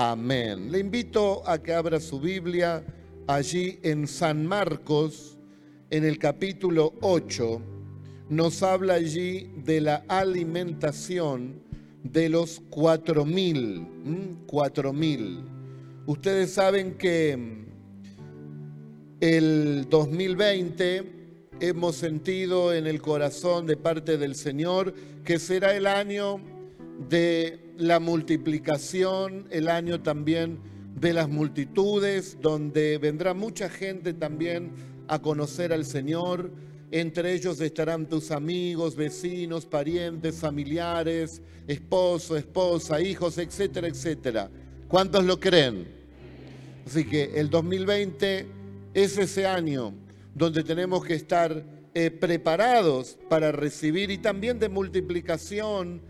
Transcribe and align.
Amén. 0.00 0.70
Le 0.70 0.78
invito 0.78 1.42
a 1.44 1.60
que 1.60 1.74
abra 1.74 1.98
su 1.98 2.20
Biblia 2.20 2.84
allí 3.26 3.80
en 3.82 4.06
San 4.06 4.46
Marcos, 4.46 5.36
en 5.90 6.04
el 6.04 6.20
capítulo 6.20 6.94
8. 7.00 7.60
Nos 8.28 8.62
habla 8.62 8.94
allí 8.94 9.50
de 9.56 9.80
la 9.80 10.04
alimentación 10.06 11.60
de 12.04 12.28
los 12.28 12.62
cuatro 12.70 13.24
mil. 13.24 13.88
Cuatro 14.46 14.92
mil. 14.92 15.40
Ustedes 16.06 16.52
saben 16.52 16.96
que 16.96 17.66
el 19.18 19.88
2020 19.90 21.12
hemos 21.58 21.96
sentido 21.96 22.72
en 22.72 22.86
el 22.86 23.02
corazón 23.02 23.66
de 23.66 23.76
parte 23.76 24.16
del 24.16 24.36
Señor 24.36 24.94
que 25.24 25.40
será 25.40 25.74
el 25.74 25.88
año 25.88 26.40
de 27.08 27.67
la 27.78 28.00
multiplicación, 28.00 29.46
el 29.50 29.68
año 29.68 30.02
también 30.02 30.58
de 31.00 31.12
las 31.12 31.28
multitudes, 31.28 32.36
donde 32.42 32.98
vendrá 32.98 33.34
mucha 33.34 33.68
gente 33.68 34.12
también 34.12 34.72
a 35.06 35.22
conocer 35.22 35.72
al 35.72 35.84
Señor. 35.84 36.50
Entre 36.90 37.32
ellos 37.32 37.60
estarán 37.60 38.08
tus 38.08 38.32
amigos, 38.32 38.96
vecinos, 38.96 39.64
parientes, 39.64 40.34
familiares, 40.34 41.40
esposo, 41.68 42.36
esposa, 42.36 43.00
hijos, 43.00 43.38
etcétera, 43.38 43.86
etcétera. 43.86 44.50
¿Cuántos 44.88 45.24
lo 45.24 45.38
creen? 45.38 45.86
Así 46.84 47.04
que 47.04 47.30
el 47.36 47.48
2020 47.48 48.46
es 48.92 49.18
ese 49.18 49.46
año 49.46 49.94
donde 50.34 50.64
tenemos 50.64 51.04
que 51.04 51.14
estar 51.14 51.64
eh, 51.94 52.10
preparados 52.10 53.18
para 53.28 53.52
recibir 53.52 54.10
y 54.10 54.18
también 54.18 54.58
de 54.58 54.68
multiplicación 54.68 56.00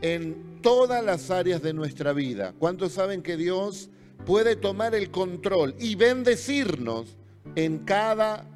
en 0.00 0.60
todas 0.62 1.04
las 1.04 1.30
áreas 1.30 1.62
de 1.62 1.72
nuestra 1.72 2.12
vida. 2.12 2.54
¿Cuántos 2.58 2.92
saben 2.92 3.22
que 3.22 3.36
Dios 3.36 3.90
puede 4.26 4.56
tomar 4.56 4.94
el 4.94 5.10
control 5.10 5.74
y 5.78 5.94
bendecirnos 5.94 7.16
en 7.54 7.78
cada 7.78 8.46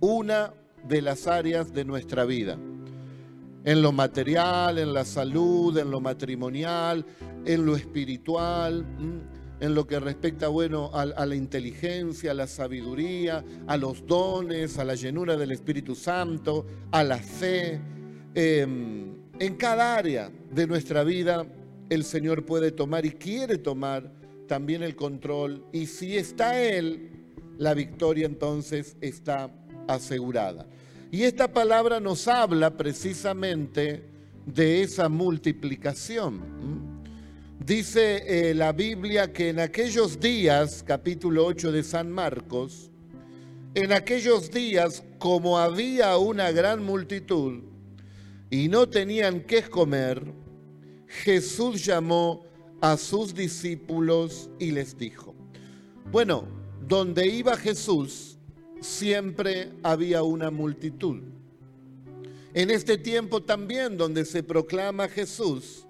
una 0.00 0.54
de 0.86 1.02
las 1.02 1.26
áreas 1.26 1.72
de 1.72 1.84
nuestra 1.84 2.24
vida? 2.24 2.58
En 3.64 3.82
lo 3.82 3.90
material, 3.92 4.78
en 4.78 4.94
la 4.94 5.04
salud, 5.04 5.76
en 5.76 5.90
lo 5.90 6.00
matrimonial, 6.00 7.04
en 7.44 7.66
lo 7.66 7.74
espiritual, 7.74 8.84
en 9.58 9.74
lo 9.74 9.86
que 9.86 9.98
respecta, 9.98 10.48
bueno, 10.48 10.90
a, 10.92 11.04
la 11.04 11.34
inteligencia, 11.34 12.30
a 12.30 12.34
la 12.34 12.46
sabiduría, 12.46 13.44
a 13.66 13.76
los 13.76 14.06
dones, 14.06 14.78
a 14.78 14.84
la 14.84 14.94
llenura 14.94 15.36
del 15.36 15.52
Espíritu 15.52 15.94
Santo, 15.94 16.66
a 16.92 17.02
la 17.02 17.18
fe. 17.18 17.80
Em, 18.34 19.25
en 19.38 19.56
cada 19.56 19.96
área 19.96 20.30
de 20.50 20.66
nuestra 20.66 21.04
vida 21.04 21.46
el 21.90 22.04
Señor 22.04 22.44
puede 22.44 22.72
tomar 22.72 23.06
y 23.06 23.12
quiere 23.12 23.58
tomar 23.58 24.12
también 24.48 24.82
el 24.82 24.96
control. 24.96 25.64
Y 25.72 25.86
si 25.86 26.16
está 26.16 26.60
Él, 26.60 27.10
la 27.58 27.74
victoria 27.74 28.26
entonces 28.26 28.96
está 29.00 29.50
asegurada. 29.88 30.66
Y 31.10 31.22
esta 31.22 31.52
palabra 31.52 32.00
nos 32.00 32.26
habla 32.28 32.76
precisamente 32.76 34.04
de 34.46 34.82
esa 34.82 35.08
multiplicación. 35.08 36.40
Dice 37.64 38.50
eh, 38.50 38.54
la 38.54 38.72
Biblia 38.72 39.32
que 39.32 39.50
en 39.50 39.60
aquellos 39.60 40.20
días, 40.20 40.84
capítulo 40.86 41.46
8 41.46 41.72
de 41.72 41.82
San 41.82 42.10
Marcos, 42.10 42.90
en 43.74 43.92
aquellos 43.92 44.50
días, 44.50 45.04
como 45.18 45.58
había 45.58 46.16
una 46.16 46.50
gran 46.50 46.84
multitud, 46.84 47.62
y 48.50 48.68
no 48.68 48.88
tenían 48.88 49.40
qué 49.40 49.62
comer, 49.62 50.22
Jesús 51.06 51.84
llamó 51.84 52.44
a 52.80 52.96
sus 52.96 53.34
discípulos 53.34 54.50
y 54.58 54.70
les 54.70 54.96
dijo, 54.96 55.34
bueno, 56.12 56.46
donde 56.86 57.26
iba 57.26 57.56
Jesús 57.56 58.38
siempre 58.80 59.72
había 59.82 60.22
una 60.22 60.50
multitud. 60.50 61.20
En 62.54 62.70
este 62.70 62.96
tiempo 62.96 63.42
también 63.42 63.96
donde 63.96 64.24
se 64.24 64.42
proclama 64.42 65.08
Jesús, 65.08 65.86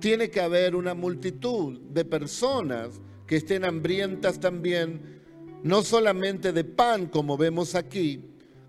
tiene 0.00 0.30
que 0.30 0.40
haber 0.40 0.76
una 0.76 0.94
multitud 0.94 1.80
de 1.80 2.04
personas 2.04 3.00
que 3.26 3.36
estén 3.36 3.64
hambrientas 3.64 4.38
también, 4.38 5.22
no 5.62 5.82
solamente 5.82 6.52
de 6.52 6.64
pan 6.64 7.06
como 7.06 7.38
vemos 7.38 7.74
aquí, 7.74 8.20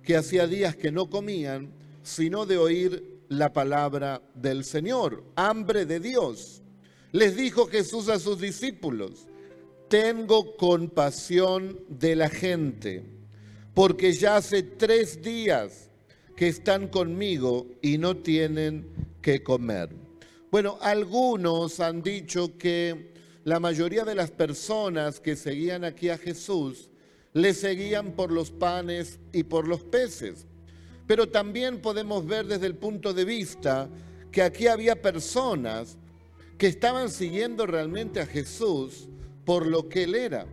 que 0.01 0.15
hacía 0.15 0.47
días 0.47 0.75
que 0.75 0.91
no 0.91 1.09
comían, 1.09 1.71
sino 2.03 2.45
de 2.45 2.57
oír 2.57 3.14
la 3.29 3.53
palabra 3.53 4.21
del 4.33 4.63
Señor, 4.63 5.23
hambre 5.35 5.85
de 5.85 5.99
Dios. 5.99 6.61
Les 7.11 7.35
dijo 7.35 7.67
Jesús 7.67 8.09
a 8.09 8.19
sus 8.19 8.39
discípulos, 8.39 9.27
tengo 9.87 10.55
compasión 10.57 11.79
de 11.87 12.15
la 12.15 12.29
gente, 12.29 13.05
porque 13.73 14.13
ya 14.13 14.37
hace 14.37 14.63
tres 14.63 15.21
días 15.21 15.89
que 16.35 16.47
están 16.47 16.87
conmigo 16.87 17.67
y 17.81 17.97
no 17.97 18.17
tienen 18.17 18.89
que 19.21 19.43
comer. 19.43 19.89
Bueno, 20.51 20.77
algunos 20.81 21.79
han 21.79 22.01
dicho 22.01 22.57
que 22.57 23.13
la 23.43 23.59
mayoría 23.59 24.03
de 24.03 24.15
las 24.15 24.31
personas 24.31 25.19
que 25.19 25.35
seguían 25.35 25.83
aquí 25.83 26.09
a 26.09 26.17
Jesús 26.17 26.89
le 27.33 27.53
seguían 27.53 28.13
por 28.13 28.31
los 28.31 28.51
panes 28.51 29.19
y 29.33 29.43
por 29.43 29.67
los 29.67 29.83
peces. 29.83 30.47
Pero 31.07 31.29
también 31.29 31.81
podemos 31.81 32.25
ver 32.25 32.47
desde 32.47 32.67
el 32.67 32.75
punto 32.75 33.13
de 33.13 33.25
vista 33.25 33.89
que 34.31 34.41
aquí 34.41 34.67
había 34.67 35.01
personas 35.01 35.97
que 36.57 36.67
estaban 36.67 37.09
siguiendo 37.09 37.65
realmente 37.65 38.19
a 38.19 38.25
Jesús 38.25 39.07
por 39.45 39.67
lo 39.67 39.87
que 39.87 40.03
él 40.03 40.15
era. 40.15 40.45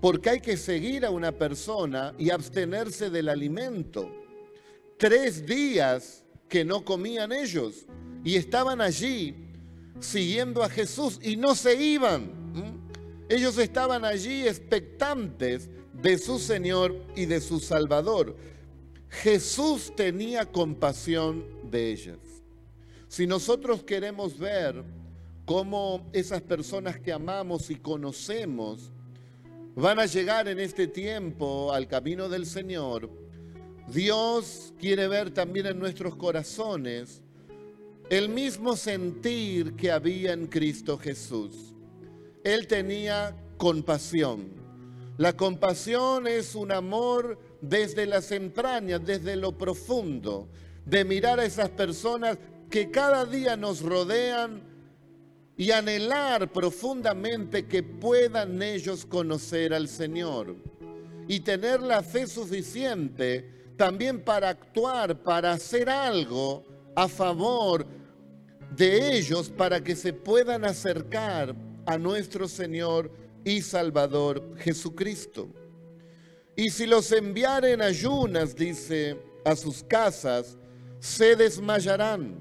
Porque 0.00 0.30
hay 0.30 0.40
que 0.40 0.56
seguir 0.56 1.04
a 1.04 1.10
una 1.10 1.32
persona 1.32 2.14
y 2.18 2.30
abstenerse 2.30 3.10
del 3.10 3.28
alimento. 3.28 4.10
Tres 4.96 5.46
días 5.46 6.24
que 6.48 6.64
no 6.64 6.84
comían 6.84 7.32
ellos 7.32 7.86
y 8.24 8.36
estaban 8.36 8.80
allí 8.80 9.34
siguiendo 10.00 10.62
a 10.62 10.68
Jesús 10.68 11.18
y 11.22 11.36
no 11.36 11.54
se 11.54 11.74
iban. 11.82 12.30
Ellos 13.28 13.58
estaban 13.58 14.04
allí 14.04 14.46
expectantes 14.46 15.68
de 15.92 16.18
su 16.18 16.38
Señor 16.38 16.96
y 17.16 17.26
de 17.26 17.40
su 17.40 17.60
Salvador. 17.60 18.36
Jesús 19.10 19.92
tenía 19.96 20.44
compasión 20.44 21.44
de 21.70 21.92
ellas. 21.92 22.18
Si 23.08 23.26
nosotros 23.26 23.82
queremos 23.82 24.38
ver 24.38 24.84
cómo 25.44 26.06
esas 26.12 26.42
personas 26.42 27.00
que 27.00 27.12
amamos 27.12 27.70
y 27.70 27.76
conocemos 27.76 28.92
van 29.74 29.98
a 29.98 30.06
llegar 30.06 30.48
en 30.48 30.60
este 30.60 30.86
tiempo 30.86 31.72
al 31.72 31.88
camino 31.88 32.28
del 32.28 32.44
Señor, 32.44 33.10
Dios 33.86 34.74
quiere 34.78 35.08
ver 35.08 35.30
también 35.30 35.66
en 35.66 35.78
nuestros 35.78 36.14
corazones 36.16 37.22
el 38.10 38.28
mismo 38.28 38.76
sentir 38.76 39.74
que 39.74 39.90
había 39.90 40.32
en 40.32 40.46
Cristo 40.46 40.98
Jesús. 40.98 41.74
Él 42.44 42.66
tenía 42.66 43.34
compasión. 43.56 44.48
La 45.16 45.34
compasión 45.34 46.26
es 46.26 46.54
un 46.54 46.72
amor 46.72 47.38
desde 47.60 48.06
las 48.06 48.30
entrañas, 48.32 49.04
desde 49.04 49.36
lo 49.36 49.56
profundo, 49.56 50.48
de 50.84 51.04
mirar 51.04 51.40
a 51.40 51.44
esas 51.44 51.70
personas 51.70 52.38
que 52.70 52.90
cada 52.90 53.24
día 53.24 53.56
nos 53.56 53.82
rodean 53.82 54.62
y 55.56 55.70
anhelar 55.72 56.52
profundamente 56.52 57.66
que 57.66 57.82
puedan 57.82 58.62
ellos 58.62 59.04
conocer 59.04 59.74
al 59.74 59.88
Señor 59.88 60.54
y 61.26 61.40
tener 61.40 61.80
la 61.80 62.02
fe 62.02 62.26
suficiente 62.26 63.72
también 63.76 64.22
para 64.22 64.50
actuar, 64.50 65.22
para 65.22 65.52
hacer 65.52 65.88
algo 65.90 66.64
a 66.94 67.08
favor 67.08 67.86
de 68.76 69.16
ellos 69.16 69.50
para 69.50 69.82
que 69.82 69.96
se 69.96 70.12
puedan 70.12 70.64
acercar 70.64 71.54
a 71.86 71.98
nuestro 71.98 72.48
Señor 72.48 73.10
y 73.44 73.62
Salvador 73.62 74.56
Jesucristo. 74.58 75.48
Y 76.58 76.70
si 76.70 76.86
los 76.86 77.12
enviaren 77.12 77.80
ayunas, 77.80 78.56
dice, 78.56 79.16
a 79.44 79.54
sus 79.54 79.84
casas, 79.84 80.58
se 80.98 81.36
desmayarán. 81.36 82.34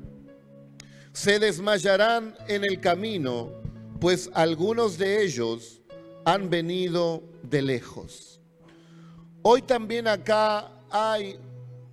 Se 1.14 1.38
desmayarán 1.38 2.36
en 2.48 2.64
el 2.64 2.80
camino, 2.80 3.52
pues 4.00 4.28
algunos 4.34 4.98
de 4.98 5.24
ellos 5.24 5.84
han 6.26 6.50
venido 6.50 7.22
de 7.44 7.62
lejos. 7.62 8.42
Hoy 9.44 9.62
también 9.62 10.08
acá 10.08 10.72
hay 10.90 11.38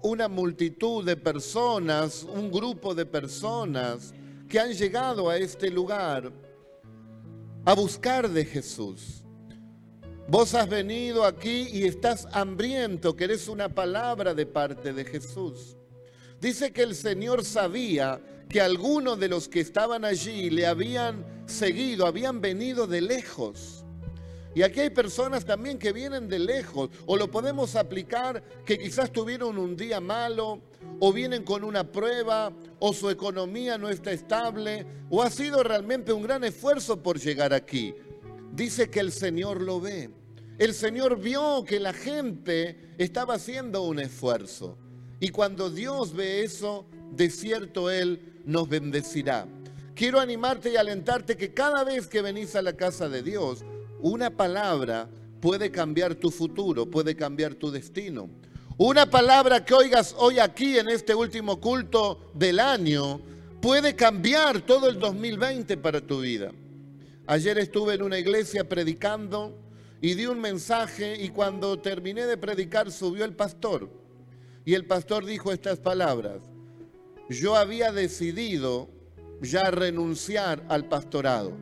una 0.01 0.27
multitud 0.27 1.05
de 1.05 1.19
personas, 1.19 2.23
un 2.23 2.51
grupo 2.51 2.95
de 2.95 3.05
personas 3.05 4.15
que 4.49 4.59
han 4.59 4.73
llegado 4.73 5.29
a 5.29 5.37
este 5.37 5.69
lugar 5.69 6.33
a 7.67 7.75
buscar 7.75 8.31
de 8.31 8.47
Jesús. 8.47 9.24
Vos 10.27 10.55
has 10.55 10.71
venido 10.71 11.25
aquí 11.25 11.69
y 11.71 11.85
estás 11.85 12.27
hambriento, 12.33 13.15
querés 13.15 13.47
una 13.47 13.69
palabra 13.69 14.33
de 14.33 14.47
parte 14.47 14.95
de 14.95 15.05
Jesús. 15.05 15.77
Dice 16.41 16.73
que 16.73 16.83
el 16.83 16.95
Señor 16.95 17.45
sabía 17.45 18.23
que 18.49 18.63
algunos 18.63 19.21
de 19.21 19.29
los 19.29 19.49
que 19.49 19.61
estaban 19.61 20.03
allí 20.03 20.49
le 20.49 20.67
habían 20.67 21.45
seguido, 21.47 22.07
habían 22.07 22.41
venido 22.41 22.87
de 22.87 23.03
lejos. 23.03 23.85
Y 24.55 24.63
aquí 24.63 24.81
hay 24.81 24.91
personas 24.91 25.45
también 25.45 25.79
que 25.79 25.93
vienen 25.93 26.27
de 26.27 26.39
lejos, 26.39 26.89
o 27.05 27.19
lo 27.19 27.31
podemos 27.31 27.77
aplicar 27.77 28.43
que 28.65 28.79
quizás 28.79 29.13
tuvieron 29.13 29.59
un 29.59 29.77
día 29.77 30.01
malo, 30.01 30.63
o 31.01 31.13
vienen 31.13 31.43
con 31.45 31.65
una 31.65 31.93
prueba, 31.93 32.51
o 32.79 32.95
su 32.95 33.11
economía 33.11 33.77
no 33.77 33.91
está 33.91 34.13
estable, 34.13 34.87
o 35.11 35.23
ha 35.23 35.29
sido 35.29 35.63
realmente 35.63 36.15
un 36.15 36.23
gran 36.23 36.45
esfuerzo 36.45 37.03
por 37.03 37.19
llegar 37.19 37.53
aquí. 37.53 37.95
Dice 38.55 38.89
que 38.89 39.01
el 39.01 39.11
Señor 39.11 39.61
lo 39.61 39.81
ve. 39.81 40.11
El 40.59 40.75
Señor 40.75 41.19
vio 41.19 41.65
que 41.65 41.81
la 41.81 41.93
gente 41.93 42.95
estaba 42.99 43.35
haciendo 43.35 43.83
un 43.83 43.99
esfuerzo. 43.99 44.79
Y 45.19 45.31
cuando 45.31 45.71
Dios 45.71 46.15
ve 46.15 46.45
eso, 46.45 46.87
de 47.11 47.31
cierto 47.31 47.91
Él 47.91 48.41
nos 48.45 48.69
bendecirá. 48.69 49.49
Quiero 49.97 50.21
animarte 50.21 50.71
y 50.71 50.77
alentarte 50.77 51.37
que 51.37 51.53
cada 51.53 51.83
vez 51.83 52.07
que 52.07 52.23
venís 52.23 52.55
a 52.55 52.63
la 52.63 52.75
casa 52.75 53.09
de 53.09 53.25
Dios, 53.25 53.65
una 54.01 54.31
palabra 54.31 55.09
puede 55.41 55.73
cambiar 55.73 56.15
tu 56.15 56.31
futuro, 56.31 56.89
puede 56.89 57.17
cambiar 57.17 57.57
tu 57.57 57.73
destino. 57.73 58.29
Una 58.77 59.11
palabra 59.11 59.65
que 59.65 59.75
oigas 59.75 60.15
hoy 60.17 60.39
aquí 60.39 60.79
en 60.79 60.89
este 60.89 61.15
último 61.15 61.61
culto 61.61 62.31
del 62.35 62.61
año 62.61 63.21
puede 63.61 63.97
cambiar 63.97 64.61
todo 64.61 64.89
el 64.89 65.01
2020 65.01 65.77
para 65.77 66.01
tu 66.01 66.21
vida. 66.21 66.53
Ayer 67.27 67.59
estuve 67.59 67.95
en 67.95 68.03
una 68.03 68.19
iglesia 68.19 68.69
predicando 68.69 69.57
y 70.01 70.15
di 70.15 70.27
un 70.27 70.41
mensaje 70.41 71.17
y 71.23 71.31
cuando 71.31 71.79
terminé 71.79 72.27
de 72.27 72.37
predicar 72.37 72.93
subió 72.93 73.25
el 73.25 73.35
pastor 73.35 73.89
y 74.65 74.75
el 74.75 74.87
pastor 74.87 75.25
dijo 75.25 75.53
estas 75.53 75.79
palabras. 75.79 76.43
Yo 77.29 77.57
había 77.57 77.93
decidido 77.93 78.89
ya 79.41 79.63
renunciar 79.71 80.63
al 80.69 80.87
pastorado 80.87 81.53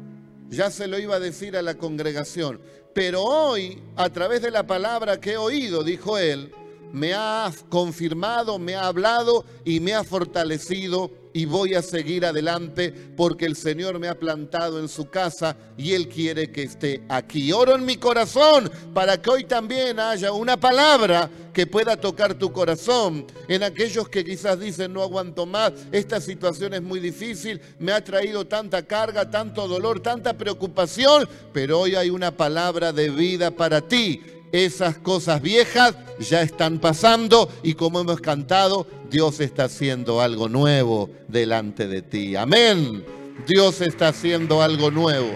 ya 0.53 0.71
se 0.71 0.87
lo 0.87 0.99
iba 0.99 1.17
a 1.17 1.21
decir 1.21 1.57
a 1.57 1.63
la 1.63 1.77
congregación. 1.77 2.61
Pero 2.95 3.23
hoy, 3.23 3.83
a 3.97 4.11
través 4.11 4.43
de 4.43 4.51
la 4.51 4.67
palabra 4.67 5.19
que 5.19 5.33
he 5.33 5.37
oído, 5.39 5.83
dijo 5.83 6.19
él, 6.19 6.53
me 6.93 7.15
ha 7.15 7.51
confirmado, 7.71 8.59
me 8.59 8.75
ha 8.75 8.87
hablado 8.87 9.47
y 9.65 9.81
me 9.81 9.95
ha 9.95 10.05
fortalecido 10.05 11.11
y 11.33 11.45
voy 11.45 11.75
a 11.75 11.83
seguir 11.83 12.25
adelante 12.25 12.93
porque 13.17 13.47
el 13.47 13.57
Señor 13.57 13.99
me 13.99 14.09
ha 14.09 14.19
plantado 14.19 14.79
en 14.79 14.89
su 14.89 15.09
casa 15.09 15.57
y 15.77 15.93
Él 15.93 16.09
quiere 16.09 16.51
que 16.51 16.65
esté 16.65 17.03
aquí. 17.09 17.53
Oro 17.53 17.75
en 17.75 17.85
mi 17.85 17.97
corazón 17.97 18.71
para 18.93 19.21
que 19.21 19.31
hoy 19.31 19.45
también 19.45 19.99
haya 19.99 20.33
una 20.33 20.59
palabra 20.59 21.31
que 21.53 21.67
pueda 21.67 21.97
tocar 21.97 22.35
tu 22.35 22.53
corazón. 22.53 23.27
En 23.49 23.63
aquellos 23.63 24.09
que 24.09 24.25
quizás 24.25 24.59
dicen 24.59 24.93
no 24.93 25.03
aguanto 25.03 25.47
más, 25.47 25.73
esta 25.93 26.21
situación 26.21 26.75
es 26.75 26.83
muy 26.83 27.01
difícil, 27.01 27.61
me 27.79 27.93
ha 27.93 28.03
traído 28.03 28.47
tanta 28.47 28.83
carga, 28.83 29.31
tanto 29.31 29.69
dolor, 29.69 30.01
tanta 30.01 30.35
preocupación, 30.35 31.29
pero 31.53 31.81
hoy 31.81 31.95
hay 31.95 32.11
una 32.11 32.31
palabra 32.31 32.93
de 32.93 33.11
vida 33.11 33.51
para 33.51 33.81
ti 33.81 34.23
esas 34.53 34.99
cosas 34.99 35.41
viejas 35.41 35.95
ya 36.21 36.43
están 36.43 36.79
pasando 36.79 37.51
y 37.63 37.75
como 37.75 38.01
hemos 38.01 38.21
cantado, 38.21 38.87
Dios 39.11 39.41
está 39.41 39.65
haciendo 39.65 40.21
algo 40.21 40.49
nuevo 40.49 41.11
delante 41.29 41.89
de 41.89 42.03
ti. 42.03 42.37
Amén. 42.37 43.05
Dios 43.47 43.81
está 43.81 44.09
haciendo 44.09 44.63
algo 44.63 44.91
nuevo 44.91 45.35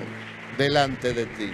delante 0.58 1.12
de 1.12 1.26
ti. 1.26 1.50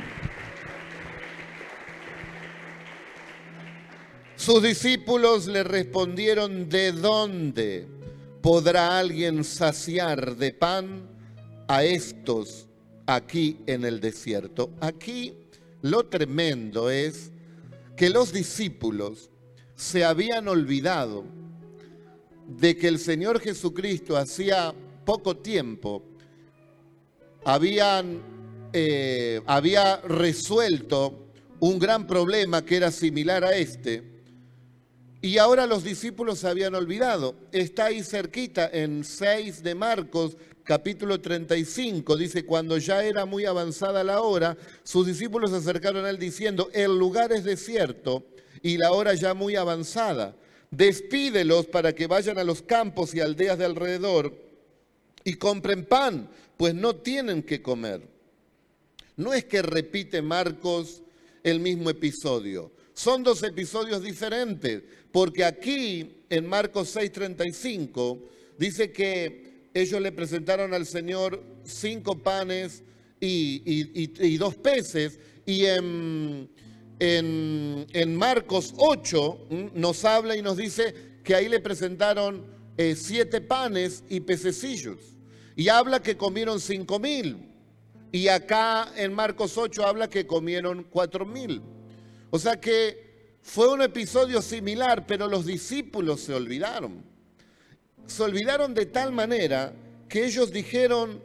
Sus 4.37 4.61
discípulos 4.61 5.47
le 5.47 5.63
respondieron, 5.63 6.69
¿de 6.69 6.91
dónde 6.91 7.87
podrá 8.43 8.99
alguien 8.99 9.45
saciar 9.45 10.37
de 10.37 10.53
pan 10.53 11.09
a 11.69 11.85
estos 11.85 12.67
aquí 13.07 13.59
en 13.67 13.85
el 13.85 14.01
desierto? 14.01 14.71
Aquí 14.81 15.35
lo 15.81 16.07
tremendo 16.07 16.91
es 16.91 17.32
que 17.97 18.11
los 18.11 18.33
discípulos 18.33 19.31
se 19.75 20.05
habían 20.05 20.49
olvidado 20.49 21.25
de 22.47 22.77
que 22.77 22.89
el 22.89 22.99
Señor 22.99 23.41
Jesucristo 23.41 24.17
hacía 24.17 24.75
poco 25.05 25.37
tiempo 25.37 26.03
habían, 27.45 28.21
eh, 28.73 29.41
había 29.47 29.97
resuelto 29.99 31.27
un 31.61 31.79
gran 31.79 32.07
problema 32.07 32.65
que 32.65 32.77
era 32.77 32.91
similar 32.91 33.45
a 33.45 33.57
este. 33.57 34.03
Y 35.21 35.39
ahora 35.39 35.67
los 35.67 35.85
discípulos 35.85 36.41
se 36.41 36.49
habían 36.49 36.75
olvidado. 36.75 37.37
Está 37.53 37.87
ahí 37.87 38.03
cerquita 38.03 38.69
en 38.73 39.05
6 39.05 39.63
de 39.63 39.75
Marcos, 39.75 40.37
capítulo 40.65 41.21
35, 41.21 42.17
dice, 42.17 42.45
cuando 42.45 42.79
ya 42.79 43.05
era 43.05 43.25
muy 43.25 43.45
avanzada 43.45 44.05
la 44.05 44.23
hora, 44.23 44.57
sus 44.83 45.07
discípulos 45.07 45.51
se 45.51 45.57
acercaron 45.57 46.05
a 46.05 46.11
él 46.11 46.19
diciendo, 46.19 46.71
el 46.73 46.99
lugar 46.99 47.33
es 47.33 47.45
desierto 47.45 48.25
y 48.63 48.79
la 48.79 48.93
hora 48.93 49.15
ya 49.15 49.35
muy 49.35 49.57
avanzada. 49.57 50.37
Despídelos 50.71 51.67
para 51.67 51.95
que 51.95 52.07
vayan 52.07 52.39
a 52.39 52.45
los 52.45 52.63
campos 52.63 53.15
y 53.15 53.21
aldeas 53.21 53.59
de 53.59 53.65
alrededor 53.65 54.35
y 55.25 55.35
compren 55.35 55.85
pan, 55.85 56.31
pues 56.57 56.75
no 56.75 56.97
tienen 56.97 57.43
que 57.43 57.61
comer. 57.61 58.09
No 59.17 59.35
es 59.35 59.45
que 59.45 59.63
repite 59.63 60.23
Marcos 60.23 61.03
el 61.43 61.61
mismo 61.61 61.91
episodio, 61.91 62.73
son 62.95 63.23
dos 63.23 63.43
episodios 63.43 64.03
diferentes, 64.03 64.83
porque 65.11 65.45
aquí 65.45 66.23
en 66.31 66.47
Marcos 66.47 66.95
6:35 66.95 68.19
dice 68.59 68.93
que 68.93 69.52
ellos 69.75 70.01
le 70.01 70.13
presentaron 70.13 70.75
al 70.75 70.87
Señor 70.87 71.43
cinco 71.65 72.19
panes 72.19 72.83
y, 73.21 74.37
dos 74.37 74.57
peces. 74.57 75.19
Y 75.47 75.65
en, 75.67 76.49
Marcos 78.17 78.75
8 78.77 79.49
nos 79.75 80.05
habla 80.05 80.37
y 80.37 80.43
nos 80.43 80.57
dice 80.57 80.95
que 81.25 81.35
ahí 81.35 81.49
le 81.49 81.61
presentaron 81.61 82.45
eh, 82.77 82.95
siete 82.97 83.41
panes 83.41 84.05
y 84.09 84.21
pececillos. 84.21 84.99
Y 85.57 85.69
habla 85.69 86.03
que 86.03 86.17
comieron 86.17 86.61
cinco 86.61 86.99
mil. 86.99 87.49
Y 88.11 88.29
acá 88.29 88.93
en 88.97 89.13
Marcos 89.13 89.57
8 89.57 89.87
habla 89.87 90.09
que 90.09 90.27
comieron 90.27 90.85
cuatro 90.85 91.25
mil. 91.25 91.63
O 92.31 92.39
sea 92.39 92.61
que 92.61 93.37
fue 93.43 93.69
un 93.69 93.83
episodio 93.83 94.43
similar, 94.43 95.07
pero 95.07 95.29
los 95.29 95.47
discípulos 95.47 96.21
se 96.21 96.35
olvidaron 96.35 97.12
se 98.07 98.23
olvidaron 98.23 98.75
de 98.75 98.87
tal 98.87 99.13
manera 99.13 99.73
que 100.09 100.25
ellos 100.27 100.53
dijeron, 100.53 101.23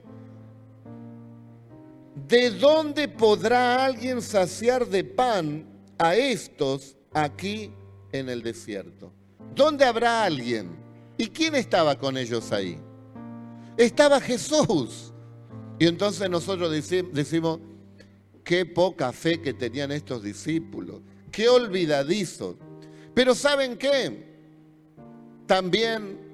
¿de 2.27 2.51
dónde 2.51 3.07
podrá 3.07 3.85
alguien 3.85 4.21
saciar 4.21 4.87
de 4.87 5.03
pan 5.03 5.65
a 5.97 6.15
estos 6.15 6.95
aquí 7.13 7.73
en 8.11 8.29
el 8.29 8.41
desierto? 8.41 9.11
¿Dónde 9.53 9.85
habrá 9.85 10.23
alguien? 10.23 10.77
¿Y 11.17 11.27
quién 11.27 11.55
estaba 11.55 11.97
con 11.97 12.17
ellos 12.17 12.51
ahí? 12.51 12.79
Estaba 13.75 14.19
Jesús. 14.21 15.13
Y 15.79 15.87
entonces 15.87 16.29
nosotros 16.29 16.71
decimos, 17.11 17.59
qué 18.43 18.65
poca 18.65 19.11
fe 19.11 19.41
que 19.41 19.53
tenían 19.53 19.91
estos 19.91 20.23
discípulos, 20.23 21.01
qué 21.31 21.49
olvidadizos. 21.49 22.55
Pero 23.13 23.35
¿saben 23.35 23.77
qué? 23.77 24.25
También 25.45 26.26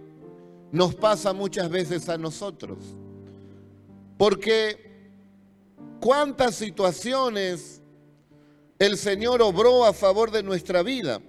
nos 0.74 0.96
pasa 0.96 1.34
muchas 1.34 1.70
veces 1.70 2.10
a 2.10 2.18
nosotros. 2.18 2.80
Porque 4.18 4.92
cuántas 6.00 6.56
situaciones 6.56 7.80
el 8.80 8.98
Señor 8.98 9.44
obró 9.44 9.86
a 9.86 9.94
favor 9.94 10.32
de 10.32 10.42
nuestra 10.42 10.82
vida. 10.82 11.22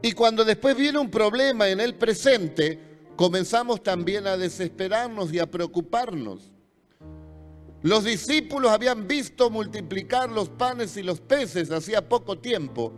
Y 0.00 0.12
cuando 0.12 0.42
después 0.46 0.74
viene 0.74 0.98
un 0.98 1.10
problema 1.10 1.68
en 1.68 1.80
el 1.80 1.94
presente, 1.94 2.80
comenzamos 3.14 3.82
también 3.82 4.26
a 4.26 4.38
desesperarnos 4.38 5.30
y 5.34 5.38
a 5.38 5.50
preocuparnos. 5.50 6.50
Los 7.82 8.04
discípulos 8.04 8.72
habían 8.72 9.06
visto 9.06 9.50
multiplicar 9.50 10.30
los 10.30 10.48
panes 10.48 10.96
y 10.96 11.02
los 11.02 11.20
peces 11.20 11.70
hacía 11.70 12.08
poco 12.08 12.38
tiempo. 12.38 12.94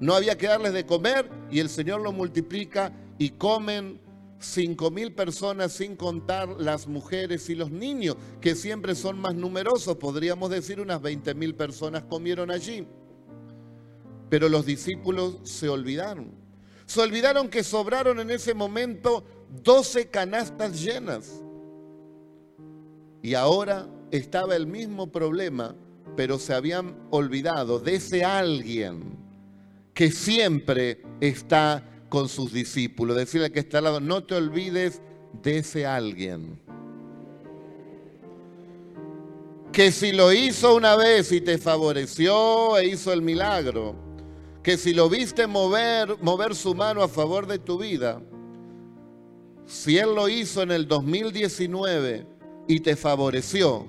No 0.00 0.16
había 0.16 0.36
que 0.36 0.48
darles 0.48 0.72
de 0.72 0.84
comer 0.84 1.30
y 1.48 1.60
el 1.60 1.68
Señor 1.68 2.00
lo 2.00 2.10
multiplica 2.10 2.92
y 3.18 3.30
comen 3.30 4.02
cinco 4.38 4.90
mil 4.90 5.12
personas 5.14 5.72
sin 5.72 5.96
contar 5.96 6.48
las 6.60 6.86
mujeres 6.86 7.48
y 7.50 7.54
los 7.54 7.70
niños, 7.70 8.16
que 8.40 8.54
siempre 8.54 8.94
son 8.94 9.18
más 9.18 9.34
numerosos, 9.34 9.96
podríamos 9.96 10.50
decir 10.50 10.80
unas 10.80 11.00
20 11.00 11.34
mil 11.34 11.54
personas 11.54 12.04
comieron 12.04 12.50
allí. 12.50 12.86
Pero 14.28 14.48
los 14.48 14.66
discípulos 14.66 15.38
se 15.44 15.68
olvidaron. 15.68 16.32
Se 16.86 17.00
olvidaron 17.00 17.48
que 17.48 17.62
sobraron 17.62 18.20
en 18.20 18.30
ese 18.30 18.54
momento 18.54 19.24
12 19.62 20.08
canastas 20.10 20.82
llenas. 20.82 21.42
Y 23.22 23.34
ahora 23.34 23.88
estaba 24.10 24.54
el 24.54 24.66
mismo 24.66 25.10
problema, 25.10 25.74
pero 26.16 26.38
se 26.38 26.52
habían 26.52 26.94
olvidado 27.10 27.78
de 27.78 27.94
ese 27.94 28.24
alguien 28.24 29.16
que 29.94 30.10
siempre 30.10 31.00
está 31.20 31.88
con 32.14 32.28
sus 32.28 32.52
discípulos. 32.52 33.16
Decirle 33.16 33.50
que 33.50 33.58
está 33.58 33.78
al 33.78 33.84
lado, 33.84 34.00
no 34.00 34.22
te 34.22 34.36
olvides 34.36 35.02
de 35.42 35.58
ese 35.58 35.84
alguien. 35.84 36.60
que 39.72 39.90
si 39.90 40.12
lo 40.12 40.32
hizo 40.32 40.76
una 40.76 40.94
vez 40.94 41.32
y 41.32 41.40
te 41.40 41.58
favoreció 41.58 42.78
e 42.78 42.86
hizo 42.86 43.12
el 43.12 43.22
milagro, 43.22 43.96
que 44.62 44.76
si 44.76 44.94
lo 44.94 45.08
viste 45.08 45.48
mover, 45.48 46.16
mover 46.22 46.54
su 46.54 46.76
mano 46.76 47.02
a 47.02 47.08
favor 47.08 47.48
de 47.48 47.58
tu 47.58 47.78
vida, 47.78 48.22
si 49.66 49.98
Él 49.98 50.14
lo 50.14 50.28
hizo 50.28 50.62
en 50.62 50.70
el 50.70 50.86
2019 50.86 52.24
y 52.68 52.78
te 52.78 52.94
favoreció, 52.94 53.88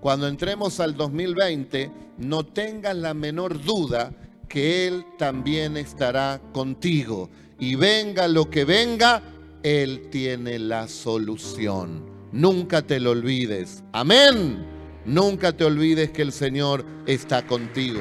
cuando 0.00 0.26
entremos 0.26 0.80
al 0.80 0.96
2020, 0.96 1.90
no 2.16 2.46
tengas 2.46 2.96
la 2.96 3.12
menor 3.12 3.62
duda 3.62 4.14
que 4.48 4.88
Él 4.88 5.04
también 5.18 5.76
estará 5.76 6.40
contigo. 6.54 7.28
Y 7.58 7.74
venga 7.74 8.28
lo 8.28 8.50
que 8.50 8.64
venga, 8.64 9.22
Él 9.62 10.08
tiene 10.10 10.58
la 10.58 10.88
solución. 10.88 12.04
Nunca 12.32 12.82
te 12.82 13.00
lo 13.00 13.12
olvides. 13.12 13.82
Amén. 13.92 14.66
Nunca 15.04 15.56
te 15.56 15.64
olvides 15.64 16.10
que 16.10 16.22
el 16.22 16.32
Señor 16.32 16.84
está 17.06 17.46
contigo. 17.46 18.00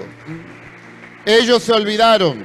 Ellos 1.25 1.63
se 1.63 1.71
olvidaron. 1.71 2.43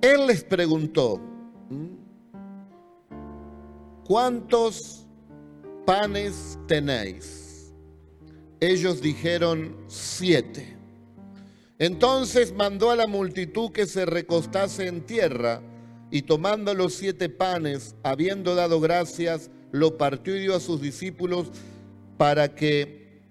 Él 0.00 0.26
les 0.26 0.42
preguntó, 0.42 1.20
¿cuántos 4.04 5.06
panes 5.84 6.58
tenéis? 6.66 7.39
Ellos 8.60 9.00
dijeron 9.00 9.74
siete. 9.88 10.76
Entonces 11.78 12.52
mandó 12.52 12.90
a 12.90 12.96
la 12.96 13.06
multitud 13.06 13.72
que 13.72 13.86
se 13.86 14.04
recostase 14.04 14.86
en 14.86 15.00
tierra 15.06 15.62
y 16.10 16.22
tomando 16.22 16.74
los 16.74 16.92
siete 16.92 17.30
panes, 17.30 17.94
habiendo 18.02 18.54
dado 18.54 18.78
gracias, 18.80 19.50
lo 19.72 19.96
partió 19.96 20.36
y 20.36 20.40
dio 20.40 20.54
a 20.54 20.60
sus 20.60 20.82
discípulos 20.82 21.50
para 22.18 22.54
que 22.54 23.22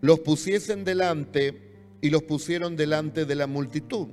los 0.00 0.20
pusiesen 0.20 0.84
delante 0.84 1.68
y 2.00 2.08
los 2.08 2.22
pusieron 2.22 2.74
delante 2.74 3.26
de 3.26 3.34
la 3.34 3.46
multitud. 3.46 4.08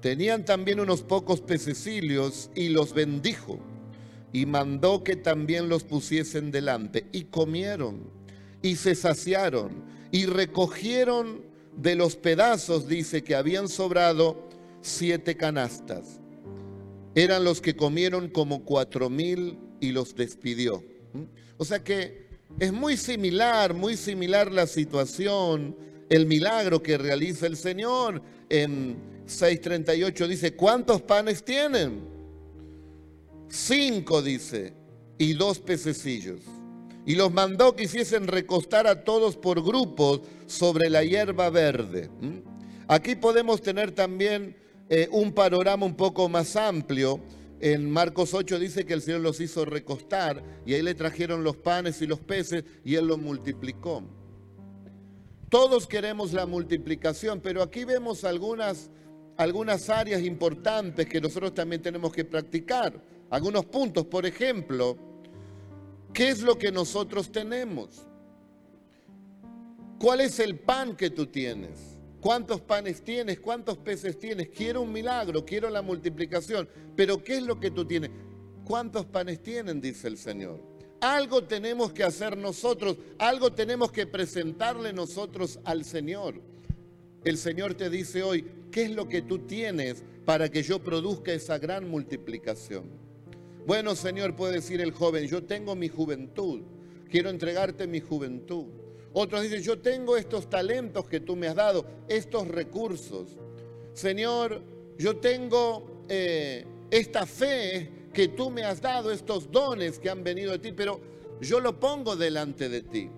Tenían 0.00 0.46
también 0.46 0.80
unos 0.80 1.02
pocos 1.02 1.42
pececillos 1.42 2.50
y 2.54 2.70
los 2.70 2.94
bendijo 2.94 3.58
y 4.32 4.46
mandó 4.46 5.04
que 5.04 5.16
también 5.16 5.68
los 5.68 5.84
pusiesen 5.84 6.50
delante 6.50 7.06
y 7.12 7.24
comieron 7.24 8.15
y 8.62 8.76
se 8.76 8.94
saciaron 8.94 9.84
y 10.10 10.26
recogieron 10.26 11.42
de 11.76 11.94
los 11.94 12.16
pedazos, 12.16 12.88
dice 12.88 13.22
que 13.22 13.34
habían 13.34 13.68
sobrado 13.68 14.48
siete 14.80 15.36
canastas. 15.36 16.20
Eran 17.14 17.44
los 17.44 17.60
que 17.60 17.76
comieron 17.76 18.28
como 18.28 18.64
cuatro 18.64 19.10
mil 19.10 19.58
y 19.80 19.92
los 19.92 20.14
despidió. 20.14 20.82
¿Mm? 21.12 21.22
O 21.58 21.64
sea 21.64 21.82
que 21.82 22.26
es 22.58 22.72
muy 22.72 22.96
similar, 22.96 23.74
muy 23.74 23.96
similar 23.96 24.50
la 24.52 24.66
situación, 24.66 25.76
el 26.08 26.26
milagro 26.26 26.82
que 26.82 26.96
realiza 26.98 27.46
el 27.46 27.56
Señor 27.56 28.22
en 28.48 28.96
6.38 29.26 30.26
dice, 30.28 30.54
¿cuántos 30.54 31.02
panes 31.02 31.44
tienen? 31.44 32.00
Cinco, 33.48 34.22
dice, 34.22 34.72
y 35.18 35.34
dos 35.34 35.58
pececillos. 35.58 36.40
Y 37.06 37.14
los 37.14 37.32
mandó 37.32 37.76
que 37.76 37.84
hiciesen 37.84 38.26
recostar 38.26 38.86
a 38.86 39.04
todos 39.04 39.36
por 39.36 39.62
grupos 39.62 40.20
sobre 40.46 40.90
la 40.90 41.04
hierba 41.04 41.48
verde. 41.50 42.10
Aquí 42.88 43.14
podemos 43.14 43.62
tener 43.62 43.92
también 43.92 44.56
eh, 44.88 45.08
un 45.12 45.32
panorama 45.32 45.86
un 45.86 45.94
poco 45.94 46.28
más 46.28 46.56
amplio. 46.56 47.20
En 47.60 47.90
Marcos 47.90 48.34
8 48.34 48.58
dice 48.58 48.84
que 48.84 48.92
el 48.92 49.02
Señor 49.02 49.20
los 49.20 49.40
hizo 49.40 49.64
recostar 49.64 50.42
y 50.66 50.74
ahí 50.74 50.82
le 50.82 50.94
trajeron 50.94 51.42
los 51.44 51.56
panes 51.56 52.02
y 52.02 52.06
los 52.06 52.20
peces 52.20 52.64
y 52.84 52.96
Él 52.96 53.06
los 53.06 53.18
multiplicó. 53.18 54.02
Todos 55.48 55.86
queremos 55.86 56.32
la 56.32 56.44
multiplicación, 56.44 57.40
pero 57.40 57.62
aquí 57.62 57.84
vemos 57.84 58.24
algunas 58.24 58.90
algunas 59.36 59.90
áreas 59.90 60.22
importantes 60.22 61.06
que 61.06 61.20
nosotros 61.20 61.54
también 61.54 61.82
tenemos 61.82 62.12
que 62.12 62.24
practicar. 62.24 63.00
Algunos 63.30 63.66
puntos, 63.66 64.06
por 64.06 64.24
ejemplo, 64.24 64.96
¿qué 66.16 66.30
es 66.30 66.40
lo 66.40 66.56
que 66.56 66.72
nosotros 66.72 67.30
tenemos? 67.30 68.06
¿Cuál 70.00 70.22
es 70.22 70.40
el 70.40 70.58
pan 70.58 70.96
que 70.96 71.10
tú 71.10 71.26
tienes? 71.26 71.98
¿Cuántos 72.22 72.62
panes 72.62 73.04
tienes? 73.04 73.38
¿Cuántos 73.38 73.76
peces 73.76 74.18
tienes? 74.18 74.48
Quiero 74.48 74.80
un 74.80 74.92
milagro, 74.92 75.44
quiero 75.44 75.68
la 75.68 75.82
multiplicación. 75.82 76.66
Pero 76.96 77.22
¿qué 77.22 77.36
es 77.36 77.42
lo 77.42 77.60
que 77.60 77.70
tú 77.70 77.84
tienes? 77.84 78.10
¿Cuántos 78.64 79.04
panes 79.04 79.42
tienen? 79.42 79.78
Dice 79.78 80.08
el 80.08 80.16
Señor. 80.16 80.58
Algo 81.02 81.44
tenemos 81.44 81.92
que 81.92 82.02
hacer 82.02 82.38
nosotros, 82.38 82.96
algo 83.18 83.52
tenemos 83.52 83.92
que 83.92 84.06
presentarle 84.06 84.94
nosotros 84.94 85.60
al 85.64 85.84
Señor. 85.84 86.40
El 87.24 87.36
Señor 87.36 87.74
te 87.74 87.90
dice 87.90 88.22
hoy, 88.22 88.50
¿qué 88.72 88.84
es 88.84 88.90
lo 88.90 89.06
que 89.06 89.20
tú 89.20 89.40
tienes 89.40 90.02
para 90.24 90.48
que 90.48 90.62
yo 90.62 90.82
produzca 90.82 91.34
esa 91.34 91.58
gran 91.58 91.86
multiplicación? 91.90 93.05
Bueno, 93.66 93.96
Señor, 93.96 94.36
puede 94.36 94.54
decir 94.54 94.80
el 94.80 94.92
joven, 94.92 95.26
yo 95.26 95.42
tengo 95.42 95.74
mi 95.74 95.88
juventud, 95.88 96.62
quiero 97.10 97.30
entregarte 97.30 97.88
mi 97.88 97.98
juventud. 97.98 98.66
Otros 99.12 99.42
dicen, 99.42 99.60
yo 99.60 99.80
tengo 99.80 100.16
estos 100.16 100.48
talentos 100.48 101.08
que 101.08 101.18
tú 101.18 101.34
me 101.34 101.48
has 101.48 101.56
dado, 101.56 101.84
estos 102.06 102.46
recursos. 102.46 103.36
Señor, 103.92 104.62
yo 104.98 105.16
tengo 105.16 106.04
eh, 106.08 106.64
esta 106.92 107.26
fe 107.26 107.90
que 108.12 108.28
tú 108.28 108.50
me 108.50 108.62
has 108.62 108.80
dado, 108.80 109.10
estos 109.10 109.50
dones 109.50 109.98
que 109.98 110.10
han 110.10 110.22
venido 110.22 110.52
de 110.52 110.60
ti, 110.60 110.70
pero 110.70 111.00
yo 111.40 111.58
lo 111.58 111.80
pongo 111.80 112.14
delante 112.14 112.68
de 112.68 112.82
ti. 112.82 113.10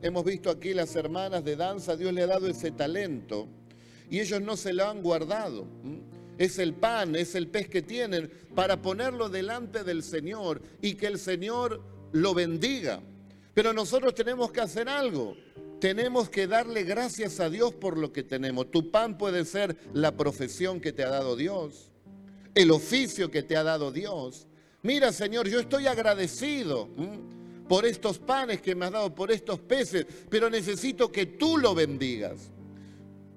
Hemos 0.00 0.24
visto 0.24 0.48
aquí 0.48 0.72
las 0.72 0.96
hermanas 0.96 1.44
de 1.44 1.56
danza, 1.56 1.94
Dios 1.94 2.14
le 2.14 2.22
ha 2.22 2.26
dado 2.26 2.48
ese 2.48 2.70
talento 2.70 3.48
y 4.08 4.18
ellos 4.18 4.40
no 4.40 4.56
se 4.56 4.72
lo 4.72 4.86
han 4.86 5.02
guardado. 5.02 5.66
Es 6.40 6.58
el 6.58 6.72
pan, 6.72 7.16
es 7.16 7.34
el 7.34 7.48
pez 7.48 7.68
que 7.68 7.82
tienen 7.82 8.30
para 8.54 8.80
ponerlo 8.80 9.28
delante 9.28 9.84
del 9.84 10.02
Señor 10.02 10.62
y 10.80 10.94
que 10.94 11.06
el 11.06 11.18
Señor 11.18 11.82
lo 12.12 12.32
bendiga. 12.32 13.02
Pero 13.52 13.74
nosotros 13.74 14.14
tenemos 14.14 14.50
que 14.50 14.62
hacer 14.62 14.88
algo. 14.88 15.36
Tenemos 15.80 16.30
que 16.30 16.46
darle 16.46 16.84
gracias 16.84 17.40
a 17.40 17.50
Dios 17.50 17.74
por 17.74 17.98
lo 17.98 18.10
que 18.10 18.22
tenemos. 18.22 18.70
Tu 18.70 18.90
pan 18.90 19.18
puede 19.18 19.44
ser 19.44 19.76
la 19.92 20.16
profesión 20.16 20.80
que 20.80 20.94
te 20.94 21.04
ha 21.04 21.10
dado 21.10 21.36
Dios, 21.36 21.90
el 22.54 22.70
oficio 22.70 23.30
que 23.30 23.42
te 23.42 23.58
ha 23.58 23.62
dado 23.62 23.92
Dios. 23.92 24.46
Mira, 24.82 25.12
Señor, 25.12 25.46
yo 25.46 25.60
estoy 25.60 25.88
agradecido 25.88 26.88
por 27.68 27.84
estos 27.84 28.18
panes 28.18 28.62
que 28.62 28.74
me 28.74 28.86
has 28.86 28.92
dado, 28.92 29.14
por 29.14 29.30
estos 29.30 29.60
peces, 29.60 30.06
pero 30.30 30.48
necesito 30.48 31.12
que 31.12 31.26
tú 31.26 31.58
lo 31.58 31.74
bendigas. 31.74 32.50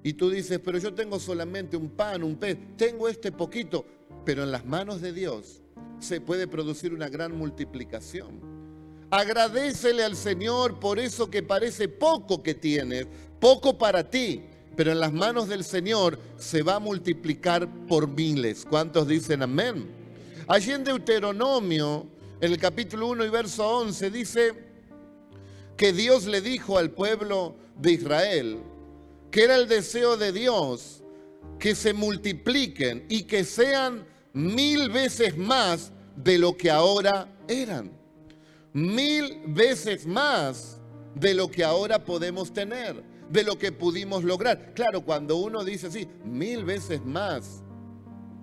Y 0.06 0.12
tú 0.12 0.28
dices, 0.28 0.60
pero 0.62 0.76
yo 0.76 0.92
tengo 0.92 1.18
solamente 1.18 1.78
un 1.78 1.88
pan, 1.88 2.22
un 2.22 2.36
pez, 2.36 2.58
tengo 2.76 3.08
este 3.08 3.32
poquito, 3.32 3.86
pero 4.22 4.42
en 4.42 4.52
las 4.52 4.66
manos 4.66 5.00
de 5.00 5.14
Dios 5.14 5.62
se 5.98 6.20
puede 6.20 6.46
producir 6.46 6.92
una 6.92 7.08
gran 7.08 7.34
multiplicación. 7.34 8.38
Agradecele 9.10 10.04
al 10.04 10.14
Señor 10.14 10.78
por 10.78 10.98
eso 10.98 11.30
que 11.30 11.42
parece 11.42 11.88
poco 11.88 12.42
que 12.42 12.54
tienes, 12.54 13.06
poco 13.40 13.78
para 13.78 14.10
ti, 14.10 14.42
pero 14.76 14.92
en 14.92 15.00
las 15.00 15.12
manos 15.12 15.48
del 15.48 15.64
Señor 15.64 16.18
se 16.36 16.62
va 16.62 16.74
a 16.74 16.80
multiplicar 16.80 17.66
por 17.86 18.06
miles. 18.06 18.66
¿Cuántos 18.68 19.08
dicen 19.08 19.42
amén? 19.42 19.86
Allí 20.46 20.72
en 20.72 20.84
Deuteronomio 20.84 22.06
en 22.42 22.52
el 22.52 22.58
capítulo 22.58 23.06
1 23.08 23.24
y 23.24 23.30
verso 23.30 23.66
11 23.66 24.10
dice 24.10 24.52
que 25.78 25.94
Dios 25.94 26.26
le 26.26 26.42
dijo 26.42 26.76
al 26.76 26.90
pueblo 26.90 27.56
de 27.78 27.92
Israel 27.92 28.58
que 29.34 29.42
era 29.42 29.56
el 29.56 29.66
deseo 29.66 30.16
de 30.16 30.30
Dios 30.30 31.02
que 31.58 31.74
se 31.74 31.92
multipliquen 31.92 33.04
y 33.08 33.24
que 33.24 33.42
sean 33.42 34.06
mil 34.32 34.90
veces 34.90 35.36
más 35.36 35.90
de 36.14 36.38
lo 36.38 36.56
que 36.56 36.70
ahora 36.70 37.26
eran. 37.48 37.90
Mil 38.72 39.42
veces 39.48 40.06
más 40.06 40.80
de 41.16 41.34
lo 41.34 41.50
que 41.50 41.64
ahora 41.64 42.04
podemos 42.04 42.52
tener, 42.52 43.02
de 43.28 43.42
lo 43.42 43.58
que 43.58 43.72
pudimos 43.72 44.22
lograr. 44.22 44.72
Claro, 44.72 45.00
cuando 45.04 45.34
uno 45.38 45.64
dice 45.64 45.88
así, 45.88 46.08
mil 46.24 46.64
veces 46.64 47.04
más, 47.04 47.60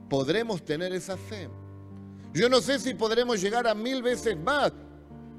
podremos 0.10 0.62
tener 0.66 0.92
esa 0.92 1.16
fe. 1.16 1.48
Yo 2.34 2.50
no 2.50 2.60
sé 2.60 2.80
si 2.80 2.96
podremos 2.96 3.40
llegar 3.40 3.66
a 3.66 3.74
mil 3.74 4.04
veces 4.04 4.38
más, 4.38 4.74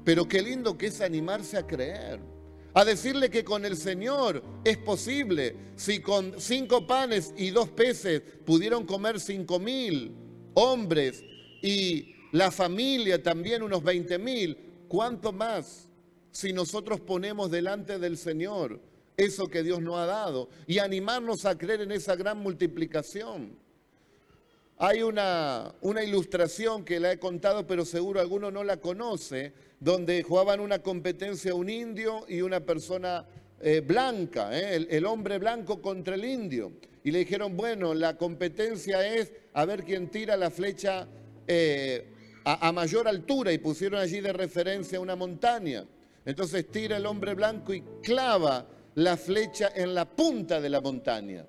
pero 0.03 0.27
qué 0.27 0.41
lindo 0.41 0.75
que 0.75 0.87
es 0.87 0.99
animarse 0.99 1.59
a 1.59 1.67
creer. 1.67 2.33
A 2.75 2.83
decirle 2.83 3.29
que 3.29 3.43
con 3.43 3.65
el 3.65 3.77
Señor 3.77 4.43
es 4.63 4.77
posible. 4.77 5.55
Si 5.75 5.99
con 5.99 6.39
cinco 6.39 6.87
panes 6.87 7.33
y 7.37 7.51
dos 7.51 7.69
peces 7.69 8.21
pudieron 8.45 8.85
comer 8.85 9.19
cinco 9.19 9.59
mil 9.59 10.15
hombres 10.55 11.23
y 11.61 12.15
la 12.31 12.49
familia 12.51 13.21
también 13.21 13.61
unos 13.61 13.83
veinte 13.83 14.17
mil, 14.17 14.57
¿cuánto 14.87 15.31
más 15.31 15.87
si 16.31 16.51
nosotros 16.51 16.99
ponemos 16.99 17.51
delante 17.51 17.99
del 17.99 18.17
Señor 18.17 18.81
eso 19.17 19.47
que 19.47 19.61
Dios 19.61 19.79
nos 19.79 19.97
ha 19.97 20.07
dado 20.07 20.49
y 20.65 20.79
animarnos 20.79 21.45
a 21.45 21.55
creer 21.55 21.81
en 21.81 21.91
esa 21.91 22.15
gran 22.15 22.39
multiplicación? 22.39 23.62
Hay 24.77 25.03
una, 25.03 25.73
ilustración 26.03 26.83
que 26.83 26.99
la 26.99 27.11
he 27.11 27.19
contado, 27.19 27.65
pero 27.67 27.85
seguro 27.85 28.19
alguno 28.19 28.51
no 28.51 28.63
la 28.63 28.77
conoce, 28.77 29.53
donde 29.79 30.23
jugaban 30.23 30.59
una 30.59 30.79
competencia 30.79 31.53
un 31.53 31.69
indio 31.69 32.25
y 32.27 32.41
una 32.41 32.59
persona 32.59 33.25
eh, 33.61 33.81
blanca, 33.81 34.49
eh, 34.57 34.87
el, 34.89 35.05
hombre 35.05 35.37
blanco 35.37 35.81
contra 35.81 36.15
el 36.15 36.25
indio. 36.25 36.73
Y 37.03 37.11
le 37.11 37.19
dijeron, 37.19 37.55
bueno, 37.55 37.93
la 37.93 38.17
competencia 38.17 39.05
es 39.05 39.31
a 39.53 39.65
ver 39.65 39.83
quién 39.83 40.09
tira 40.09 40.35
la 40.35 40.49
flecha 40.49 41.07
eh, 41.47 42.07
a 42.45 42.71
mayor 42.71 43.07
altura 43.07 43.53
y 43.53 43.57
pusieron 43.57 43.99
allí 43.99 44.19
de 44.19 44.33
referencia 44.33 44.99
una 44.99 45.15
montaña. 45.15 45.85
Entonces 46.25 46.69
tira 46.71 46.97
el 46.97 47.05
hombre 47.05 47.33
blanco 47.35 47.73
y 47.73 47.83
clava 48.01 48.65
la 48.95 49.17
flecha 49.17 49.71
en 49.75 49.93
la 49.93 50.05
punta 50.05 50.59
de 50.59 50.69
la 50.69 50.81
montaña. 50.81 51.45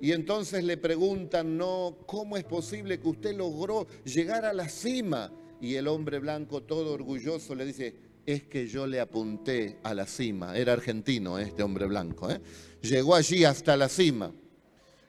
Y 0.00 0.12
entonces 0.12 0.62
le 0.64 0.76
preguntan, 0.76 1.56
no, 1.56 1.98
¿cómo 2.06 2.36
es 2.36 2.44
posible 2.44 3.00
que 3.00 3.08
usted 3.08 3.36
logró 3.36 3.86
llegar 4.04 4.44
a 4.44 4.52
la 4.52 4.68
cima? 4.68 5.32
Y 5.60 5.74
el 5.74 5.88
hombre 5.88 6.20
blanco, 6.20 6.62
todo 6.62 6.94
orgulloso, 6.94 7.54
le 7.54 7.64
dice, 7.64 7.94
es 8.24 8.44
que 8.44 8.66
yo 8.66 8.86
le 8.86 9.00
apunté 9.00 9.78
a 9.82 9.94
la 9.94 10.06
cima. 10.06 10.56
Era 10.56 10.74
argentino 10.74 11.38
este 11.38 11.62
hombre 11.62 11.86
blanco. 11.86 12.30
¿eh? 12.30 12.40
Llegó 12.82 13.14
allí 13.14 13.44
hasta 13.44 13.76
la 13.76 13.88
cima. 13.88 14.32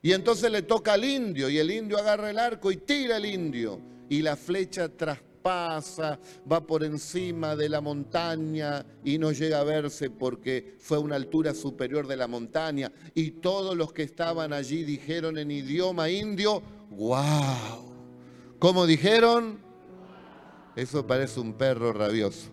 Y 0.02 0.12
entonces 0.12 0.50
le 0.50 0.62
toca 0.62 0.94
al 0.94 1.04
indio 1.04 1.50
y 1.50 1.58
el 1.58 1.70
indio 1.70 1.98
agarra 1.98 2.30
el 2.30 2.38
arco 2.38 2.72
y 2.72 2.78
tira 2.78 3.18
el 3.18 3.26
indio. 3.26 3.78
Y 4.08 4.22
la 4.22 4.36
flecha 4.36 4.88
traspasa, 5.42 6.18
va 6.50 6.60
por 6.60 6.84
encima 6.84 7.56
de 7.56 7.68
la 7.68 7.80
montaña 7.80 8.84
y 9.04 9.18
no 9.18 9.32
llega 9.32 9.60
a 9.60 9.64
verse 9.64 10.10
porque 10.10 10.76
fue 10.78 10.98
a 10.98 11.00
una 11.00 11.16
altura 11.16 11.54
superior 11.54 12.06
de 12.06 12.16
la 12.16 12.26
montaña. 12.26 12.92
Y 13.14 13.32
todos 13.32 13.76
los 13.76 13.92
que 13.92 14.02
estaban 14.02 14.52
allí 14.52 14.84
dijeron 14.84 15.38
en 15.38 15.50
idioma 15.50 16.10
indio, 16.10 16.62
wow. 16.90 17.90
¿Cómo 18.58 18.86
dijeron? 18.86 19.58
Eso 20.76 21.06
parece 21.06 21.40
un 21.40 21.54
perro 21.54 21.92
rabioso. 21.92 22.50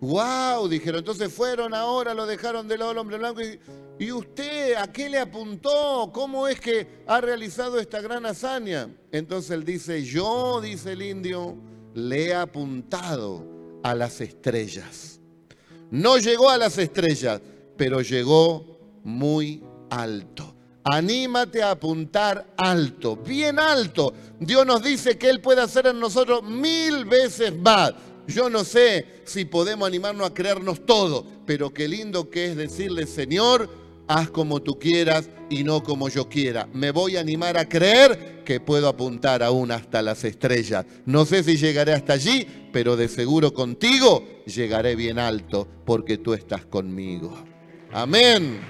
¡Wow! 0.00 0.68
Dijeron, 0.68 1.00
entonces 1.00 1.32
fueron 1.32 1.74
ahora, 1.74 2.14
lo 2.14 2.26
dejaron 2.26 2.66
de 2.66 2.78
lado 2.78 2.92
el 2.92 2.98
hombre 2.98 3.18
blanco. 3.18 3.42
Y, 3.42 3.60
¿Y 4.00 4.12
usted 4.12 4.76
a 4.76 4.90
qué 4.90 5.10
le 5.10 5.18
apuntó? 5.18 6.10
¿Cómo 6.10 6.48
es 6.48 6.58
que 6.58 7.04
ha 7.06 7.20
realizado 7.20 7.78
esta 7.78 8.00
gran 8.00 8.24
hazaña? 8.24 8.88
Entonces 9.12 9.50
él 9.50 9.62
dice, 9.62 10.02
yo, 10.02 10.62
dice 10.62 10.92
el 10.92 11.02
indio, 11.02 11.54
le 11.92 12.28
he 12.28 12.34
apuntado 12.34 13.46
a 13.82 13.94
las 13.94 14.22
estrellas. 14.22 15.20
No 15.90 16.16
llegó 16.16 16.48
a 16.48 16.56
las 16.56 16.78
estrellas, 16.78 17.42
pero 17.76 18.00
llegó 18.00 18.78
muy 19.04 19.62
alto. 19.90 20.54
Anímate 20.82 21.62
a 21.62 21.72
apuntar 21.72 22.54
alto, 22.56 23.16
bien 23.16 23.58
alto. 23.58 24.14
Dios 24.38 24.64
nos 24.64 24.82
dice 24.82 25.18
que 25.18 25.28
Él 25.28 25.42
puede 25.42 25.60
hacer 25.60 25.86
en 25.88 26.00
nosotros 26.00 26.42
mil 26.42 27.04
veces 27.04 27.54
más. 27.54 27.92
Yo 28.30 28.48
no 28.48 28.64
sé 28.64 29.22
si 29.24 29.44
podemos 29.44 29.86
animarnos 29.86 30.28
a 30.28 30.34
creernos 30.34 30.86
todo, 30.86 31.26
pero 31.46 31.72
qué 31.72 31.88
lindo 31.88 32.30
que 32.30 32.46
es 32.46 32.56
decirle, 32.56 33.06
Señor, 33.06 33.68
haz 34.06 34.30
como 34.30 34.60
tú 34.60 34.78
quieras 34.78 35.28
y 35.48 35.64
no 35.64 35.82
como 35.82 36.08
yo 36.08 36.28
quiera. 36.28 36.68
Me 36.72 36.90
voy 36.90 37.16
a 37.16 37.20
animar 37.20 37.56
a 37.56 37.68
creer 37.68 38.42
que 38.44 38.60
puedo 38.60 38.88
apuntar 38.88 39.42
aún 39.42 39.70
hasta 39.70 40.02
las 40.02 40.24
estrellas. 40.24 40.84
No 41.06 41.24
sé 41.24 41.42
si 41.42 41.56
llegaré 41.56 41.92
hasta 41.92 42.14
allí, 42.14 42.46
pero 42.72 42.96
de 42.96 43.08
seguro 43.08 43.54
contigo 43.54 44.26
llegaré 44.46 44.96
bien 44.96 45.18
alto 45.18 45.68
porque 45.84 46.18
tú 46.18 46.34
estás 46.34 46.64
conmigo. 46.64 47.32
Amén. 47.92 48.60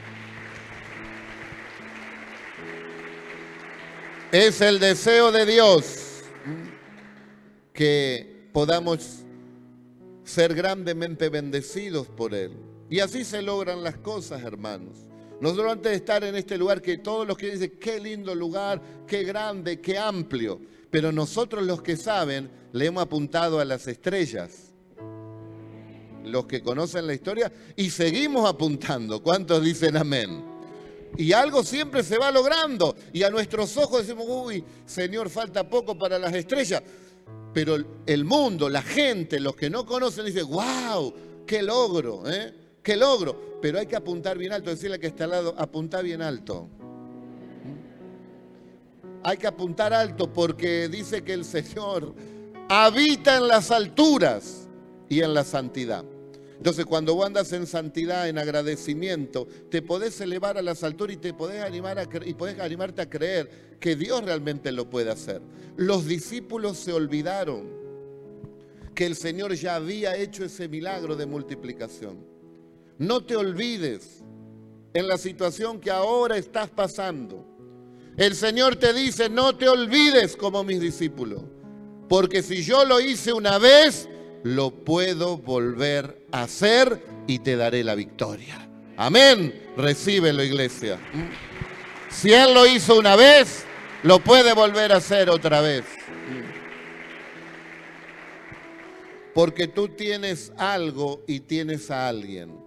Es 4.32 4.60
el 4.60 4.78
deseo 4.78 5.32
de 5.32 5.46
Dios 5.46 6.22
que 7.72 8.48
podamos 8.52 9.19
ser 10.30 10.54
grandemente 10.54 11.28
bendecidos 11.28 12.06
por 12.06 12.34
Él. 12.34 12.52
Y 12.88 13.00
así 13.00 13.24
se 13.24 13.42
logran 13.42 13.82
las 13.82 13.98
cosas, 13.98 14.42
hermanos. 14.42 14.96
Nosotros 15.40 15.72
antes 15.72 15.90
de 15.90 15.96
estar 15.96 16.22
en 16.24 16.36
este 16.36 16.56
lugar, 16.56 16.80
que 16.80 16.98
todos 16.98 17.26
los 17.26 17.36
que 17.36 17.50
dicen, 17.50 17.78
qué 17.80 17.98
lindo 17.98 18.34
lugar, 18.34 18.80
qué 19.06 19.24
grande, 19.24 19.80
qué 19.80 19.98
amplio, 19.98 20.60
pero 20.90 21.12
nosotros 21.12 21.64
los 21.64 21.82
que 21.82 21.96
saben, 21.96 22.50
le 22.72 22.86
hemos 22.86 23.02
apuntado 23.02 23.58
a 23.58 23.64
las 23.64 23.86
estrellas. 23.88 24.72
Los 26.24 26.46
que 26.46 26.62
conocen 26.62 27.06
la 27.06 27.14
historia, 27.14 27.50
y 27.74 27.90
seguimos 27.90 28.48
apuntando. 28.48 29.22
¿Cuántos 29.22 29.64
dicen 29.64 29.96
amén? 29.96 30.44
Y 31.16 31.32
algo 31.32 31.64
siempre 31.64 32.02
se 32.02 32.18
va 32.18 32.30
logrando. 32.30 32.94
Y 33.12 33.22
a 33.22 33.30
nuestros 33.30 33.76
ojos 33.78 34.06
decimos, 34.06 34.26
uy, 34.28 34.62
Señor, 34.84 35.30
falta 35.30 35.68
poco 35.68 35.98
para 35.98 36.18
las 36.18 36.34
estrellas. 36.34 36.82
Pero 37.52 37.76
el 38.06 38.24
mundo, 38.24 38.68
la 38.68 38.82
gente, 38.82 39.40
los 39.40 39.56
que 39.56 39.70
no 39.70 39.84
conocen, 39.84 40.26
dicen, 40.26 40.46
wow, 40.48 41.12
qué 41.46 41.62
logro, 41.62 42.22
¿eh? 42.30 42.54
qué 42.82 42.96
logro. 42.96 43.58
Pero 43.60 43.78
hay 43.78 43.86
que 43.86 43.96
apuntar 43.96 44.38
bien 44.38 44.52
alto, 44.52 44.70
decirle 44.70 44.98
que 44.98 45.08
está 45.08 45.24
al 45.24 45.30
lado, 45.30 45.54
apunta 45.58 46.00
bien 46.00 46.22
alto. 46.22 46.68
Hay 49.22 49.36
que 49.36 49.46
apuntar 49.46 49.92
alto 49.92 50.32
porque 50.32 50.88
dice 50.88 51.22
que 51.22 51.34
el 51.34 51.44
Señor 51.44 52.14
habita 52.68 53.36
en 53.36 53.48
las 53.48 53.70
alturas 53.70 54.68
y 55.08 55.20
en 55.20 55.34
la 55.34 55.44
santidad. 55.44 56.04
Entonces, 56.60 56.84
cuando 56.84 57.14
vos 57.14 57.24
andas 57.24 57.54
en 57.54 57.66
santidad, 57.66 58.28
en 58.28 58.36
agradecimiento, 58.36 59.48
te 59.70 59.80
podés 59.80 60.20
elevar 60.20 60.58
a 60.58 60.62
las 60.62 60.84
alturas 60.84 61.16
y 61.16 61.18
te 61.18 61.32
podés 61.32 61.62
animar 61.62 61.98
a 61.98 62.06
y 62.26 62.34
podés 62.34 62.60
animarte 62.60 63.00
a 63.00 63.08
creer 63.08 63.78
que 63.80 63.96
Dios 63.96 64.22
realmente 64.22 64.70
lo 64.70 64.90
puede 64.90 65.10
hacer. 65.10 65.40
Los 65.78 66.04
discípulos 66.04 66.76
se 66.76 66.92
olvidaron 66.92 67.66
que 68.94 69.06
el 69.06 69.16
Señor 69.16 69.54
ya 69.54 69.76
había 69.76 70.14
hecho 70.16 70.44
ese 70.44 70.68
milagro 70.68 71.16
de 71.16 71.24
multiplicación. 71.24 72.18
No 72.98 73.24
te 73.24 73.36
olvides 73.36 74.22
en 74.92 75.08
la 75.08 75.16
situación 75.16 75.80
que 75.80 75.90
ahora 75.90 76.36
estás 76.36 76.68
pasando. 76.68 77.42
El 78.18 78.34
Señor 78.34 78.76
te 78.76 78.92
dice, 78.92 79.30
no 79.30 79.56
te 79.56 79.66
olvides 79.66 80.36
como 80.36 80.62
mis 80.62 80.78
discípulos, 80.78 81.40
porque 82.06 82.42
si 82.42 82.62
yo 82.62 82.84
lo 82.84 83.00
hice 83.00 83.32
una 83.32 83.56
vez, 83.56 84.09
lo 84.42 84.70
puedo 84.70 85.36
volver 85.38 86.26
a 86.32 86.42
hacer 86.42 87.02
y 87.26 87.40
te 87.40 87.56
daré 87.56 87.84
la 87.84 87.94
victoria. 87.94 88.68
Amén. 88.96 89.68
Recíbelo, 89.76 90.42
iglesia. 90.42 90.98
Si 92.10 92.32
Él 92.32 92.54
lo 92.54 92.66
hizo 92.66 92.98
una 92.98 93.16
vez, 93.16 93.64
lo 94.02 94.18
puede 94.20 94.52
volver 94.52 94.92
a 94.92 94.96
hacer 94.96 95.30
otra 95.30 95.60
vez. 95.60 95.84
Porque 99.34 99.68
tú 99.68 99.88
tienes 99.88 100.52
algo 100.56 101.22
y 101.26 101.40
tienes 101.40 101.90
a 101.90 102.08
alguien. 102.08 102.58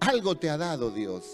Algo 0.00 0.36
te 0.36 0.50
ha 0.50 0.56
dado 0.56 0.90
Dios. 0.90 1.24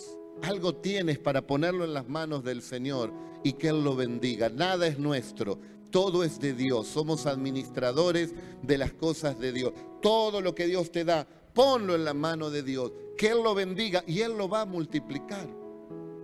Algo 0.42 0.76
tienes 0.76 1.18
para 1.18 1.46
ponerlo 1.46 1.84
en 1.84 1.94
las 1.94 2.08
manos 2.08 2.44
del 2.44 2.60
Señor 2.60 3.12
y 3.42 3.54
que 3.54 3.68
Él 3.68 3.82
lo 3.82 3.96
bendiga. 3.96 4.50
Nada 4.50 4.86
es 4.86 4.98
nuestro 4.98 5.58
todo 5.94 6.24
es 6.24 6.40
de 6.40 6.54
Dios. 6.54 6.88
Somos 6.88 7.24
administradores 7.24 8.34
de 8.62 8.78
las 8.78 8.92
cosas 8.92 9.38
de 9.38 9.52
Dios. 9.52 9.72
Todo 10.02 10.40
lo 10.40 10.52
que 10.52 10.66
Dios 10.66 10.90
te 10.90 11.04
da, 11.04 11.24
ponlo 11.24 11.94
en 11.94 12.04
la 12.04 12.12
mano 12.12 12.50
de 12.50 12.64
Dios. 12.64 12.90
Que 13.16 13.28
Él 13.28 13.44
lo 13.44 13.54
bendiga 13.54 14.02
y 14.04 14.22
Él 14.22 14.36
lo 14.36 14.48
va 14.48 14.62
a 14.62 14.66
multiplicar. 14.66 15.48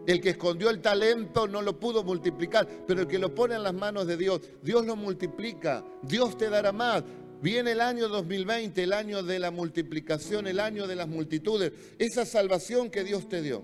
El 0.09 0.20
que 0.20 0.30
escondió 0.30 0.70
el 0.70 0.80
talento 0.80 1.46
no 1.46 1.62
lo 1.62 1.78
pudo 1.78 2.02
multiplicar, 2.02 2.66
pero 2.85 3.02
el 3.02 3.06
que 3.06 3.20
lo 3.20 3.33
pone 3.33 3.54
en 3.54 3.62
las 3.62 3.72
manos 3.72 4.09
de 4.09 4.16
Dios, 4.16 4.40
Dios 4.61 4.85
lo 4.85 4.96
multiplica. 4.96 5.85
Dios 6.02 6.37
te 6.37 6.50
dará 6.50 6.72
más. 6.72 7.04
Viene 7.40 7.70
el 7.70 7.80
año 7.80 8.09
2020, 8.09 8.83
el 8.83 8.92
año 8.92 9.22
de 9.22 9.38
la 9.38 9.52
multiplicación, 9.52 10.48
el 10.48 10.59
año 10.59 10.88
de 10.88 10.96
las 10.96 11.06
multitudes. 11.06 11.72
Esa 11.96 12.26
salvación 12.26 12.90
que 12.90 13.04
Dios 13.04 13.28
te 13.28 13.40
dio. 13.40 13.62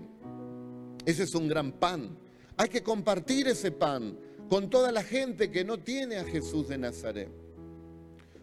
Ese 1.05 1.23
es 1.23 1.35
un 1.35 1.49
gran 1.49 1.73
pan. 1.73 2.17
Hay 2.55 2.69
que 2.69 2.81
compartir 2.81 3.49
ese 3.49 3.71
pan 3.71 4.17
con 4.49 4.69
toda 4.69 4.91
la 4.91 5.03
gente 5.03 5.51
que 5.51 5.63
no 5.63 5.79
tiene 5.79 6.17
a 6.17 6.23
Jesús 6.23 6.67
de 6.67 6.77
Nazaret. 6.77 7.29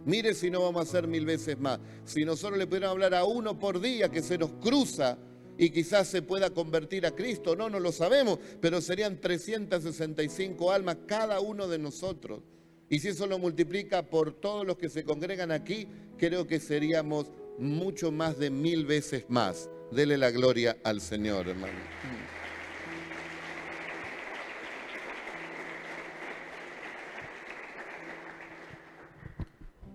Mire 0.04 0.34
si 0.34 0.50
no 0.50 0.62
vamos 0.62 0.80
a 0.80 0.88
hacer 0.88 1.08
mil 1.08 1.24
veces 1.24 1.58
más. 1.58 1.80
Si 2.04 2.24
nosotros 2.24 2.58
le 2.58 2.66
pudiéramos 2.66 2.94
hablar 2.94 3.14
a 3.14 3.24
uno 3.24 3.58
por 3.58 3.80
día 3.80 4.10
que 4.10 4.22
se 4.22 4.36
nos 4.36 4.50
cruza 4.52 5.16
y 5.56 5.70
quizás 5.70 6.08
se 6.08 6.20
pueda 6.20 6.50
convertir 6.50 7.06
a 7.06 7.12
Cristo, 7.12 7.56
no, 7.56 7.70
no 7.70 7.80
lo 7.80 7.90
sabemos, 7.90 8.38
pero 8.60 8.80
serían 8.80 9.18
365 9.20 10.72
almas 10.72 10.98
cada 11.06 11.40
uno 11.40 11.68
de 11.68 11.78
nosotros. 11.78 12.42
Y 12.90 12.98
si 12.98 13.08
eso 13.08 13.26
lo 13.26 13.38
multiplica 13.38 14.02
por 14.02 14.34
todos 14.34 14.66
los 14.66 14.76
que 14.76 14.90
se 14.90 15.04
congregan 15.04 15.50
aquí, 15.50 15.88
creo 16.18 16.46
que 16.46 16.60
seríamos 16.60 17.30
mucho 17.58 18.12
más 18.12 18.38
de 18.38 18.50
mil 18.50 18.84
veces 18.84 19.24
más. 19.28 19.70
Dele 19.90 20.18
la 20.18 20.30
gloria 20.30 20.76
al 20.84 21.00
Señor, 21.00 21.48
hermano. 21.48 21.78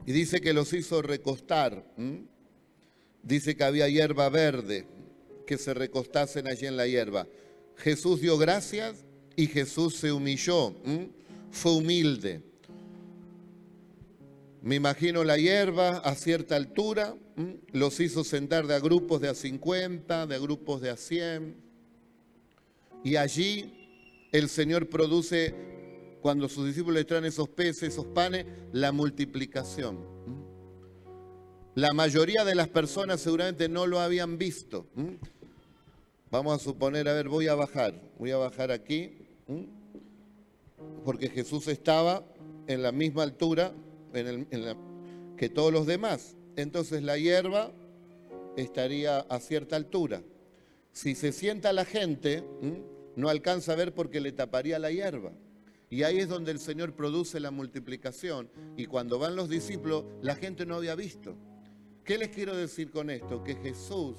Y 0.05 0.11
dice 0.11 0.41
que 0.41 0.53
los 0.53 0.73
hizo 0.73 1.01
recostar. 1.01 1.85
Dice 3.23 3.55
que 3.55 3.63
había 3.63 3.89
hierba 3.89 4.29
verde, 4.29 4.85
que 5.45 5.57
se 5.57 5.73
recostasen 5.73 6.47
allí 6.47 6.65
en 6.65 6.77
la 6.77 6.87
hierba. 6.87 7.27
Jesús 7.75 8.21
dio 8.21 8.37
gracias 8.37 9.05
y 9.35 9.47
Jesús 9.47 9.95
se 9.95 10.11
humilló. 10.11 10.73
fue 11.51 11.71
humilde. 11.73 12.41
Me 14.61 14.75
imagino 14.75 15.23
la 15.23 15.37
hierba 15.37 15.97
a 15.99 16.15
cierta 16.15 16.55
altura, 16.57 17.15
los 17.71 17.99
hizo 18.01 18.25
sentar 18.25 18.67
de 18.67 18.75
a 18.75 18.79
grupos 18.79 19.21
de 19.21 19.29
a 19.29 19.33
50, 19.33 20.27
de 20.27 20.35
a 20.35 20.39
grupos 20.39 20.81
de 20.81 20.89
a 20.89 20.97
100. 20.97 21.55
Y 23.03 23.15
allí 23.15 24.27
el 24.33 24.49
Señor 24.49 24.89
produce, 24.89 25.55
cuando 26.21 26.49
sus 26.49 26.67
discípulos 26.67 26.95
le 26.95 27.05
traen 27.05 27.25
esos 27.25 27.49
peces, 27.49 27.93
esos 27.93 28.05
panes, 28.07 28.45
la 28.71 28.91
multiplicación. 28.91 29.97
La 31.75 31.93
mayoría 31.93 32.43
de 32.43 32.55
las 32.55 32.67
personas 32.67 33.21
seguramente 33.21 33.69
no 33.69 33.87
lo 33.87 33.99
habían 33.99 34.37
visto. 34.37 34.87
Vamos 36.29 36.61
a 36.61 36.63
suponer, 36.63 37.07
a 37.07 37.13
ver, 37.13 37.29
voy 37.29 37.47
a 37.47 37.55
bajar, 37.55 38.01
voy 38.17 38.31
a 38.31 38.37
bajar 38.37 38.71
aquí, 38.71 39.17
porque 41.05 41.29
Jesús 41.29 41.67
estaba 41.67 42.23
en 42.67 42.83
la 42.83 42.91
misma 42.91 43.23
altura 43.23 43.73
que 45.37 45.49
todos 45.49 45.71
los 45.71 45.87
demás. 45.87 46.35
Entonces 46.55 47.01
la 47.01 47.17
hierba 47.17 47.71
estaría 48.57 49.19
a 49.19 49.39
cierta 49.39 49.75
altura. 49.77 50.21
Si 50.91 51.15
se 51.15 51.31
sienta 51.31 51.71
la 51.71 51.85
gente, 51.85 52.43
no 53.15 53.29
alcanza 53.29 53.71
a 53.73 53.75
ver 53.75 53.93
porque 53.93 54.19
le 54.19 54.33
taparía 54.33 54.79
la 54.79 54.91
hierba. 54.91 55.31
Y 55.89 56.03
ahí 56.03 56.19
es 56.19 56.29
donde 56.29 56.51
el 56.51 56.59
Señor 56.59 56.93
produce 56.93 57.39
la 57.39 57.51
multiplicación. 57.51 58.49
Y 58.77 58.85
cuando 58.85 59.17
van 59.17 59.35
los 59.35 59.49
discípulos, 59.49 60.05
la 60.21 60.35
gente 60.35 60.65
no 60.65 60.75
había 60.75 60.95
visto. 60.95 61.35
¿Qué 62.03 62.17
les 62.17 62.29
quiero 62.29 62.55
decir 62.55 62.91
con 62.91 63.09
esto? 63.09 63.43
Que 63.43 63.55
Jesús 63.55 64.17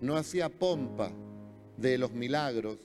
no 0.00 0.16
hacía 0.16 0.48
pompa 0.48 1.12
de 1.76 1.98
los 1.98 2.12
milagros, 2.12 2.78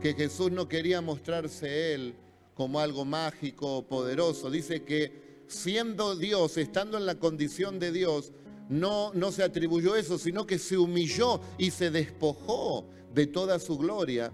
que 0.00 0.14
Jesús 0.14 0.50
no 0.50 0.68
quería 0.68 1.00
mostrarse 1.00 1.94
Él 1.94 2.14
como 2.54 2.80
algo 2.80 3.04
mágico 3.04 3.78
o 3.78 3.86
poderoso. 3.86 4.50
Dice 4.50 4.82
que 4.82 5.42
siendo 5.46 6.16
Dios, 6.16 6.56
estando 6.56 6.96
en 6.96 7.06
la 7.06 7.18
condición 7.18 7.78
de 7.78 7.92
Dios, 7.92 8.32
no, 8.68 9.12
no 9.14 9.32
se 9.32 9.42
atribuyó 9.42 9.96
eso, 9.96 10.18
sino 10.18 10.46
que 10.46 10.58
se 10.58 10.76
humilló 10.76 11.40
y 11.56 11.70
se 11.70 11.90
despojó 11.90 12.86
de 13.14 13.26
toda 13.26 13.58
su 13.58 13.78
gloria. 13.78 14.32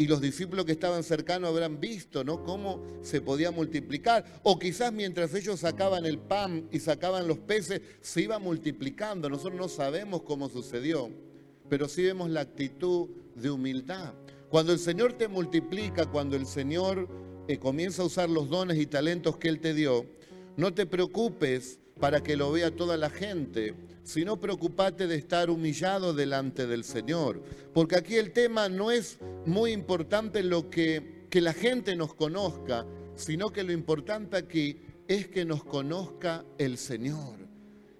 Y 0.00 0.06
los 0.06 0.22
discípulos 0.22 0.64
que 0.64 0.72
estaban 0.72 1.02
cercanos 1.02 1.50
habrán 1.50 1.78
visto, 1.78 2.24
¿no? 2.24 2.42
Cómo 2.42 2.82
se 3.02 3.20
podía 3.20 3.50
multiplicar. 3.50 4.24
O 4.44 4.58
quizás 4.58 4.94
mientras 4.94 5.34
ellos 5.34 5.60
sacaban 5.60 6.06
el 6.06 6.18
pan 6.18 6.66
y 6.72 6.80
sacaban 6.80 7.28
los 7.28 7.36
peces, 7.36 7.82
se 8.00 8.22
iba 8.22 8.38
multiplicando. 8.38 9.28
Nosotros 9.28 9.60
no 9.60 9.68
sabemos 9.68 10.22
cómo 10.22 10.48
sucedió, 10.48 11.10
pero 11.68 11.86
sí 11.86 12.02
vemos 12.02 12.30
la 12.30 12.40
actitud 12.40 13.10
de 13.34 13.50
humildad. 13.50 14.14
Cuando 14.48 14.72
el 14.72 14.78
Señor 14.78 15.12
te 15.12 15.28
multiplica, 15.28 16.06
cuando 16.06 16.34
el 16.34 16.46
Señor 16.46 17.06
comienza 17.60 18.00
a 18.00 18.06
usar 18.06 18.30
los 18.30 18.48
dones 18.48 18.78
y 18.78 18.86
talentos 18.86 19.36
que 19.36 19.48
Él 19.48 19.60
te 19.60 19.74
dio, 19.74 20.06
no 20.56 20.72
te 20.72 20.86
preocupes 20.86 21.78
para 22.00 22.22
que 22.22 22.36
lo 22.36 22.50
vea 22.50 22.70
toda 22.70 22.96
la 22.96 23.10
gente, 23.10 23.74
sino 24.02 24.40
preocupate 24.40 25.06
de 25.06 25.16
estar 25.16 25.50
humillado 25.50 26.14
delante 26.14 26.66
del 26.66 26.82
Señor. 26.82 27.42
Porque 27.74 27.96
aquí 27.96 28.16
el 28.16 28.32
tema 28.32 28.68
no 28.68 28.90
es 28.90 29.18
muy 29.46 29.72
importante 29.72 30.42
lo 30.42 30.70
que, 30.70 31.26
que 31.28 31.40
la 31.40 31.52
gente 31.52 31.94
nos 31.94 32.14
conozca, 32.14 32.86
sino 33.14 33.50
que 33.50 33.62
lo 33.62 33.72
importante 33.72 34.36
aquí 34.36 34.80
es 35.06 35.28
que 35.28 35.44
nos 35.44 35.62
conozca 35.62 36.44
el 36.58 36.78
Señor. 36.78 37.36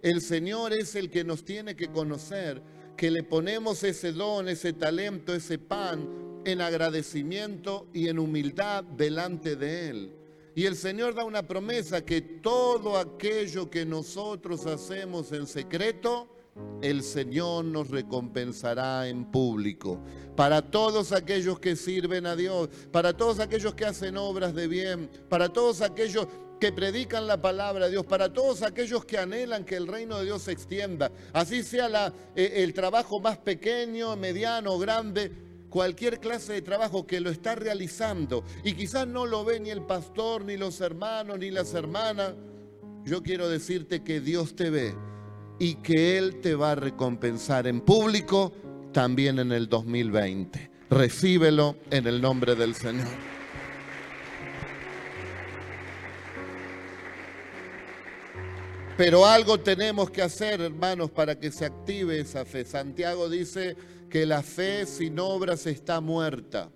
El 0.02 0.22
Señor 0.22 0.72
es 0.72 0.94
el 0.94 1.10
que 1.10 1.24
nos 1.24 1.44
tiene 1.44 1.76
que 1.76 1.88
conocer, 1.88 2.62
que 2.96 3.10
le 3.10 3.22
ponemos 3.22 3.84
ese 3.84 4.12
don, 4.12 4.48
ese 4.48 4.72
talento, 4.72 5.34
ese 5.34 5.58
pan, 5.58 6.08
en 6.44 6.62
agradecimiento 6.62 7.86
y 7.92 8.08
en 8.08 8.18
humildad 8.18 8.82
delante 8.82 9.56
de 9.56 9.90
Él. 9.90 10.19
Y 10.54 10.66
el 10.66 10.76
Señor 10.76 11.14
da 11.14 11.24
una 11.24 11.42
promesa 11.46 12.04
que 12.04 12.20
todo 12.20 12.98
aquello 12.98 13.70
que 13.70 13.86
nosotros 13.86 14.66
hacemos 14.66 15.32
en 15.32 15.46
secreto, 15.46 16.28
el 16.82 17.02
Señor 17.02 17.64
nos 17.64 17.90
recompensará 17.90 19.08
en 19.08 19.30
público. 19.30 20.00
Para 20.36 20.62
todos 20.62 21.12
aquellos 21.12 21.60
que 21.60 21.76
sirven 21.76 22.26
a 22.26 22.34
Dios, 22.34 22.68
para 22.90 23.16
todos 23.16 23.38
aquellos 23.38 23.74
que 23.74 23.84
hacen 23.84 24.16
obras 24.16 24.54
de 24.54 24.66
bien, 24.66 25.10
para 25.28 25.50
todos 25.50 25.82
aquellos 25.82 26.26
que 26.58 26.72
predican 26.72 27.26
la 27.26 27.40
palabra 27.40 27.86
de 27.86 27.92
Dios, 27.92 28.06
para 28.06 28.32
todos 28.32 28.62
aquellos 28.62 29.04
que 29.04 29.18
anhelan 29.18 29.64
que 29.64 29.76
el 29.76 29.86
reino 29.86 30.18
de 30.18 30.26
Dios 30.26 30.42
se 30.42 30.52
extienda, 30.52 31.10
así 31.32 31.62
sea 31.62 32.12
eh, 32.36 32.52
el 32.56 32.74
trabajo 32.74 33.18
más 33.18 33.38
pequeño, 33.38 34.14
mediano, 34.16 34.78
grande, 34.78 35.49
cualquier 35.70 36.20
clase 36.20 36.52
de 36.52 36.62
trabajo 36.62 37.06
que 37.06 37.20
lo 37.20 37.30
está 37.30 37.54
realizando 37.54 38.44
y 38.64 38.74
quizás 38.74 39.06
no 39.06 39.24
lo 39.24 39.44
ve 39.44 39.60
ni 39.60 39.70
el 39.70 39.82
pastor, 39.82 40.44
ni 40.44 40.56
los 40.56 40.80
hermanos, 40.80 41.38
ni 41.38 41.50
las 41.50 41.72
hermanas, 41.72 42.34
yo 43.04 43.22
quiero 43.22 43.48
decirte 43.48 44.02
que 44.02 44.20
Dios 44.20 44.54
te 44.54 44.68
ve 44.68 44.94
y 45.58 45.76
que 45.76 46.18
Él 46.18 46.40
te 46.40 46.54
va 46.54 46.72
a 46.72 46.74
recompensar 46.74 47.66
en 47.66 47.80
público 47.80 48.52
también 48.92 49.38
en 49.38 49.52
el 49.52 49.68
2020. 49.68 50.70
Recíbelo 50.90 51.76
en 51.90 52.06
el 52.06 52.20
nombre 52.20 52.56
del 52.56 52.74
Señor. 52.74 53.08
Pero 58.96 59.24
algo 59.24 59.58
tenemos 59.58 60.10
que 60.10 60.20
hacer, 60.20 60.60
hermanos, 60.60 61.10
para 61.10 61.38
que 61.38 61.50
se 61.50 61.64
active 61.64 62.20
esa 62.20 62.44
fe. 62.44 62.66
Santiago 62.66 63.30
dice, 63.30 63.74
que 64.10 64.26
la 64.26 64.42
fe 64.42 64.84
sin 64.84 65.18
obras 65.18 65.66
está 65.66 66.00
muerta. 66.00 66.70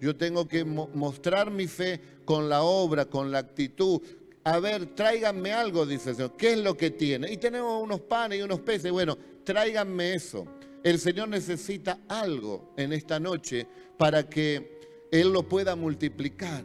Yo 0.00 0.14
tengo 0.14 0.46
que 0.46 0.64
mostrar 0.64 1.50
mi 1.50 1.66
fe 1.66 1.98
con 2.26 2.50
la 2.50 2.62
obra, 2.62 3.06
con 3.06 3.30
la 3.30 3.38
actitud. 3.38 4.02
A 4.42 4.58
ver, 4.58 4.94
tráiganme 4.94 5.52
algo, 5.52 5.86
dice 5.86 6.10
el 6.10 6.16
Señor. 6.16 6.36
¿Qué 6.36 6.52
es 6.52 6.58
lo 6.58 6.76
que 6.76 6.90
tiene? 6.90 7.32
Y 7.32 7.38
tenemos 7.38 7.82
unos 7.82 8.02
panes 8.02 8.38
y 8.38 8.42
unos 8.42 8.60
peces. 8.60 8.92
Bueno, 8.92 9.16
tráiganme 9.42 10.12
eso. 10.12 10.46
El 10.82 10.98
Señor 10.98 11.28
necesita 11.28 12.00
algo 12.08 12.74
en 12.76 12.92
esta 12.92 13.18
noche 13.18 13.66
para 13.96 14.28
que 14.28 15.06
Él 15.10 15.32
lo 15.32 15.48
pueda 15.48 15.76
multiplicar. 15.76 16.62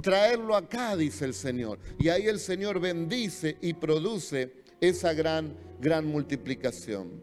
Traerlo 0.00 0.56
acá, 0.56 0.96
dice 0.96 1.26
el 1.26 1.34
Señor. 1.34 1.78
Y 1.98 2.08
ahí 2.08 2.26
el 2.26 2.38
Señor 2.38 2.80
bendice 2.80 3.58
y 3.60 3.74
produce 3.74 4.54
esa 4.80 5.12
gran, 5.12 5.54
gran 5.80 6.06
multiplicación. 6.06 7.21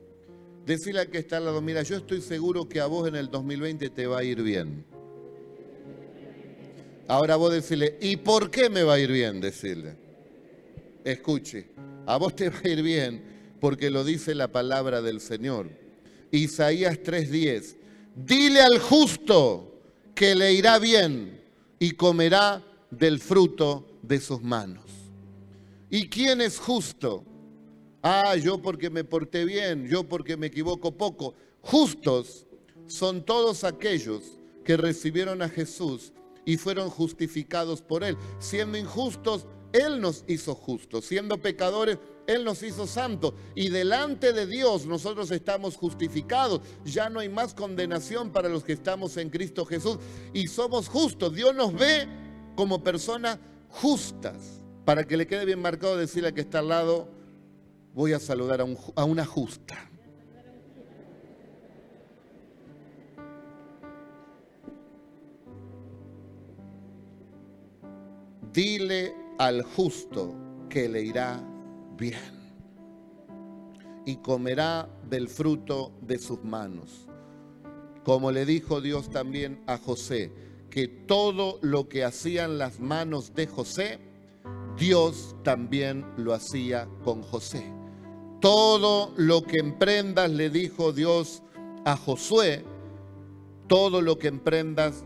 Decirle 0.70 1.00
al 1.00 1.10
que 1.10 1.18
está 1.18 1.38
al 1.38 1.46
lado, 1.46 1.64
mira, 1.64 1.82
yo 1.82 1.98
estoy 1.98 2.22
seguro 2.22 2.70
que 2.70 2.80
a 2.80 2.86
vos 2.86 3.08
en 3.08 3.16
el 3.16 3.32
2020 3.32 3.90
te 3.90 4.06
va 4.06 4.20
a 4.20 4.24
ir 4.24 4.44
bien. 4.44 4.86
Ahora 7.08 7.38
vos 7.38 7.52
decirle, 7.52 7.98
¿y 8.00 8.18
por 8.18 8.52
qué 8.52 8.70
me 8.70 8.84
va 8.84 8.94
a 8.94 9.00
ir 9.00 9.12
bien? 9.12 9.42
Decirle. 9.42 9.96
Escuche, 11.04 11.72
a 12.06 12.18
vos 12.18 12.36
te 12.36 12.52
va 12.52 12.60
a 12.64 12.68
ir 12.68 12.84
bien 12.84 13.58
porque 13.60 13.90
lo 13.90 14.04
dice 14.04 14.36
la 14.36 14.50
palabra 14.50 15.02
del 15.02 15.22
Señor. 15.22 15.72
Isaías 16.30 17.00
3:10. 17.00 17.76
Dile 18.16 18.62
al 18.62 18.78
justo 18.78 19.82
que 20.14 20.36
le 20.36 20.54
irá 20.54 20.78
bien 20.78 21.42
y 21.80 21.94
comerá 21.94 22.64
del 22.92 23.20
fruto 23.20 23.98
de 24.04 24.20
sus 24.20 24.44
manos. 24.44 24.86
¿Y 25.90 26.10
quién 26.10 26.42
es 26.42 26.60
justo? 26.60 27.26
Ah, 28.02 28.36
yo 28.36 28.62
porque 28.62 28.90
me 28.90 29.04
porté 29.04 29.44
bien, 29.46 29.88
yo 29.88 30.08
porque 30.08 30.38
me 30.38 30.48
equivoco 30.48 30.96
poco. 30.96 31.36
Justos 31.62 32.46
son 32.88 33.24
todos 33.24 33.64
aquellos 33.64 34.40
que 34.64 34.78
recibieron 34.78 35.42
a 35.42 35.50
Jesús 35.50 36.14
y 36.46 36.58
fueron 36.58 36.90
justificados 36.90 37.82
por 37.82 38.04
Él. 38.04 38.18
Siendo 38.40 38.78
injustos, 38.78 39.48
Él 39.74 40.00
nos 40.00 40.24
hizo 40.28 40.56
justos. 40.56 41.06
Siendo 41.06 41.42
pecadores, 41.42 41.98
Él 42.26 42.46
nos 42.46 42.64
hizo 42.64 42.88
santos. 42.88 43.34
Y 43.54 43.70
delante 43.70 44.32
de 44.32 44.48
Dios 44.48 44.86
nosotros 44.86 45.30
estamos 45.32 45.76
justificados. 45.76 46.62
Ya 46.86 47.10
no 47.10 47.20
hay 47.20 47.28
más 47.30 47.54
condenación 47.54 48.32
para 48.32 48.48
los 48.48 48.64
que 48.64 48.74
estamos 48.74 49.18
en 49.18 49.30
Cristo 49.30 49.66
Jesús. 49.66 49.98
Y 50.34 50.48
somos 50.48 50.88
justos. 50.88 51.36
Dios 51.36 51.54
nos 51.54 51.74
ve 51.74 52.08
como 52.56 52.82
personas 52.82 53.40
justas. 53.70 54.62
Para 54.86 55.04
que 55.04 55.18
le 55.18 55.28
quede 55.28 55.46
bien 55.46 55.62
marcado 55.62 55.98
decirle 55.98 56.34
que 56.34 56.42
está 56.42 56.60
al 56.60 56.70
lado, 56.70 57.19
voy 57.94 58.14
a 58.14 58.20
saludar 58.20 58.62
a, 58.96 59.04
una 59.04 59.26
justa. 59.26 59.76
Dile 68.54 69.14
al 69.38 69.64
justo 69.64 70.36
que 70.70 70.90
le 70.90 71.04
irá 71.04 71.42
bien 71.98 72.40
y 74.06 74.18
comerá 74.18 74.90
del 75.08 75.28
fruto 75.28 75.94
de 76.02 76.18
sus 76.18 76.44
manos. 76.44 77.08
Como 78.04 78.32
le 78.32 78.46
dijo 78.46 78.82
Dios 78.82 79.10
también 79.10 79.62
a 79.68 79.78
José, 79.78 80.32
que 80.70 80.88
todo 80.88 81.60
lo 81.62 81.90
que 81.90 82.04
hacían 82.04 82.58
las 82.58 82.80
manos 82.80 83.34
de 83.36 83.48
José, 83.48 84.00
Dios 84.78 85.36
también 85.44 86.06
lo 86.18 86.34
hacía 86.34 86.88
con 87.04 87.22
José. 87.22 87.79
Todo 88.40 89.14
lo 89.18 89.44
que 89.44 89.58
emprendas, 89.58 90.32
le 90.32 90.50
dijo 90.50 90.94
Dios 90.94 91.44
a 91.86 91.98
Josué, 91.98 92.64
todo 93.68 94.02
lo 94.02 94.18
que 94.18 94.28
emprendas 94.28 95.04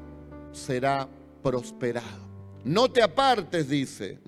será 0.51 1.09
prosperado. 1.41 2.23
No 2.63 2.89
te 2.89 3.01
apartes, 3.01 3.67
dice, 3.67 4.19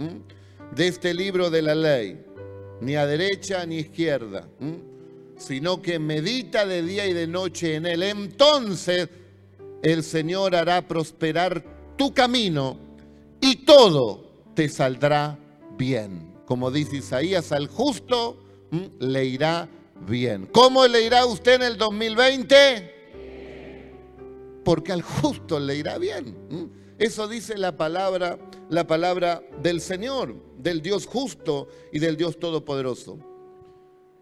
de 0.76 0.88
este 0.88 1.14
libro 1.14 1.50
de 1.50 1.62
la 1.62 1.76
ley, 1.76 2.26
ni 2.82 2.96
a 2.96 3.06
derecha 3.06 3.66
ni 3.66 3.78
izquierda, 3.78 4.48
sino 5.38 5.82
que 5.82 6.00
medita 6.00 6.66
de 6.66 6.82
día 6.82 7.06
y 7.06 7.14
de 7.14 7.28
noche 7.28 7.76
en 7.76 7.86
él. 7.86 8.04
Entonces 8.04 9.10
el 9.82 10.04
Señor 10.04 10.56
hará 10.56 10.88
prosperar 10.88 11.64
tu 11.96 12.14
camino 12.14 12.78
y 13.40 13.58
todo 13.58 14.32
te 14.54 14.68
saldrá 14.68 15.38
bien. 15.78 16.34
Como 16.46 16.72
dice 16.72 16.98
Isaías, 16.98 17.52
al 17.52 17.68
justo 17.68 18.45
le 19.00 19.26
irá 19.26 19.70
bien. 20.08 20.48
¿Cómo 20.52 20.88
le 20.88 21.04
irá 21.06 21.26
usted 21.26 21.56
en 21.56 21.64
el 21.64 21.78
2020? 21.78 22.92
Porque 24.64 24.92
al 24.92 25.02
justo 25.02 25.60
le 25.60 25.76
irá 25.76 25.98
bien. 25.98 26.36
Eso 26.98 27.28
dice 27.28 27.58
la 27.58 27.76
palabra, 27.76 28.40
la 28.70 28.88
palabra 28.88 29.44
del 29.62 29.82
Señor, 29.82 30.36
del 30.58 30.82
Dios 30.82 31.06
justo 31.06 31.68
y 31.92 32.00
del 32.00 32.18
Dios 32.18 32.40
todopoderoso. 32.40 33.20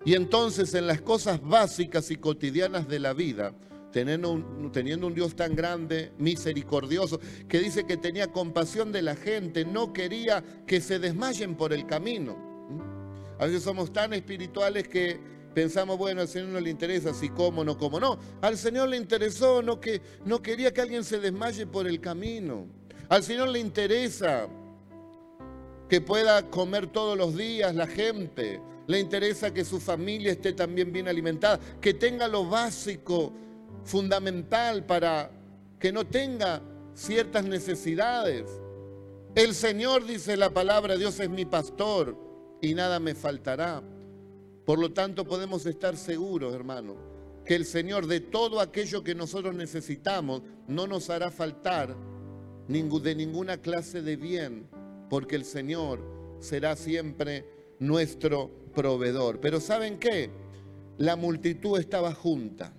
Y 0.06 0.16
entonces 0.16 0.74
en 0.74 0.88
las 0.88 1.02
cosas 1.02 1.42
básicas 1.42 2.12
y 2.12 2.18
cotidianas 2.18 2.88
de 2.88 3.00
la 3.00 3.14
vida, 3.14 3.56
teniendo 3.92 4.32
un, 4.32 4.72
teniendo 4.72 5.08
un, 5.08 5.14
Dios 5.14 5.36
tan 5.36 5.56
grande, 5.56 6.12
misericordioso, 6.18 7.20
que 7.48 7.60
dice 7.60 7.86
que 7.86 7.96
tenía 7.96 8.28
compasión 8.28 8.92
de 8.92 9.02
la 9.02 9.16
gente, 9.16 9.64
no 9.64 9.94
quería 9.94 10.44
que 10.68 10.82
se 10.82 11.00
desmayen 11.00 11.56
por 11.56 11.72
el 11.72 11.86
camino. 11.86 12.53
A 13.44 13.48
veces 13.48 13.64
somos 13.64 13.92
tan 13.92 14.14
espirituales 14.14 14.88
que 14.88 15.20
pensamos, 15.54 15.98
bueno, 15.98 16.22
al 16.22 16.30
Señor 16.30 16.48
no 16.48 16.62
le 16.62 16.70
interesa 16.70 17.14
si 17.14 17.28
como, 17.28 17.66
no 17.66 17.78
como. 17.78 18.00
No, 18.00 18.18
al 18.42 18.58
Señor 18.58 18.88
le 18.88 18.96
interesó, 18.96 19.62
no, 19.62 19.82
que, 19.82 20.02
no 20.24 20.42
quería 20.42 20.74
que 20.74 20.80
alguien 20.80 21.04
se 21.04 21.20
desmaye 21.20 21.68
por 21.68 21.86
el 21.86 22.00
camino. 22.00 22.68
Al 23.10 23.22
Señor 23.22 23.50
le 23.50 23.60
interesa 23.60 24.48
que 25.90 26.00
pueda 26.00 26.50
comer 26.50 26.88
todos 26.88 27.18
los 27.18 27.36
días 27.36 27.76
la 27.76 27.86
gente. 27.86 28.62
Le 28.88 29.02
interesa 29.02 29.54
que 29.54 29.66
su 29.66 29.82
familia 29.82 30.32
esté 30.32 30.54
también 30.54 30.94
bien 30.94 31.10
alimentada, 31.10 31.60
que 31.82 31.94
tenga 31.94 32.30
lo 32.30 32.48
básico, 32.48 33.34
fundamental 33.84 34.86
para 34.86 35.30
que 35.82 35.92
no 35.92 36.08
tenga 36.08 36.62
ciertas 36.94 37.44
necesidades. 37.44 38.46
El 39.36 39.54
Señor 39.54 40.06
dice 40.06 40.38
la 40.38 40.50
palabra, 40.50 40.96
Dios 40.96 41.20
es 41.20 41.30
mi 41.30 41.44
pastor 41.44 42.32
y 42.64 42.74
nada 42.74 42.98
me 43.02 43.14
faltará. 43.14 43.84
Por 44.66 44.80
lo 44.80 44.94
tanto, 44.94 45.26
podemos 45.26 45.66
estar 45.66 45.98
seguros, 45.98 46.56
hermano, 46.56 46.96
que 47.46 47.56
el 47.56 47.66
Señor 47.66 48.08
de 48.08 48.22
todo 48.22 48.62
aquello 48.62 49.04
que 49.04 49.14
nosotros 49.14 49.54
necesitamos 49.54 50.42
no 50.70 50.88
nos 50.88 51.10
hará 51.10 51.30
faltar 51.30 51.94
de 52.70 53.16
ninguna 53.16 53.58
clase 53.58 54.02
de 54.02 54.16
bien, 54.16 54.66
porque 55.10 55.36
el 55.36 55.44
Señor 55.44 56.00
será 56.40 56.78
siempre 56.78 57.46
nuestro 57.80 58.50
proveedor. 58.74 59.42
Pero 59.42 59.60
¿saben 59.60 60.00
qué? 60.00 60.30
La 60.98 61.18
multitud 61.18 61.78
estaba 61.78 62.14
junta. 62.14 62.74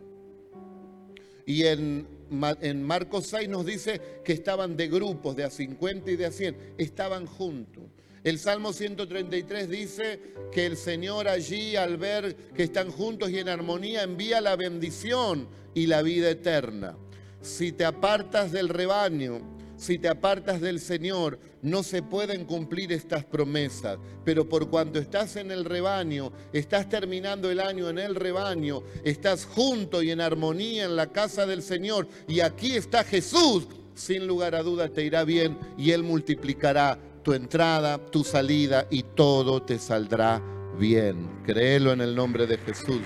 Y 1.44 1.64
en, 1.64 2.06
Marcos 2.30 3.26
6 3.26 3.50
nos 3.50 3.66
dice 3.66 4.00
que 4.24 4.32
estaban 4.32 4.78
de 4.78 4.88
grupos, 4.88 5.36
de 5.36 5.44
a 5.44 5.50
50 5.50 6.10
y 6.10 6.16
de 6.16 6.24
a 6.24 6.32
100, 6.32 6.56
estaban 6.78 7.26
juntos. 7.26 7.84
El 8.24 8.38
Salmo 8.38 8.72
133 8.72 9.68
dice 9.68 10.20
que 10.50 10.64
el 10.64 10.78
Señor 10.78 11.28
allí, 11.28 11.76
al 11.76 11.98
ver 11.98 12.34
que 12.54 12.62
están 12.62 12.90
juntos 12.90 13.28
y 13.28 13.38
en 13.38 13.50
armonía, 13.50 14.02
envía 14.02 14.40
la 14.40 14.56
bendición 14.56 15.46
y 15.74 15.86
la 15.86 16.00
vida 16.00 16.30
eterna. 16.30 16.96
Si 17.42 17.72
te 17.72 17.84
apartas 17.84 18.50
del 18.50 18.70
rebaño, 18.70 19.42
si 19.76 19.98
te 19.98 20.08
apartas 20.08 20.62
del 20.62 20.80
Señor, 20.80 21.38
no 21.60 21.82
se 21.82 22.02
pueden 22.02 22.46
cumplir 22.46 22.92
estas 22.92 23.26
promesas. 23.26 23.98
Pero 24.24 24.48
por 24.48 24.70
cuanto 24.70 24.98
estás 24.98 25.36
en 25.36 25.50
el 25.50 25.66
rebaño, 25.66 26.32
estás 26.54 26.88
terminando 26.88 27.50
el 27.50 27.60
año 27.60 27.90
en 27.90 27.98
el 27.98 28.14
rebaño, 28.14 28.84
estás 29.04 29.44
junto 29.44 30.02
y 30.02 30.10
en 30.10 30.22
armonía 30.22 30.84
en 30.84 30.96
la 30.96 31.12
casa 31.12 31.44
del 31.44 31.62
Señor, 31.62 32.08
y 32.26 32.40
aquí 32.40 32.74
está 32.74 33.04
Jesús, 33.04 33.66
sin 33.94 34.26
lugar 34.26 34.54
a 34.54 34.62
duda 34.62 34.88
te 34.88 35.04
irá 35.04 35.24
bien 35.24 35.58
y 35.76 35.90
Él 35.90 36.02
multiplicará 36.02 36.98
tu 37.24 37.32
entrada, 37.32 37.98
tu 37.98 38.22
salida 38.22 38.86
y 38.90 39.02
todo 39.02 39.62
te 39.62 39.78
saldrá 39.78 40.40
bien. 40.78 41.42
Créelo 41.44 41.92
en 41.92 42.02
el 42.02 42.14
nombre 42.14 42.46
de 42.46 42.58
Jesús. 42.58 43.00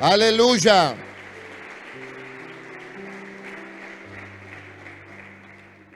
Aleluya. 0.00 0.94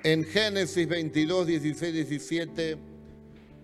En 0.02 0.24
Génesis 0.24 0.88
22, 0.88 1.46
16, 1.46 1.94
17 1.94 2.78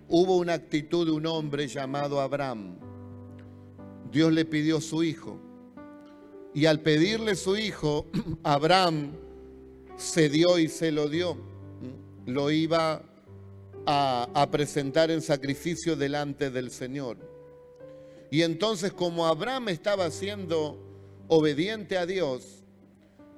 hubo 0.07 0.37
una 0.37 0.53
actitud 0.53 1.05
de 1.05 1.11
un 1.11 1.25
hombre 1.25 1.67
llamado 1.67 2.21
Abraham. 2.21 2.77
Dios 4.11 4.31
le 4.31 4.45
pidió 4.45 4.79
su 4.79 5.03
hijo. 5.03 5.39
Y 6.53 6.65
al 6.65 6.81
pedirle 6.81 7.35
su 7.35 7.57
hijo, 7.57 8.05
Abraham 8.43 9.13
se 9.97 10.29
dio 10.29 10.59
y 10.59 10.67
se 10.67 10.91
lo 10.91 11.07
dio 11.07 11.50
lo 12.25 12.51
iba 12.51 13.03
a, 13.85 14.47
presentar 14.51 15.11
en 15.11 15.21
sacrificio 15.21 15.95
delante 15.95 16.49
del 16.51 16.71
Señor. 16.71 17.17
Y 18.29 18.43
entonces 18.43 18.93
como 18.93 19.27
Abraham 19.27 19.69
estaba 19.69 20.09
siendo 20.11 20.79
obediente 21.27 21.97
a 21.97 22.05
Dios, 22.05 22.63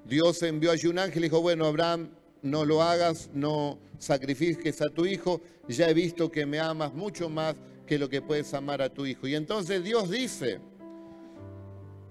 Dios 0.06 0.42
envió 0.44 0.72
a 0.72 0.76
un 0.90 1.00
ángel 1.00 1.24
y 1.24 1.28
dijo, 1.28 1.42
bueno, 1.42 1.66
Abraham, 1.66 2.10
no 2.42 2.66
lo 2.66 2.84
hagas, 2.84 3.30
no 3.34 3.80
sacrifiques 3.98 4.82
a 4.82 4.90
tu 4.90 5.06
hijo, 5.06 5.42
ya 5.68 5.90
he 5.90 5.94
visto 5.94 6.30
que 6.30 6.46
me 6.46 6.60
amas 6.60 6.94
mucho 6.94 7.30
más 7.30 7.56
que 7.88 7.98
lo 7.98 8.10
que 8.10 8.22
puedes 8.22 8.54
amar 8.54 8.82
a 8.82 8.90
tu 8.90 9.06
hijo. 9.06 9.28
Y 9.28 9.36
entonces 9.36 9.84
Dios 9.84 10.10
dice, 10.10 10.60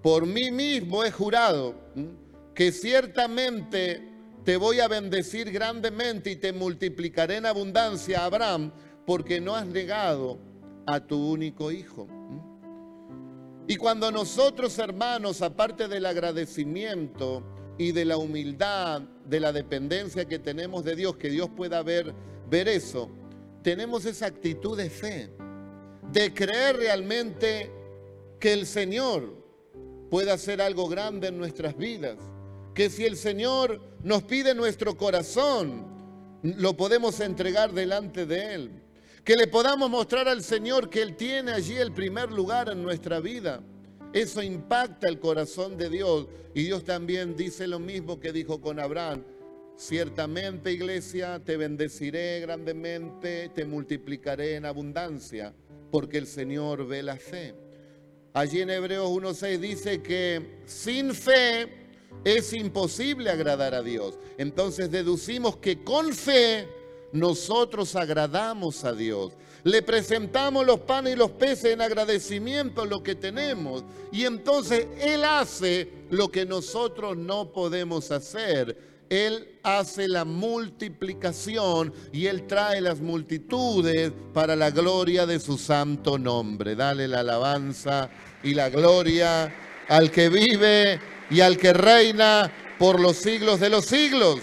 por 0.03 0.27
mí 0.27 0.51
mismo 0.51 1.05
he 1.05 1.11
jurado 1.11 1.75
que 2.55 2.73
ciertamente 2.73 4.12
te 4.45 4.57
voy 4.57 4.81
a 4.81 4.89
bendecir 4.89 5.53
grandemente 5.53 6.31
y 6.31 6.37
te 6.37 6.53
multiplicaré 6.53 7.37
en 7.37 7.47
abundancia, 7.47 8.25
Abraham, 8.25 8.73
porque 9.07 9.41
no 9.41 9.55
has 9.55 9.67
negado 9.67 10.39
a 10.87 11.01
tu 11.01 11.31
único 11.31 11.71
hijo. 11.71 12.09
Y 13.69 13.77
cuando 13.77 14.11
nosotros, 14.11 14.77
hermanos, 14.79 15.43
aparte 15.43 15.87
del 15.87 16.07
agradecimiento 16.07 17.45
y 17.79 17.93
de 17.93 18.05
la 18.05 18.17
humildad, 18.17 19.03
de 19.25 19.39
la 19.39 19.53
dependencia 19.53 20.25
que 20.25 20.41
tenemos 20.41 20.85
de 20.85 20.97
Dios, 20.97 21.17
que 21.17 21.31
Dios 21.31 21.49
pueda 21.57 21.83
ver, 21.83 22.13
ver 22.51 22.67
eso, 22.67 23.09
tenemos 23.63 24.05
esa 24.07 24.27
actitud 24.27 24.77
de 24.77 24.91
fe, 24.91 25.31
de 26.11 26.35
creer 26.35 26.77
realmente 26.79 27.71
que 28.41 28.53
el 28.53 28.67
Señor 28.67 29.37
puede 30.11 30.33
hacer 30.33 30.61
algo 30.61 30.89
grande 30.89 31.29
en 31.29 31.39
nuestras 31.39 31.77
vidas 31.77 32.19
que 32.75 32.91
si 32.91 33.05
el 33.05 33.17
Señor 33.17 33.81
nos 34.03 34.23
pide 34.23 34.55
nuestro 34.55 34.97
corazón, 34.97 35.87
lo 36.43 36.77
podemos 36.77 37.21
entregar 37.21 37.73
delante 37.73 38.27
de 38.27 38.55
Él. 38.55 38.71
Que 39.25 39.37
le 39.37 39.47
podamos 39.47 39.89
mostrar 39.89 40.29
al 40.29 40.43
Señor 40.43 40.91
que 40.91 41.03
Él 41.03 41.17
tiene 41.17 41.53
allí 41.53 41.77
el 41.77 41.93
primer 41.93 42.33
lugar 42.33 42.69
en 42.71 42.83
nuestra 42.83 43.21
vida. 43.21 43.63
Eso 44.13 44.43
impacta 44.43 45.09
el 45.09 45.21
corazón 45.21 45.77
de 45.77 45.89
Dios. 45.89 46.27
Y 46.55 46.65
Dios 46.65 46.85
también 46.85 47.37
dice 47.37 47.67
lo 47.67 47.79
mismo 47.79 48.19
que 48.19 48.33
dijo 48.33 48.61
con 48.61 48.81
Abraham. 48.81 49.25
Ciertamente, 49.77 50.73
iglesia, 50.73 51.41
te 51.45 51.57
bendeciré 51.57 52.41
grandemente, 52.41 53.51
te 53.55 53.65
multiplicaré 53.65 54.57
en 54.57 54.67
abundancia, 54.67 55.55
porque 55.91 56.19
el 56.19 56.27
Señor 56.27 56.87
ve 56.87 57.03
la 57.03 57.17
fe. 57.17 57.55
Allí 58.35 58.61
en 58.61 58.71
Hebreos 58.71 59.09
1.6 59.11 59.59
dice 59.59 60.03
que 60.03 60.61
sin 60.67 61.15
fe 61.15 61.82
es 62.25 62.53
imposible 62.53 63.31
agradar 63.31 63.75
a 63.75 63.83
Dios. 63.83 64.19
Entonces 64.39 64.91
deducimos 64.91 65.57
que 65.57 65.83
con 65.83 66.13
fe 66.13 66.69
nosotros 67.13 67.95
agradamos 67.97 68.85
a 68.85 68.93
Dios. 68.93 69.33
Le 69.65 69.83
presentamos 69.83 70.67
los 70.67 70.81
panes 70.81 71.15
y 71.15 71.17
los 71.17 71.31
peces 71.33 71.73
en 71.73 71.81
agradecimiento 71.81 72.83
a 72.83 72.87
lo 72.87 73.03
que 73.03 73.15
tenemos. 73.15 73.85
Y 74.11 74.25
entonces 74.25 74.87
Él 74.99 75.25
hace 75.25 75.89
lo 76.11 76.31
que 76.31 76.45
nosotros 76.45 77.17
no 77.17 77.53
podemos 77.53 78.11
hacer. 78.11 78.93
Él 79.09 79.59
hace 79.63 80.09
la 80.09 80.25
multiplicación 80.25 81.93
y 82.13 82.27
Él 82.27 82.47
trae 82.47 82.81
las 82.81 83.01
multitudes 83.01 84.11
para 84.33 84.57
la 84.57 84.71
gloria 84.71 85.27
de 85.27 85.39
su 85.39 85.59
santo 85.59 86.19
nombre. 86.19 86.75
Dale 86.75 87.07
la 87.07 87.21
alabanza 87.21 88.09
y 88.43 88.55
la 88.55 88.71
gloria 88.71 89.55
al 89.89 90.11
que 90.11 90.31
vive 90.31 90.99
y 91.33 91.41
al 91.41 91.57
que 91.57 91.73
reina 91.73 92.53
por 92.79 93.01
los 93.01 93.17
siglos 93.17 93.59
de 93.59 93.71
los 93.71 93.87
siglos. 93.87 94.41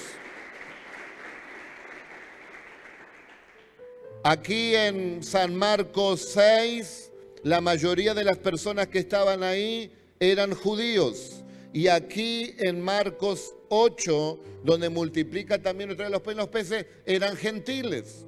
Aquí 4.23 4.75
en 4.75 5.23
San 5.23 5.55
Marcos 5.55 6.31
6, 6.33 7.11
la 7.43 7.61
mayoría 7.61 8.15
de 8.15 8.23
las 8.23 8.37
personas 8.37 8.87
que 8.87 8.99
estaban 8.99 9.43
ahí 9.43 9.91
eran 10.19 10.55
judíos. 10.55 11.43
Y 11.73 11.87
aquí 11.87 12.55
en 12.57 12.81
Marcos 12.81 13.53
8, 13.69 14.39
donde 14.63 14.89
multiplica 14.89 15.61
también 15.61 15.91
otra 15.91 16.09
vez 16.09 16.35
los 16.35 16.47
peces, 16.47 16.87
eran 17.05 17.35
gentiles. 17.37 18.25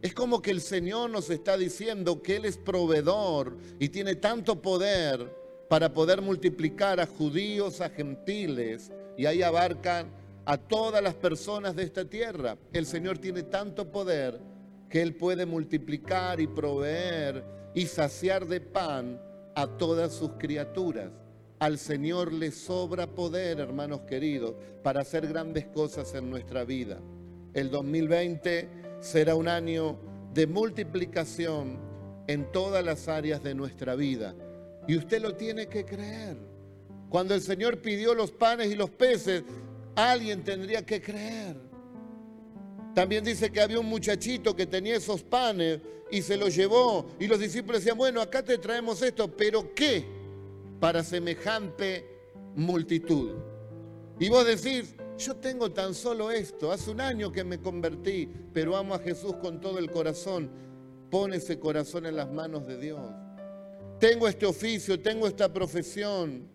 Es 0.00 0.14
como 0.14 0.40
que 0.40 0.52
el 0.52 0.60
Señor 0.60 1.10
nos 1.10 1.28
está 1.28 1.58
diciendo 1.58 2.22
que 2.22 2.36
Él 2.36 2.44
es 2.44 2.56
proveedor 2.56 3.56
y 3.80 3.88
tiene 3.88 4.14
tanto 4.14 4.62
poder 4.62 5.39
para 5.70 5.92
poder 5.92 6.20
multiplicar 6.20 6.98
a 6.98 7.06
judíos, 7.06 7.80
a 7.80 7.88
gentiles, 7.88 8.90
y 9.16 9.26
ahí 9.26 9.40
abarcan 9.40 10.08
a 10.44 10.56
todas 10.56 11.00
las 11.00 11.14
personas 11.14 11.76
de 11.76 11.84
esta 11.84 12.04
tierra. 12.04 12.58
El 12.72 12.86
Señor 12.86 13.18
tiene 13.18 13.44
tanto 13.44 13.92
poder 13.92 14.40
que 14.88 15.00
Él 15.00 15.14
puede 15.14 15.46
multiplicar 15.46 16.40
y 16.40 16.48
proveer 16.48 17.44
y 17.72 17.86
saciar 17.86 18.48
de 18.48 18.60
pan 18.60 19.22
a 19.54 19.68
todas 19.68 20.12
sus 20.12 20.30
criaturas. 20.40 21.12
Al 21.60 21.78
Señor 21.78 22.32
le 22.32 22.50
sobra 22.50 23.06
poder, 23.06 23.60
hermanos 23.60 24.00
queridos, 24.08 24.56
para 24.82 25.02
hacer 25.02 25.28
grandes 25.28 25.66
cosas 25.66 26.12
en 26.16 26.30
nuestra 26.30 26.64
vida. 26.64 26.98
El 27.54 27.70
2020 27.70 28.68
será 28.98 29.36
un 29.36 29.46
año 29.46 30.00
de 30.34 30.48
multiplicación 30.48 31.78
en 32.26 32.50
todas 32.50 32.84
las 32.84 33.06
áreas 33.06 33.40
de 33.44 33.54
nuestra 33.54 33.94
vida. 33.94 34.34
Y 34.90 34.96
usted 34.96 35.22
lo 35.22 35.36
tiene 35.36 35.68
que 35.68 35.84
creer. 35.84 36.36
Cuando 37.08 37.32
el 37.32 37.40
Señor 37.40 37.80
pidió 37.80 38.12
los 38.12 38.32
panes 38.32 38.72
y 38.72 38.74
los 38.74 38.90
peces, 38.90 39.44
alguien 39.94 40.42
tendría 40.42 40.84
que 40.84 41.00
creer. 41.00 41.54
También 42.92 43.22
dice 43.22 43.52
que 43.52 43.60
había 43.60 43.78
un 43.78 43.86
muchachito 43.86 44.56
que 44.56 44.66
tenía 44.66 44.96
esos 44.96 45.22
panes 45.22 45.78
y 46.10 46.22
se 46.22 46.36
los 46.36 46.56
llevó. 46.56 47.06
Y 47.20 47.28
los 47.28 47.38
discípulos 47.38 47.82
decían, 47.82 47.98
bueno, 47.98 48.20
acá 48.20 48.42
te 48.42 48.58
traemos 48.58 49.00
esto, 49.02 49.30
pero 49.30 49.72
¿qué? 49.76 50.04
Para 50.80 51.04
semejante 51.04 52.04
multitud. 52.56 53.36
Y 54.18 54.28
vos 54.28 54.44
decís, 54.44 54.96
yo 55.18 55.36
tengo 55.36 55.70
tan 55.70 55.94
solo 55.94 56.32
esto, 56.32 56.72
hace 56.72 56.90
un 56.90 57.00
año 57.00 57.30
que 57.30 57.44
me 57.44 57.60
convertí, 57.60 58.28
pero 58.52 58.74
amo 58.74 58.96
a 58.96 58.98
Jesús 58.98 59.36
con 59.36 59.60
todo 59.60 59.78
el 59.78 59.88
corazón. 59.88 60.50
Pone 61.12 61.36
ese 61.36 61.60
corazón 61.60 62.06
en 62.06 62.16
las 62.16 62.32
manos 62.32 62.66
de 62.66 62.76
Dios. 62.76 63.19
Tengo 64.00 64.26
este 64.26 64.46
oficio, 64.46 64.98
tengo 64.98 65.26
esta 65.26 65.52
profesión, 65.52 66.48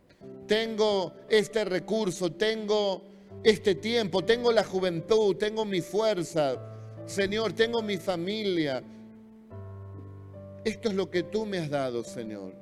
tengo 0.48 1.14
este 1.30 1.64
recurso, 1.64 2.32
tengo 2.32 3.04
este 3.44 3.76
tiempo, 3.76 4.26
tengo 4.26 4.52
la 4.52 4.64
juventud, 4.64 5.36
tengo 5.36 5.64
mi 5.64 5.80
fuerza, 5.80 6.60
Señor, 7.06 7.54
tengo 7.54 7.84
mi 7.84 7.98
familia. 7.98 8.84
Esto 10.64 10.90
es 10.90 10.96
lo 10.96 11.12
que 11.12 11.22
tú 11.22 11.46
me 11.46 11.60
has 11.60 11.70
dado, 11.70 12.04
Señor. 12.04 12.56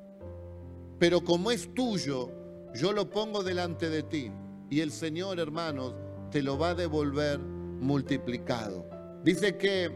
Pero 1.00 1.24
como 1.24 1.50
es 1.50 1.74
tuyo, 1.74 2.30
yo 2.74 2.92
lo 2.92 3.10
pongo 3.10 3.42
delante 3.42 3.90
de 3.90 4.04
ti. 4.04 4.32
Y 4.70 4.82
el 4.82 4.92
Señor, 4.92 5.40
hermanos, 5.40 5.96
te 6.30 6.42
lo 6.42 6.58
va 6.58 6.72
a 6.72 6.76
devolver 6.76 7.40
multiplicado. 7.40 8.86
Dice 9.24 9.58
que 9.58 9.92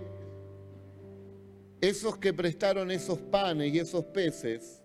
esos 1.81 2.17
que 2.17 2.33
prestaron 2.33 2.91
esos 2.91 3.19
panes 3.19 3.73
y 3.73 3.79
esos 3.79 4.05
peces, 4.05 4.81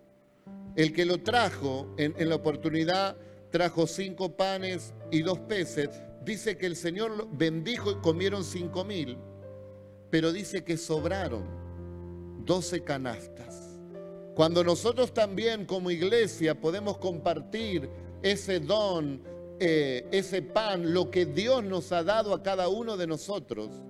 el 0.76 0.92
que 0.92 1.04
lo 1.04 1.18
trajo 1.18 1.94
en, 1.96 2.14
la 2.28 2.34
oportunidad 2.34 3.16
trajo 3.50 3.86
cinco 3.86 4.36
panes 4.36 4.94
y 5.10 5.22
dos 5.22 5.38
peces. 5.40 5.90
Dice 6.24 6.56
que 6.56 6.66
el 6.66 6.76
Señor 6.76 7.28
bendijo 7.32 7.90
y 7.90 7.96
comieron 7.96 8.44
cinco 8.44 8.84
mil, 8.84 9.18
pero 10.10 10.32
dice 10.32 10.64
que 10.64 10.76
sobraron 10.76 11.44
doce 12.44 12.82
canastas. 12.82 13.78
Cuando 14.34 14.64
nosotros 14.64 15.12
también 15.12 15.66
como 15.66 15.90
iglesia 15.90 16.58
podemos 16.58 16.96
compartir 16.98 17.88
ese 18.22 18.60
don, 18.60 19.22
eh, 19.60 20.06
ese 20.10 20.40
pan, 20.40 20.94
lo 20.94 21.10
que 21.10 21.26
Dios 21.26 21.62
nos 21.62 21.92
ha 21.92 22.02
dado 22.02 22.32
a 22.32 22.42
cada 22.42 22.68
uno 22.68 22.96
de 22.96 23.06
nosotros, 23.06 23.82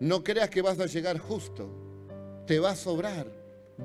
no 0.00 0.22
creas 0.22 0.50
que 0.50 0.62
vas 0.62 0.78
a 0.78 0.86
llegar 0.86 1.18
justo, 1.18 1.68
te 2.46 2.58
va 2.58 2.70
a 2.70 2.76
sobrar, 2.76 3.26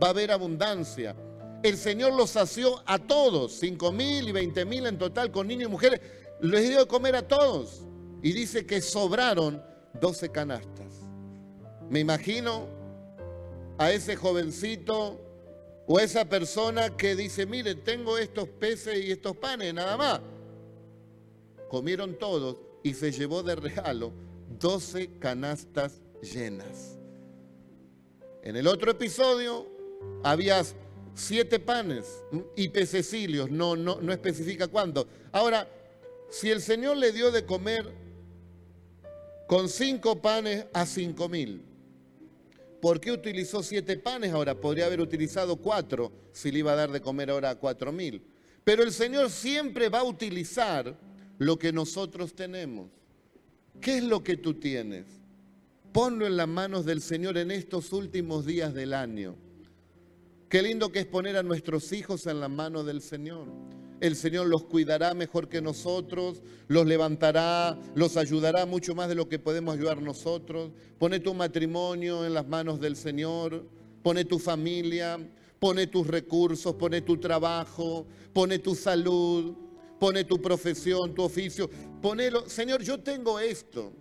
va 0.02 0.08
a 0.08 0.10
haber 0.12 0.32
abundancia. 0.32 1.15
El 1.63 1.78
Señor 1.78 2.13
los 2.13 2.32
sació 2.32 2.82
a 2.86 2.99
todos, 2.99 3.54
cinco 3.54 3.91
mil 3.91 4.28
y 4.28 4.32
veinte 4.32 4.65
mil 4.65 4.86
en 4.86 4.97
total, 4.97 5.32
con 5.32 5.47
niños 5.47 5.69
y 5.69 5.71
mujeres, 5.71 6.02
les 6.41 6.69
dio 6.69 6.80
de 6.80 6.88
comer 6.88 7.15
a 7.15 7.28
todos. 7.28 7.82
Y 8.21 8.32
dice 8.32 8.65
que 8.65 8.82
sobraron 8.82 9.63
doce 9.99 10.30
canastas. 10.30 10.93
Me 11.89 11.99
imagino 11.99 12.67
a 13.78 13.91
ese 13.91 14.15
jovencito 14.15 15.19
o 15.88 15.99
esa 15.99 16.26
persona 16.26 16.95
que 16.95 17.15
dice, 17.15 17.45
mire, 17.45 17.76
tengo 17.76 18.17
estos 18.17 18.47
peces 18.47 19.04
y 19.04 19.12
estos 19.12 19.36
panes, 19.36 19.73
nada 19.73 19.97
más. 19.97 20.21
Comieron 21.69 22.17
todos 22.17 22.58
y 22.84 22.93
se 22.93 23.12
llevó 23.12 23.43
de 23.43 23.56
regalo 23.56 24.13
12 24.60 25.17
canastas 25.19 26.03
llenas. 26.24 26.98
En 28.42 28.56
el 28.56 28.68
otro 28.68 28.92
episodio 28.92 29.68
había 30.24 30.64
siete 31.14 31.60
panes 31.60 32.06
y 32.56 32.70
pececilios, 32.70 33.50
no, 33.52 33.76
no, 33.76 34.02
no 34.02 34.12
especifica 34.12 34.68
cuánto. 34.68 35.08
Ahora, 35.32 35.68
si 36.30 36.50
el 36.50 36.62
Señor 36.62 36.98
le 36.98 37.12
dio 37.12 37.32
de 37.32 37.46
comer 37.46 37.92
con 39.48 39.70
cinco 39.70 40.22
panes 40.22 40.66
a 40.74 40.86
cinco 40.86 41.30
mil, 41.30 41.64
¿Por 42.84 43.00
qué 43.00 43.14
utilizó 43.14 43.64
siete 43.64 43.96
panes 43.96 44.34
ahora? 44.34 44.60
Podría 44.60 44.88
haber 44.88 45.00
utilizado 45.00 45.56
cuatro 45.56 46.12
si 46.34 46.52
le 46.52 46.60
iba 46.60 46.74
a 46.74 46.76
dar 46.76 46.92
de 46.92 47.00
comer 47.00 47.30
ahora 47.30 47.52
a 47.52 47.56
cuatro 47.56 47.94
mil. 47.94 48.22
Pero 48.66 48.84
el 48.84 48.92
Señor 48.92 49.30
siempre 49.30 49.88
va 49.88 50.00
a 50.00 50.04
utilizar 50.04 50.94
lo 51.38 51.58
que 51.58 51.72
nosotros 51.72 52.34
tenemos. 52.34 52.90
¿Qué 53.80 54.00
es 54.00 54.04
lo 54.04 54.22
que 54.22 54.36
tú 54.36 54.56
tienes? 54.56 55.06
Ponlo 55.93 56.27
en 56.27 56.36
las 56.36 56.47
manos 56.47 56.86
del 56.86 57.01
Señor 57.01 57.38
en 57.38 57.51
estos 57.51 57.93
últimos 57.93 58.45
días 58.45 58.73
del 58.73 58.93
año. 58.93 59.36
Qué 60.49 60.62
lindo 60.62 60.91
que 60.91 60.99
es 60.99 61.06
poner 61.06 61.38
a 61.38 61.43
nuestros 61.43 61.93
hijos 61.93 62.27
en 62.27 62.39
las 62.39 62.49
manos 62.49 62.86
del 62.86 63.01
Señor 63.01 63.47
el 64.03 64.17
Señor 64.17 64.47
los 64.47 64.65
cuidará 64.65 65.13
mejor 65.13 65.47
que 65.47 65.62
nosotros, 65.62 66.41
los 66.67 66.86
levantará, 66.86 67.79
los 67.95 68.17
ayudará 68.17 68.65
mucho 68.65 68.93
más 68.93 69.08
de 69.08 69.15
lo 69.15 69.29
que 69.29 69.39
podemos 69.39 69.75
ayudar 69.75 70.01
nosotros. 70.01 70.71
Pone 70.99 71.21
tu 71.21 71.34
matrimonio 71.34 72.25
en 72.25 72.34
las 72.34 72.45
manos 72.45 72.82
del 72.82 72.97
Señor, 72.97 73.65
pone 74.01 74.25
tu 74.25 74.39
familia, 74.39 75.17
pone 75.58 75.88
tus 75.88 76.06
recursos, 76.06 76.75
pone 76.75 76.99
tu 76.99 77.15
trabajo, 77.15 78.06
pone 78.34 78.60
tu 78.60 78.75
salud, 78.75 79.56
pone 80.01 80.25
tu 80.25 80.41
profesión, 80.41 81.15
tu 81.15 81.23
oficio. 81.23 81.69
Ponelo, 82.01 82.49
Señor, 82.49 82.84
yo 82.84 82.99
tengo 82.99 83.39
esto. 83.39 83.93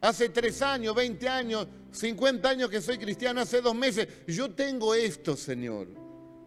Hace 0.00 0.30
tres 0.30 0.62
años, 0.62 0.94
20 0.94 1.28
años, 1.28 1.66
50 1.92 2.48
años 2.48 2.70
que 2.70 2.80
soy 2.80 2.98
cristiano, 2.98 3.40
hace 3.40 3.60
dos 3.60 3.74
meses, 3.74 4.08
yo 4.26 4.50
tengo 4.50 4.94
esto, 4.94 5.36
Señor. 5.36 5.88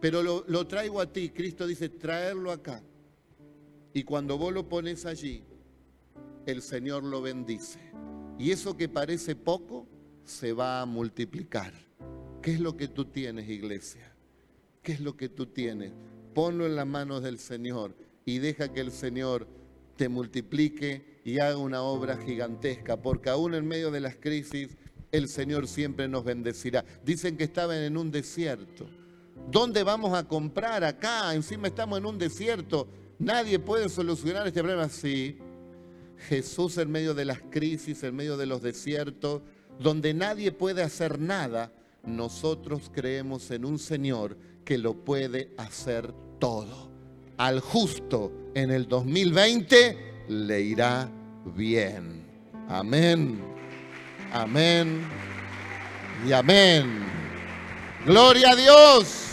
Pero 0.00 0.22
lo, 0.22 0.44
lo 0.48 0.66
traigo 0.66 1.00
a 1.00 1.12
ti. 1.12 1.30
Cristo 1.30 1.66
dice, 1.66 1.88
traerlo 1.88 2.50
acá. 2.50 2.82
Y 3.92 4.02
cuando 4.02 4.36
vos 4.36 4.52
lo 4.52 4.68
pones 4.68 5.06
allí, 5.06 5.44
el 6.46 6.62
Señor 6.62 7.04
lo 7.04 7.22
bendice. 7.22 7.78
Y 8.38 8.50
eso 8.50 8.76
que 8.76 8.88
parece 8.88 9.36
poco, 9.36 9.86
se 10.24 10.52
va 10.52 10.80
a 10.80 10.86
multiplicar. 10.86 11.72
¿Qué 12.42 12.52
es 12.52 12.60
lo 12.60 12.76
que 12.76 12.88
tú 12.88 13.06
tienes, 13.06 13.48
iglesia? 13.48 14.12
¿Qué 14.82 14.92
es 14.92 15.00
lo 15.00 15.16
que 15.16 15.28
tú 15.28 15.46
tienes? 15.46 15.92
Ponlo 16.34 16.66
en 16.66 16.76
las 16.76 16.86
manos 16.86 17.22
del 17.22 17.38
Señor 17.38 17.94
y 18.24 18.38
deja 18.38 18.72
que 18.72 18.80
el 18.80 18.90
Señor 18.90 19.46
te 19.96 20.08
multiplique 20.08 21.13
y 21.24 21.38
haga 21.38 21.56
una 21.56 21.82
obra 21.82 22.18
gigantesca, 22.18 23.00
porque 23.00 23.30
aún 23.30 23.54
en 23.54 23.66
medio 23.66 23.90
de 23.90 24.00
las 24.00 24.16
crisis, 24.16 24.76
el 25.10 25.28
Señor 25.28 25.66
siempre 25.66 26.06
nos 26.06 26.22
bendecirá. 26.22 26.84
Dicen 27.02 27.36
que 27.36 27.44
estaban 27.44 27.78
en 27.78 27.96
un 27.96 28.10
desierto. 28.10 28.86
¿Dónde 29.50 29.82
vamos 29.82 30.12
a 30.16 30.28
comprar 30.28 30.84
acá? 30.84 31.34
Encima 31.34 31.68
estamos 31.68 31.98
en 31.98 32.06
un 32.06 32.18
desierto. 32.18 32.88
Nadie 33.18 33.58
puede 33.58 33.88
solucionar 33.88 34.46
este 34.46 34.60
problema. 34.60 34.88
Sí, 34.88 35.38
Jesús 36.28 36.76
en 36.78 36.90
medio 36.90 37.14
de 37.14 37.24
las 37.24 37.40
crisis, 37.50 38.02
en 38.02 38.16
medio 38.16 38.36
de 38.36 38.46
los 38.46 38.62
desiertos, 38.62 39.42
donde 39.78 40.12
nadie 40.14 40.52
puede 40.52 40.82
hacer 40.82 41.18
nada, 41.18 41.72
nosotros 42.04 42.90
creemos 42.92 43.50
en 43.50 43.64
un 43.64 43.78
Señor 43.78 44.36
que 44.64 44.76
lo 44.76 45.04
puede 45.04 45.52
hacer 45.56 46.12
todo. 46.38 46.90
Al 47.38 47.60
justo 47.60 48.30
en 48.54 48.70
el 48.70 48.88
2020 48.88 50.13
le 50.28 50.60
irá 50.60 51.08
bien. 51.44 52.24
Amén. 52.68 53.40
Amén. 54.32 55.02
Y 56.26 56.32
amén. 56.32 57.04
Gloria 58.06 58.50
a 58.50 58.56
Dios. 58.56 59.24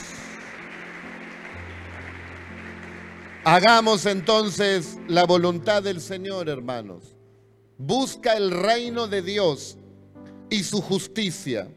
Hagamos 3.44 4.06
entonces 4.06 5.00
la 5.08 5.26
voluntad 5.26 5.82
del 5.82 6.00
Señor, 6.00 6.48
hermanos. 6.48 7.16
Busca 7.78 8.34
el 8.34 8.52
reino 8.52 9.08
de 9.08 9.24
Dios 9.24 9.78
y 10.52 10.64
su 10.64 10.82
justicia, 10.82 11.68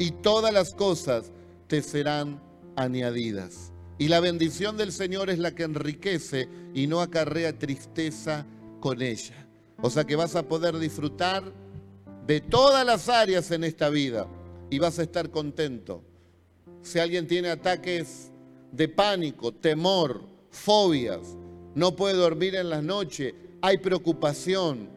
y 0.00 0.10
todas 0.10 0.52
las 0.52 0.74
cosas 0.74 1.30
te 1.68 1.80
serán 1.82 2.42
añadidas. 2.74 3.72
Y 3.98 4.08
la 4.08 4.20
bendición 4.20 4.76
del 4.76 4.92
Señor 4.92 5.30
es 5.30 5.38
la 5.38 5.54
que 5.54 5.62
enriquece 5.62 6.48
y 6.74 6.86
no 6.86 7.00
acarrea 7.00 7.58
tristeza 7.58 8.46
con 8.80 9.00
ella. 9.00 9.46
O 9.80 9.88
sea 9.88 10.04
que 10.04 10.16
vas 10.16 10.36
a 10.36 10.46
poder 10.46 10.78
disfrutar 10.78 11.44
de 12.26 12.40
todas 12.40 12.84
las 12.84 13.08
áreas 13.08 13.50
en 13.50 13.64
esta 13.64 13.88
vida 13.88 14.26
y 14.68 14.78
vas 14.78 14.98
a 14.98 15.02
estar 15.02 15.30
contento. 15.30 16.02
Si 16.82 16.98
alguien 16.98 17.26
tiene 17.26 17.48
ataques 17.48 18.30
de 18.70 18.88
pánico, 18.88 19.52
temor, 19.52 20.22
fobias, 20.50 21.36
no 21.74 21.96
puede 21.96 22.14
dormir 22.14 22.54
en 22.54 22.68
las 22.68 22.82
noches, 22.82 23.34
hay 23.62 23.78
preocupación, 23.78 24.90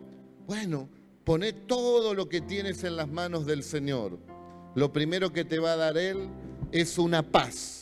bueno, 0.46 0.90
poné 1.24 1.54
todo 1.54 2.14
lo 2.14 2.28
que 2.28 2.42
tienes 2.42 2.84
en 2.84 2.98
las 2.98 3.08
manos 3.08 3.46
del 3.46 3.64
Señor. 3.64 4.18
Lo 4.76 4.92
primero 4.92 5.32
que 5.32 5.46
te 5.46 5.60
va 5.60 5.74
a 5.74 5.78
dar 5.78 5.98
Él 5.98 6.28
es 6.72 6.98
una 6.98 7.24
paz 7.24 7.79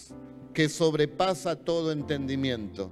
que 0.58 0.70
sobrepasa 0.70 1.55
todo 1.55 1.91
entendimiento. 1.91 2.89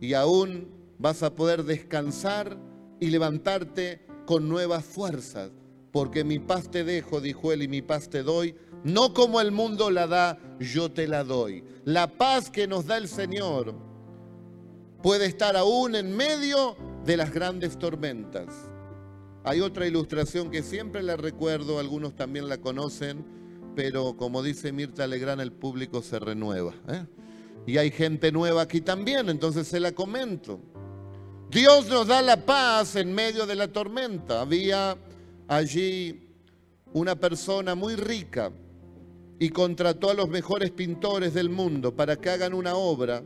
Y 0.00 0.14
aún 0.14 0.68
vas 0.96 1.24
a 1.24 1.34
poder 1.34 1.64
descansar 1.64 2.56
y 3.00 3.10
levantarte 3.10 4.06
con 4.26 4.48
nuevas 4.48 4.84
fuerzas 4.84 5.50
porque 5.90 6.22
mi 6.22 6.38
paz 6.38 6.70
te 6.70 6.84
dejo, 6.84 7.20
dijo 7.20 7.52
él, 7.52 7.64
y 7.64 7.68
mi 7.68 7.82
paz 7.82 8.08
te 8.08 8.22
doy, 8.22 8.54
no 8.84 9.12
como 9.12 9.40
el 9.40 9.50
mundo 9.50 9.90
la 9.90 10.06
da, 10.06 10.38
yo 10.60 10.92
te 10.92 11.08
la 11.08 11.24
doy. 11.24 11.64
La 11.84 12.06
paz 12.06 12.48
que 12.48 12.68
nos 12.68 12.86
da 12.86 12.96
el 12.96 13.08
Señor 13.08 13.74
puede 15.02 15.26
estar 15.26 15.56
aún 15.56 15.96
en 15.96 16.16
medio 16.16 16.76
de 17.04 17.16
las 17.16 17.32
grandes 17.32 17.76
tormentas. 17.76 18.70
Hay 19.42 19.60
otra 19.60 19.88
ilustración 19.88 20.48
que 20.48 20.62
siempre 20.62 21.02
la 21.02 21.16
recuerdo, 21.16 21.80
algunos 21.80 22.14
también 22.14 22.48
la 22.48 22.58
conocen, 22.58 23.24
pero 23.74 24.16
como 24.16 24.42
dice 24.42 24.72
Mirta 24.72 25.06
Legrán, 25.06 25.40
el 25.40 25.52
público 25.52 26.02
se 26.02 26.18
renueva. 26.18 26.74
¿eh? 26.88 27.04
Y 27.66 27.78
hay 27.78 27.90
gente 27.90 28.30
nueva 28.32 28.62
aquí 28.62 28.80
también, 28.80 29.28
entonces 29.28 29.66
se 29.66 29.80
la 29.80 29.92
comento. 29.92 30.60
Dios 31.50 31.88
nos 31.88 32.08
da 32.08 32.20
la 32.22 32.44
paz 32.44 32.96
en 32.96 33.14
medio 33.14 33.46
de 33.46 33.54
la 33.54 33.68
tormenta. 33.68 34.40
Había 34.40 34.96
allí 35.48 36.28
una 36.92 37.14
persona 37.14 37.74
muy 37.74 37.96
rica 37.96 38.52
y 39.38 39.48
contrató 39.50 40.10
a 40.10 40.14
los 40.14 40.28
mejores 40.28 40.70
pintores 40.70 41.34
del 41.34 41.50
mundo 41.50 41.94
para 41.94 42.16
que 42.16 42.30
hagan 42.30 42.54
una 42.54 42.74
obra, 42.76 43.22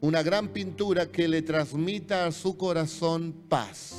una 0.00 0.22
gran 0.22 0.48
pintura 0.48 1.06
que 1.06 1.28
le 1.28 1.42
transmita 1.42 2.26
a 2.26 2.32
su 2.32 2.56
corazón 2.56 3.34
paz. 3.48 3.94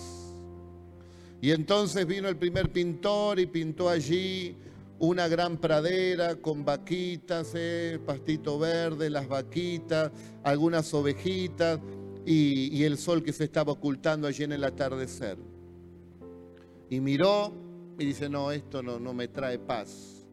Y 1.41 1.51
entonces 1.51 2.06
vino 2.08 2.30
el 2.30 2.38
primer 2.38 2.72
pintor 2.72 3.39
y 3.39 3.45
pintó 3.45 3.89
allí 3.89 4.56
una 5.04 5.28
gran 5.28 5.58
pradera 5.58 6.38
con 6.38 6.64
vaquitas, 6.64 7.51
eh, 7.56 7.99
pastito 8.06 8.58
verde, 8.58 9.10
las 9.10 9.28
vaquitas, 9.28 10.14
algunas 10.43 10.93
ovejitas 10.93 11.78
y, 12.26 12.82
el 12.86 12.97
sol 12.97 13.22
que 13.22 13.34
se 13.34 13.43
estaba 13.43 13.74
ocultando 13.74 14.30
allí 14.30 14.45
en 14.45 14.54
el 14.54 14.64
atardecer 14.64 15.38
y 16.89 17.01
miró 17.01 17.51
y 17.99 18.06
dice, 18.06 18.30
no, 18.30 18.49
esto 18.54 18.82
no, 18.82 18.97
no 18.97 19.14
me 19.14 19.28
trae 19.28 19.60
paz. 19.60 20.26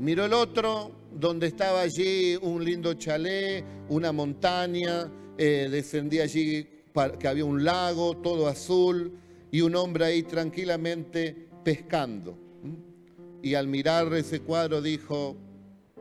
Miró 0.00 0.24
el 0.24 0.32
otro, 0.32 0.90
donde 1.12 1.46
estaba 1.46 1.82
allí 1.82 2.34
un 2.42 2.64
lindo 2.64 2.94
chalet, 2.94 3.64
una 3.90 4.10
montaña, 4.10 5.08
eh, 5.36 5.68
descendía 5.70 6.24
allí 6.24 6.66
que 7.20 7.28
había 7.28 7.44
un 7.44 7.62
lago, 7.62 8.16
todo 8.16 8.48
azul, 8.48 9.12
y 9.52 9.60
un 9.60 9.76
hombre 9.76 10.06
ahí 10.06 10.24
tranquilamente 10.24 11.48
pescando. 11.62 12.47
Y 13.42 13.54
al 13.54 13.68
mirar 13.68 14.12
ese 14.14 14.40
cuadro 14.40 14.82
dijo, 14.82 15.36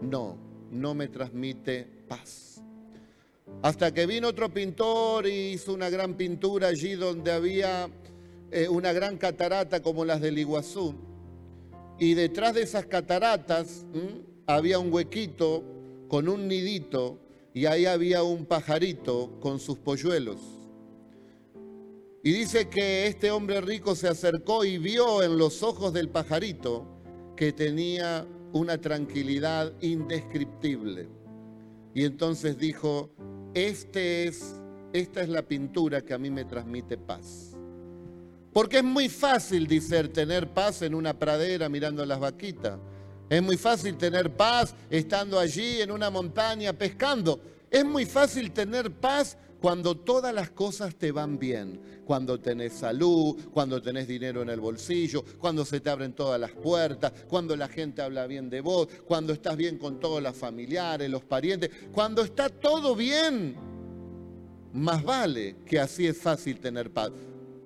no, 0.01 0.37
no 0.71 0.93
me 0.93 1.07
transmite 1.07 1.87
paz. 2.07 2.61
Hasta 3.61 3.93
que 3.93 4.05
vino 4.05 4.27
otro 4.27 4.53
pintor 4.53 5.27
y 5.27 5.51
hizo 5.51 5.73
una 5.73 5.89
gran 5.89 6.15
pintura 6.15 6.67
allí 6.67 6.95
donde 6.95 7.31
había 7.31 7.89
eh, 8.51 8.67
una 8.67 8.93
gran 8.93 9.17
catarata 9.17 9.81
como 9.81 10.05
las 10.05 10.21
del 10.21 10.37
Iguazú. 10.37 10.95
Y 11.99 12.13
detrás 12.13 12.53
de 12.53 12.61
esas 12.61 12.85
cataratas 12.85 13.85
había 14.45 14.79
un 14.79 14.93
huequito 14.93 15.63
con 16.07 16.29
un 16.29 16.47
nidito 16.47 17.19
y 17.53 17.65
ahí 17.65 17.85
había 17.85 18.23
un 18.23 18.45
pajarito 18.45 19.39
con 19.39 19.59
sus 19.59 19.79
polluelos. 19.79 20.39
Y 22.23 22.31
dice 22.31 22.69
que 22.69 23.07
este 23.07 23.31
hombre 23.31 23.61
rico 23.61 23.95
se 23.95 24.07
acercó 24.07 24.65
y 24.65 24.77
vio 24.77 25.23
en 25.23 25.37
los 25.37 25.63
ojos 25.63 25.93
del 25.93 26.09
pajarito 26.09 26.85
que 27.37 27.53
tenía 27.53 28.27
una 28.51 28.77
tranquilidad 28.81 29.71
indescriptible. 29.79 31.07
Y 31.93 32.03
entonces 32.03 32.57
dijo, 32.57 33.11
este 33.53 34.27
es, 34.27 34.59
esta 34.91 35.21
es 35.21 35.29
la 35.29 35.43
pintura 35.43 36.01
que 36.01 36.13
a 36.13 36.17
mí 36.17 36.29
me 36.29 36.43
transmite 36.43 36.97
paz. 36.97 37.55
Porque 38.51 38.77
es 38.77 38.83
muy 38.83 39.07
fácil, 39.07 39.67
dice, 39.67 40.03
tener 40.09 40.49
paz 40.49 40.81
en 40.81 40.95
una 40.95 41.17
pradera 41.17 41.69
mirando 41.69 42.05
las 42.05 42.19
vaquitas. 42.19 42.79
Es 43.29 43.41
muy 43.41 43.55
fácil 43.57 43.97
tener 43.97 44.35
paz 44.35 44.73
estando 44.89 45.39
allí 45.39 45.81
en 45.81 45.91
una 45.91 46.09
montaña 46.09 46.73
pescando. 46.73 47.39
Es 47.69 47.85
muy 47.85 48.05
fácil 48.05 48.51
tener 48.51 48.91
paz 48.91 49.37
cuando 49.59 49.97
todas 49.97 50.33
las 50.33 50.51
cosas 50.51 50.95
te 50.95 51.11
van 51.11 51.39
bien, 51.39 51.79
cuando 52.05 52.39
tenés 52.39 52.73
salud, 52.73 53.35
cuando 53.51 53.81
tenés 53.81 54.07
dinero 54.07 54.41
en 54.41 54.49
el 54.49 54.59
bolsillo, 54.59 55.23
cuando 55.39 55.65
se 55.65 55.79
te 55.79 55.89
abren 55.89 56.13
todas 56.13 56.39
las 56.39 56.51
puertas, 56.51 57.11
cuando 57.27 57.55
la 57.55 57.67
gente 57.67 58.01
habla 58.01 58.27
bien 58.27 58.49
de 58.49 58.61
vos, 58.61 58.87
cuando 59.05 59.33
estás 59.33 59.57
bien 59.57 59.77
con 59.77 59.99
todos 59.99 60.21
los 60.21 60.35
familiares, 60.35 61.09
los 61.09 61.23
parientes, 61.23 61.69
cuando 61.91 62.21
está 62.21 62.49
todo 62.49 62.95
bien. 62.95 63.55
Más 64.73 65.03
vale 65.03 65.57
que 65.65 65.79
así 65.79 66.05
es 66.05 66.17
fácil 66.17 66.59
tener 66.59 66.91
paz. 66.91 67.11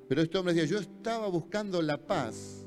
Pero 0.08 0.22
este 0.22 0.38
hombre 0.38 0.54
decía, 0.54 0.70
yo 0.70 0.80
estaba 0.80 1.28
buscando 1.28 1.82
la 1.82 1.98
paz 1.98 2.66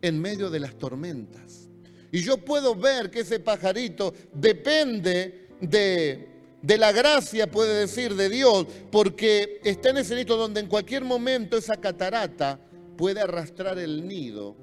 en 0.00 0.20
medio 0.20 0.50
de 0.50 0.60
las 0.60 0.76
tormentas. 0.76 1.68
Y 2.10 2.20
yo 2.20 2.38
puedo 2.38 2.74
ver 2.74 3.10
que 3.10 3.20
ese 3.20 3.40
pajarito 3.40 4.12
depende 4.34 5.48
de, 5.60 6.31
de 6.62 6.78
la 6.78 6.92
gracia, 6.92 7.50
puede 7.50 7.80
decir, 7.80 8.14
de 8.14 8.28
Dios, 8.28 8.66
porque 8.90 9.60
está 9.64 9.90
en 9.90 9.98
ese 9.98 10.14
nido 10.14 10.36
donde 10.36 10.60
en 10.60 10.68
cualquier 10.68 11.04
momento 11.04 11.56
esa 11.56 11.76
catarata 11.76 12.60
puede 12.96 13.20
arrastrar 13.20 13.78
el 13.78 14.06
nido 14.06 14.56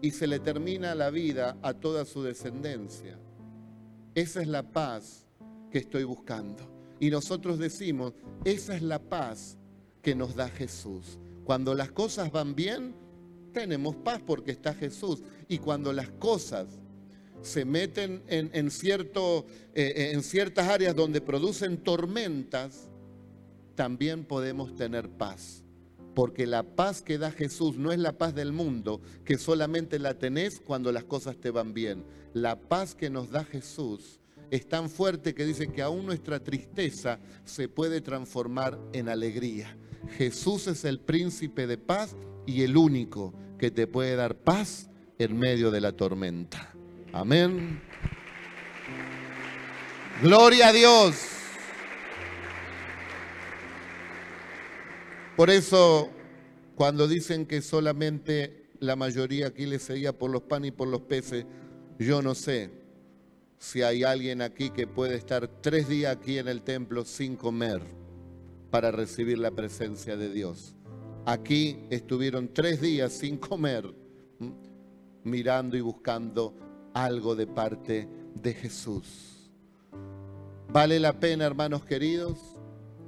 y 0.00 0.12
se 0.12 0.26
le 0.26 0.38
termina 0.38 0.94
la 0.94 1.10
vida 1.10 1.56
a 1.62 1.74
toda 1.74 2.04
su 2.04 2.22
descendencia. 2.22 3.18
Esa 4.14 4.40
es 4.42 4.46
la 4.46 4.62
paz 4.62 5.26
que 5.70 5.78
estoy 5.78 6.04
buscando. 6.04 6.70
Y 7.00 7.10
nosotros 7.10 7.58
decimos, 7.58 8.12
esa 8.44 8.76
es 8.76 8.82
la 8.82 9.00
paz 9.00 9.58
que 10.02 10.14
nos 10.14 10.36
da 10.36 10.48
Jesús. 10.48 11.18
Cuando 11.44 11.74
las 11.74 11.90
cosas 11.90 12.30
van 12.30 12.54
bien, 12.54 12.94
tenemos 13.52 13.96
paz 13.96 14.20
porque 14.24 14.52
está 14.52 14.72
Jesús. 14.74 15.22
Y 15.48 15.58
cuando 15.58 15.92
las 15.92 16.10
cosas 16.10 16.66
se 17.44 17.64
meten 17.64 18.22
en, 18.28 18.70
cierto, 18.70 19.46
eh, 19.74 20.10
en 20.12 20.22
ciertas 20.22 20.68
áreas 20.68 20.96
donde 20.96 21.20
producen 21.20 21.76
tormentas, 21.78 22.88
también 23.74 24.24
podemos 24.24 24.74
tener 24.74 25.08
paz. 25.08 25.62
Porque 26.14 26.46
la 26.46 26.62
paz 26.62 27.02
que 27.02 27.18
da 27.18 27.30
Jesús 27.32 27.76
no 27.76 27.92
es 27.92 27.98
la 27.98 28.12
paz 28.12 28.34
del 28.34 28.52
mundo, 28.52 29.00
que 29.24 29.36
solamente 29.36 29.98
la 29.98 30.14
tenés 30.14 30.60
cuando 30.60 30.92
las 30.92 31.04
cosas 31.04 31.36
te 31.36 31.50
van 31.50 31.74
bien. 31.74 32.04
La 32.32 32.58
paz 32.58 32.94
que 32.94 33.10
nos 33.10 33.30
da 33.30 33.44
Jesús 33.44 34.20
es 34.50 34.68
tan 34.68 34.88
fuerte 34.88 35.34
que 35.34 35.44
dice 35.44 35.72
que 35.72 35.82
aún 35.82 36.06
nuestra 36.06 36.38
tristeza 36.38 37.18
se 37.44 37.68
puede 37.68 38.00
transformar 38.00 38.78
en 38.92 39.08
alegría. 39.08 39.76
Jesús 40.16 40.68
es 40.68 40.84
el 40.84 41.00
príncipe 41.00 41.66
de 41.66 41.78
paz 41.78 42.14
y 42.46 42.62
el 42.62 42.76
único 42.76 43.34
que 43.58 43.70
te 43.70 43.86
puede 43.86 44.14
dar 44.14 44.36
paz 44.36 44.88
en 45.18 45.36
medio 45.36 45.70
de 45.70 45.80
la 45.80 45.92
tormenta. 45.92 46.73
Amén. 47.14 47.80
Gloria 50.20 50.70
a 50.70 50.72
Dios. 50.72 51.14
Por 55.36 55.48
eso, 55.48 56.10
cuando 56.74 57.06
dicen 57.06 57.46
que 57.46 57.62
solamente 57.62 58.66
la 58.80 58.96
mayoría 58.96 59.46
aquí 59.46 59.64
le 59.64 59.78
seguía 59.78 60.12
por 60.12 60.28
los 60.28 60.42
panes 60.42 60.70
y 60.70 60.72
por 60.72 60.88
los 60.88 61.02
peces, 61.02 61.46
yo 62.00 62.20
no 62.20 62.34
sé 62.34 62.72
si 63.58 63.82
hay 63.82 64.02
alguien 64.02 64.42
aquí 64.42 64.70
que 64.70 64.88
puede 64.88 65.14
estar 65.14 65.46
tres 65.46 65.88
días 65.88 66.16
aquí 66.16 66.38
en 66.38 66.48
el 66.48 66.62
templo 66.62 67.04
sin 67.04 67.36
comer 67.36 67.80
para 68.72 68.90
recibir 68.90 69.38
la 69.38 69.52
presencia 69.52 70.16
de 70.16 70.32
Dios. 70.32 70.74
Aquí 71.26 71.78
estuvieron 71.90 72.52
tres 72.52 72.80
días 72.80 73.12
sin 73.12 73.36
comer, 73.36 73.94
mirando 75.22 75.76
y 75.76 75.80
buscando 75.80 76.63
algo 76.94 77.36
de 77.36 77.46
parte 77.46 78.08
de 78.34 78.54
Jesús. 78.54 79.50
Vale 80.68 80.98
la 80.98 81.12
pena, 81.20 81.44
hermanos 81.44 81.84
queridos, 81.84 82.38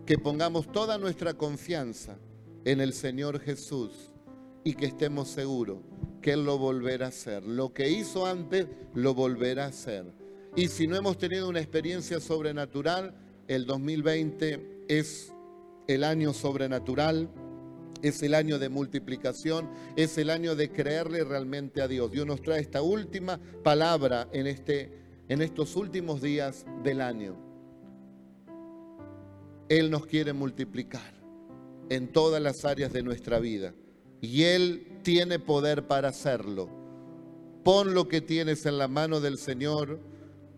que 0.05 0.19
pongamos 0.19 0.71
toda 0.71 0.99
nuestra 0.99 1.35
confianza 1.35 2.19
en 2.65 2.81
el 2.81 2.93
Señor 2.93 3.41
Jesús 3.41 4.13
y 4.63 4.75
que 4.75 4.87
estemos 4.87 5.29
seguros 5.29 5.79
que 6.27 6.33
Él 6.33 6.45
lo 6.45 6.59
volverá 6.59 7.07
a 7.07 7.09
hacer. 7.11 7.45
Lo 7.45 7.73
que 7.73 7.89
hizo 7.89 8.27
antes, 8.27 8.67
lo 8.95 9.15
volverá 9.15 9.67
a 9.67 9.69
hacer. 9.69 10.13
Y 10.57 10.67
si 10.67 10.89
no 10.89 10.97
hemos 10.97 11.19
tenido 11.19 11.49
una 11.49 11.61
experiencia 11.61 12.19
sobrenatural, 12.19 13.15
el 13.47 13.65
2020 13.65 14.87
es 14.89 15.33
el 15.87 16.03
año 16.03 16.33
sobrenatural, 16.33 17.31
es 18.03 18.23
el 18.23 18.35
año 18.35 18.59
de 18.59 18.69
multiplicación, 18.69 19.69
es 19.97 20.19
el 20.19 20.31
año 20.31 20.55
de 20.55 20.71
creerle 20.71 21.25
realmente 21.25 21.83
a 21.83 21.89
Dios. 21.89 22.11
Dios 22.11 22.27
nos 22.27 22.43
trae 22.43 22.61
esta 22.61 22.83
última 22.83 23.41
palabra 23.63 24.29
en, 24.33 24.47
este, 24.47 24.93
en 25.29 25.43
estos 25.43 25.77
últimos 25.77 26.21
días 26.23 26.67
del 26.83 27.01
año. 27.01 27.37
Él 29.69 29.91
nos 29.91 30.07
quiere 30.07 30.33
multiplicar 30.33 31.15
en 31.89 32.13
todas 32.13 32.43
las 32.43 32.65
áreas 32.65 32.93
de 32.93 33.03
nuestra 33.03 33.39
vida 33.39 33.75
y 34.21 34.45
Él 34.45 34.99
tiene 35.03 35.39
poder 35.39 35.87
para 35.87 36.09
hacerlo. 36.09 36.69
Pon 37.65 37.95
lo 37.95 38.09
que 38.09 38.21
tienes 38.21 38.65
en 38.67 38.79
la 38.79 38.89
mano 38.89 39.21
del 39.21 39.39
Señor, 39.39 40.01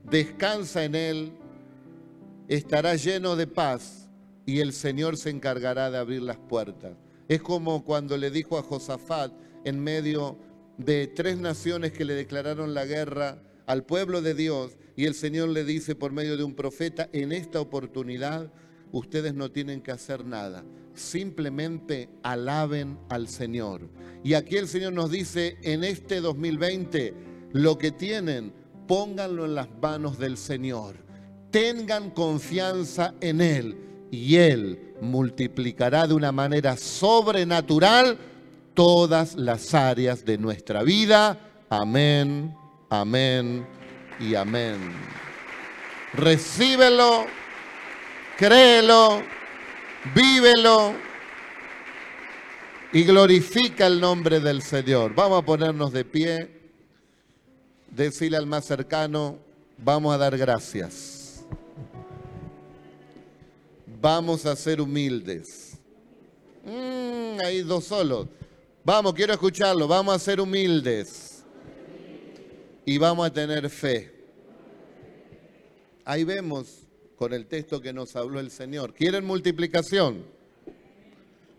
descansa 0.05 0.85
en 0.85 0.95
Él, 0.95 1.33
estará 2.49 2.97
lleno 2.97 3.37
de 3.37 3.47
paz 3.47 4.09
y 4.45 4.61
el 4.61 4.73
Señor 4.73 5.17
se 5.17 5.31
encargará 5.31 5.91
de 5.91 5.99
abrir 5.99 6.23
las 6.23 6.39
puertas. 6.39 6.97
Es 7.29 7.43
como 7.43 7.85
cuando 7.85 8.17
le 8.17 8.31
dijo 8.31 8.59
a 8.59 8.63
Josafat 8.63 9.33
en 9.65 9.81
medio 9.81 10.39
de 10.79 11.09
tres 11.09 11.37
naciones 11.37 11.93
que 11.93 12.07
le 12.07 12.15
declararon 12.15 12.73
la 12.73 12.87
guerra 12.87 13.43
al 13.67 13.85
pueblo 13.85 14.23
de 14.23 14.33
Dios 14.33 14.79
y 14.97 15.05
el 15.05 15.15
Señor 15.15 15.51
le 15.51 15.65
dice 15.65 15.95
por 15.95 16.11
medio 16.11 16.39
de 16.39 16.45
un 16.45 16.55
profeta, 16.55 17.11
en 17.13 17.33
esta 17.33 17.61
oportunidad 17.61 18.51
ustedes 18.93 19.35
no 19.35 19.51
tienen 19.51 19.83
que 19.83 19.91
hacer 19.91 20.25
nada, 20.25 20.65
simplemente 20.95 22.09
alaben 22.23 22.99
al 23.11 23.29
Señor. 23.29 23.91
Y 24.25 24.33
aquí 24.33 24.57
el 24.57 24.67
Señor 24.67 24.95
nos 24.95 25.11
dice, 25.11 25.59
en 25.63 25.85
este 25.85 26.23
2020, 26.23 27.15
lo 27.53 27.77
que 27.77 27.91
tienen, 27.91 28.55
pónganlo 28.87 29.45
en 29.45 29.55
las 29.55 29.69
manos 29.83 30.19
del 30.19 30.39
Señor. 30.39 30.97
Tengan 31.51 32.11
confianza 32.11 33.15
en 33.21 33.41
Él 33.41 33.88
y 34.11 34.37
Él 34.37 34.95
multiplicará 35.01 36.07
de 36.07 36.15
una 36.15 36.33
manera 36.33 36.77
sobrenatural 36.77 38.19
todas 38.75 39.35
las 39.35 39.75
áreas 39.75 40.25
de 40.25 40.39
nuestra 40.39 40.83
vida. 40.83 41.39
Amén, 41.69 42.55
amén 42.91 43.67
y 44.21 44.35
amén. 44.35 44.77
Recíbelo 46.15 47.27
créelo, 48.39 49.21
vívelo 50.15 50.95
y 52.93 53.03
glorifica 53.03 53.89
el 53.89 54.01
nombre 54.01 54.39
del 54.39 54.63
Señor. 54.63 55.13
Vamos 55.13 55.43
a 55.43 55.45
ponernos 55.45 55.93
de 55.93 56.05
pie, 56.05 56.71
decirle 57.91 58.37
al 58.37 58.47
más 58.47 58.65
cercano, 58.65 59.39
vamos 59.77 60.15
a 60.15 60.19
dar 60.19 60.39
gracias. 60.39 61.18
Vamos 64.01 64.47
a 64.47 64.55
ser 64.55 64.81
humildes. 64.81 65.79
Mm, 66.65 67.41
hay 67.45 67.63
dos 67.63 67.85
solos. 67.85 68.29
Vamos, 68.85 69.13
quiero 69.15 69.33
escucharlo. 69.33 69.89
Vamos 69.89 70.15
a 70.15 70.19
ser 70.19 70.41
humildes. 70.41 71.45
Y 72.85 72.97
vamos 72.99 73.27
a 73.27 73.33
tener 73.33 73.69
fe. 73.69 74.15
Ahí 76.05 76.25
vemos 76.25 76.87
con 77.17 77.33
el 77.33 77.47
texto 77.47 77.81
que 77.81 77.93
nos 77.93 78.15
habló 78.15 78.39
el 78.39 78.51
Señor. 78.51 78.95
¿Quieren 78.95 79.25
multiplicación? 79.25 80.25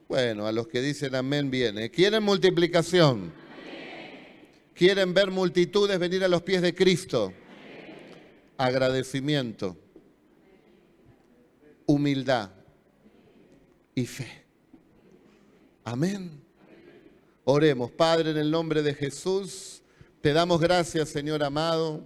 Bueno, 0.08 0.48
a 0.48 0.52
los 0.52 0.68
que 0.68 0.82
dicen 0.82 1.14
amén 1.14 1.52
viene. 1.52 1.92
¿Quieren 1.92 2.24
multiplicación? 2.24 3.32
¿Quieren 4.74 5.14
ver 5.14 5.30
multitudes 5.30 6.00
venir 6.00 6.24
a 6.24 6.30
los 6.30 6.42
pies 6.42 6.62
de 6.62 6.74
Cristo? 6.74 7.34
Agradecimiento, 8.58 9.78
humildad 11.90 12.52
y 13.96 14.06
fe. 14.06 14.46
Amén. 15.84 16.30
Oremos, 17.46 17.90
Padre, 17.90 18.30
en 18.30 18.38
el 18.38 18.52
nombre 18.52 18.84
de 18.84 18.94
Jesús, 18.94 19.82
te 20.22 20.32
damos 20.34 20.62
gracias, 20.62 21.10
Señor 21.10 21.44
amado 21.44 22.04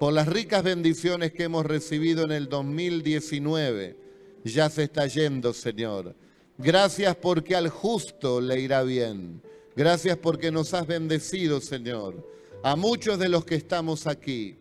por 0.00 0.14
las 0.14 0.26
ricas 0.26 0.62
bendiciones 0.62 1.32
que 1.32 1.42
hemos 1.42 1.66
recibido 1.66 2.24
en 2.24 2.32
el 2.32 2.48
2019. 2.48 3.96
Ya 4.44 4.70
se 4.70 4.84
está 4.84 5.06
yendo, 5.06 5.52
Señor. 5.52 6.16
Gracias 6.56 7.14
porque 7.14 7.54
al 7.54 7.68
justo 7.68 8.40
le 8.40 8.60
irá 8.60 8.82
bien. 8.82 9.42
Gracias 9.76 10.16
porque 10.16 10.50
nos 10.50 10.72
has 10.72 10.86
bendecido, 10.86 11.60
Señor. 11.60 12.26
A 12.62 12.76
muchos 12.76 13.18
de 13.18 13.28
los 13.28 13.44
que 13.44 13.56
estamos 13.56 14.06
aquí. 14.06 14.56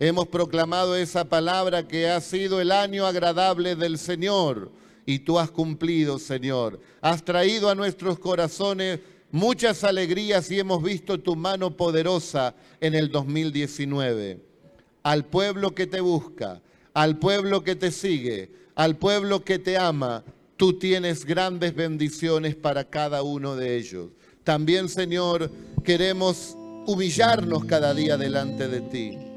Hemos 0.00 0.28
proclamado 0.28 0.96
esa 0.96 1.24
palabra 1.28 1.86
que 1.86 2.08
ha 2.08 2.20
sido 2.20 2.60
el 2.60 2.70
año 2.70 3.06
agradable 3.06 3.76
del 3.76 3.98
Señor. 3.98 4.70
Y 5.06 5.20
tú 5.20 5.38
has 5.38 5.50
cumplido, 5.50 6.18
Señor. 6.18 6.80
Has 7.00 7.24
traído 7.24 7.70
a 7.70 7.74
nuestros 7.74 8.18
corazones 8.18 9.00
muchas 9.30 9.84
alegrías 9.84 10.50
y 10.50 10.58
hemos 10.58 10.82
visto 10.82 11.18
tu 11.18 11.34
mano 11.34 11.76
poderosa 11.76 12.54
en 12.80 12.94
el 12.94 13.10
2019 13.10 14.48
al 15.08 15.24
pueblo 15.24 15.74
que 15.74 15.86
te 15.86 16.00
busca, 16.00 16.60
al 16.92 17.18
pueblo 17.18 17.64
que 17.64 17.74
te 17.76 17.90
sigue, 17.90 18.50
al 18.74 18.96
pueblo 18.96 19.42
que 19.42 19.58
te 19.58 19.78
ama, 19.78 20.22
tú 20.58 20.78
tienes 20.78 21.24
grandes 21.24 21.74
bendiciones 21.74 22.54
para 22.54 22.84
cada 22.84 23.22
uno 23.22 23.56
de 23.56 23.76
ellos. 23.76 24.10
También, 24.44 24.88
Señor, 24.88 25.50
queremos 25.82 26.56
humillarnos 26.86 27.64
cada 27.64 27.94
día 27.94 28.18
delante 28.18 28.68
de 28.68 28.80
ti. 28.82 29.27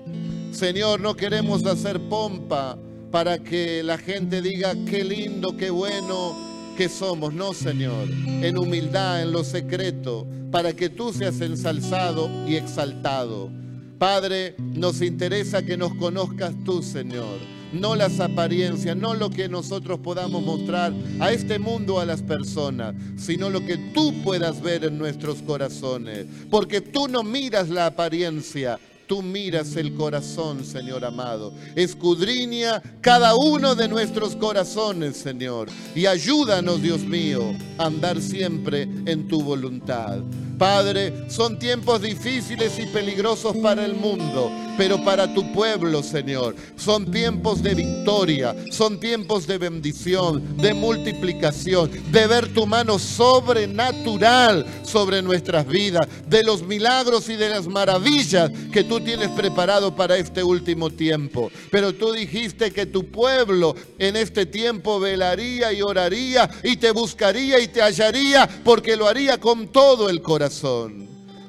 Señor, 0.52 1.00
no 1.00 1.16
queremos 1.16 1.66
hacer 1.66 2.00
pompa 2.00 2.78
para 3.10 3.40
que 3.40 3.82
la 3.84 3.98
gente 3.98 4.42
diga 4.42 4.74
qué 4.86 5.04
lindo, 5.04 5.56
qué 5.56 5.70
bueno 5.70 6.74
que 6.78 6.90
somos. 6.90 7.34
No, 7.34 7.54
Señor, 7.54 8.10
en 8.10 8.58
humildad, 8.58 9.22
en 9.22 9.32
lo 9.32 9.44
secreto, 9.44 10.28
para 10.52 10.74
que 10.74 10.90
tú 10.90 11.14
seas 11.14 11.40
ensalzado 11.42 12.30
y 12.48 12.56
exaltado. 12.56 13.50
Padre, 13.98 14.56
nos 14.58 15.02
interesa 15.02 15.64
que 15.64 15.78
nos 15.78 15.94
conozcas 15.96 16.54
tú, 16.66 16.82
Señor. 16.84 17.40
No 17.72 17.96
las 17.96 18.20
apariencias, 18.20 18.98
no 18.98 19.14
lo 19.14 19.30
que 19.30 19.48
nosotros 19.48 20.00
podamos 20.00 20.44
mostrar 20.44 20.92
a 21.22 21.32
este 21.32 21.60
mundo, 21.60 22.00
a 22.00 22.06
las 22.06 22.22
personas, 22.22 22.96
sino 23.16 23.50
lo 23.50 23.66
que 23.66 23.78
tú 23.94 24.14
puedas 24.24 24.62
ver 24.62 24.84
en 24.84 24.98
nuestros 24.98 25.42
corazones. 25.42 26.26
Porque 26.50 26.82
tú 26.82 27.08
no 27.08 27.24
miras 27.24 27.70
la 27.70 27.86
apariencia, 27.86 28.78
tú 29.12 29.22
miras 29.22 29.76
el 29.76 29.94
corazón, 29.94 30.64
Señor 30.64 31.04
amado. 31.04 31.52
Escudriña 31.76 32.82
cada 33.02 33.36
uno 33.36 33.76
de 33.76 33.90
nuestros 33.90 34.38
corazones, 34.38 35.18
Señor. 35.18 35.68
Y 35.94 36.06
ayúdanos, 36.06 36.82
Dios 36.82 37.02
mío, 37.02 37.42
a 37.78 37.88
andar 37.88 38.22
siempre 38.22 38.84
en 38.84 39.28
tu 39.28 39.44
voluntad. 39.44 40.20
Padre, 40.62 41.26
son 41.28 41.58
tiempos 41.58 42.04
difíciles 42.04 42.78
y 42.78 42.86
peligrosos 42.86 43.58
para 43.58 43.84
el 43.84 43.96
mundo, 43.96 44.52
pero 44.78 45.04
para 45.04 45.34
tu 45.34 45.52
pueblo, 45.54 46.04
Señor, 46.04 46.56
son 46.76 47.10
tiempos 47.10 47.64
de 47.64 47.74
victoria, 47.74 48.56
son 48.70 49.00
tiempos 49.00 49.48
de 49.48 49.58
bendición, 49.58 50.58
de 50.58 50.76
multiplicación, 50.76 51.90
de 52.12 52.28
ver 52.28 52.54
tu 52.54 52.68
mano 52.68 53.00
sobrenatural 53.00 54.68
sobre 54.84 55.24
nuestras 55.24 55.66
vidas, 55.66 56.08
de 56.28 56.44
los 56.44 56.62
milagros 56.62 57.28
y 57.30 57.38
de 57.38 57.50
las 57.50 57.68
maravillas 57.68 58.52
que 58.72 58.84
tú 58.84 59.00
tienes 59.00 59.30
preparado 59.30 59.96
para 59.96 60.16
este 60.18 60.44
último 60.44 60.92
tiempo. 60.92 61.52
Pero 61.72 61.94
tú 61.94 62.12
dijiste 62.12 62.70
que 62.70 62.86
tu 62.86 63.08
pueblo 63.08 63.76
en 63.98 64.16
este 64.16 64.46
tiempo 64.46 65.00
velaría 65.00 65.74
y 65.74 65.82
oraría 65.82 66.48
y 66.64 66.78
te 66.78 66.92
buscaría 66.92 67.60
y 67.60 67.68
te 67.68 67.82
hallaría 67.82 68.48
porque 68.64 68.96
lo 68.96 69.08
haría 69.08 69.40
con 69.40 69.68
todo 69.68 70.08
el 70.08 70.22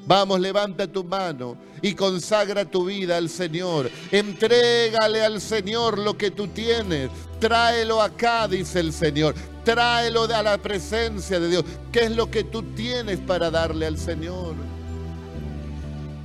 Vamos, 0.06 0.40
levanta 0.40 0.86
tu 0.86 1.04
mano 1.04 1.56
y 1.80 1.94
consagra 1.94 2.64
tu 2.64 2.86
vida 2.86 3.16
al 3.16 3.28
Señor. 3.28 3.90
Entrégale 4.10 5.24
al 5.24 5.40
Señor 5.40 5.98
lo 5.98 6.16
que 6.16 6.30
tú 6.30 6.48
tienes. 6.48 7.10
Tráelo 7.38 8.02
acá, 8.02 8.48
dice 8.48 8.80
el 8.80 8.92
Señor. 8.92 9.34
Tráelo 9.64 10.24
a 10.24 10.42
la 10.42 10.58
presencia 10.58 11.38
de 11.38 11.48
Dios. 11.48 11.64
¿Qué 11.92 12.04
es 12.04 12.10
lo 12.16 12.30
que 12.30 12.44
tú 12.44 12.62
tienes 12.74 13.20
para 13.20 13.50
darle 13.50 13.86
al 13.86 13.98
Señor? 13.98 14.54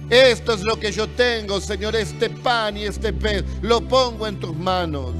Esto 0.10 0.54
es 0.54 0.64
lo 0.64 0.80
que 0.80 0.92
yo 0.92 1.08
tengo, 1.10 1.60
Señor, 1.60 1.96
este 1.96 2.30
pan 2.30 2.78
y 2.78 2.84
este 2.84 3.14
pez. 3.14 3.44
Lo 3.62 3.82
pongo 3.82 4.26
en 4.26 4.40
tus 4.40 4.56
manos. 4.56 5.14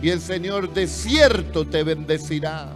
Y 0.00 0.10
el 0.10 0.20
Señor 0.20 0.72
de 0.72 0.88
cierto 0.88 1.64
te 1.64 1.84
bendecirá. 1.84 2.72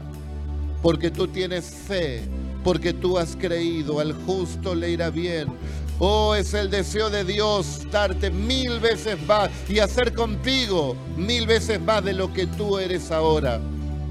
Porque 0.82 1.10
tú 1.10 1.26
tienes 1.26 1.64
fe 1.64 2.22
porque 2.66 2.92
tú 2.92 3.16
has 3.16 3.36
creído, 3.36 4.00
al 4.00 4.12
justo 4.12 4.74
le 4.74 4.90
irá 4.90 5.08
bien. 5.08 5.46
Oh, 6.00 6.34
es 6.34 6.52
el 6.52 6.68
deseo 6.68 7.08
de 7.10 7.22
Dios 7.22 7.86
darte 7.92 8.28
mil 8.28 8.80
veces 8.80 9.16
más 9.24 9.50
y 9.68 9.78
hacer 9.78 10.12
contigo 10.12 10.96
mil 11.16 11.46
veces 11.46 11.80
más 11.80 12.04
de 12.04 12.12
lo 12.12 12.32
que 12.32 12.48
tú 12.48 12.76
eres 12.76 13.12
ahora. 13.12 13.60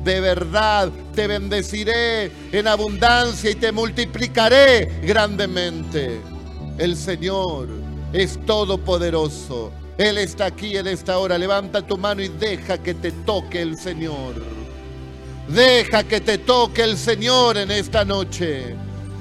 De 0.05 0.21
verdad 0.21 0.89
te 1.13 1.27
bendeciré 1.27 2.31
en 2.53 2.65
abundancia 2.69 3.51
y 3.51 3.55
te 3.55 3.73
multiplicaré 3.73 5.01
grandemente. 5.03 6.21
El 6.77 6.95
Señor 6.95 7.67
es 8.13 8.39
todopoderoso 8.45 9.73
Él 9.97 10.17
está 10.17 10.45
aquí 10.45 10.77
en 10.77 10.87
esta 10.87 11.17
hora. 11.17 11.37
Levanta 11.37 11.81
tu 11.81 11.97
mano 11.97 12.21
y 12.21 12.29
deja 12.29 12.77
que 12.77 12.93
te 12.93 13.11
toque 13.11 13.61
el 13.61 13.77
Señor. 13.77 14.64
Deja 15.47 16.03
que 16.03 16.21
te 16.21 16.39
toque 16.39 16.83
el 16.83 16.97
Señor 16.97 17.57
en 17.57 17.69
esta 17.69 18.03
noche. 18.03 18.75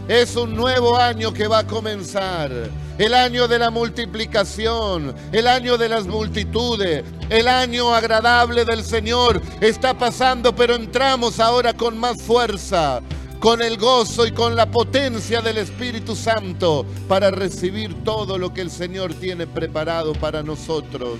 Es 0.09 0.37
un 0.37 0.55
nuevo 0.55 0.97
año 0.97 1.33
que 1.35 1.47
va 1.47 1.59
a 1.61 1.67
comenzar. 1.67 2.51
El 2.97 3.13
año 3.13 3.47
de 3.47 3.59
la 3.59 3.71
multiplicación, 3.71 5.15
el 5.33 5.47
año 5.47 5.77
de 5.77 5.89
las 5.89 6.07
multitudes, 6.07 7.05
el 7.29 7.49
año 7.49 7.95
agradable 7.95 8.65
del 8.65 8.85
Señor 8.85 9.43
está 9.61 9.99
pasando, 9.99 10.55
pero 10.55 10.77
entramos 10.77 11.41
ahora 11.41 11.75
con 11.75 11.99
más 11.99 12.23
fuerza, 12.23 13.03
con 13.41 13.61
el 13.61 13.77
gozo 13.77 14.27
y 14.27 14.33
con 14.33 14.55
la 14.57 14.71
potencia 14.71 15.43
del 15.43 15.59
Espíritu 15.59 16.15
Santo 16.15 16.87
para 17.09 17.31
recibir 17.31 18.03
todo 18.05 18.39
lo 18.39 18.55
que 18.55 18.61
el 18.61 18.71
Señor 18.71 19.13
tiene 19.13 19.47
preparado 19.47 20.13
para 20.15 20.43
nosotros. 20.43 21.19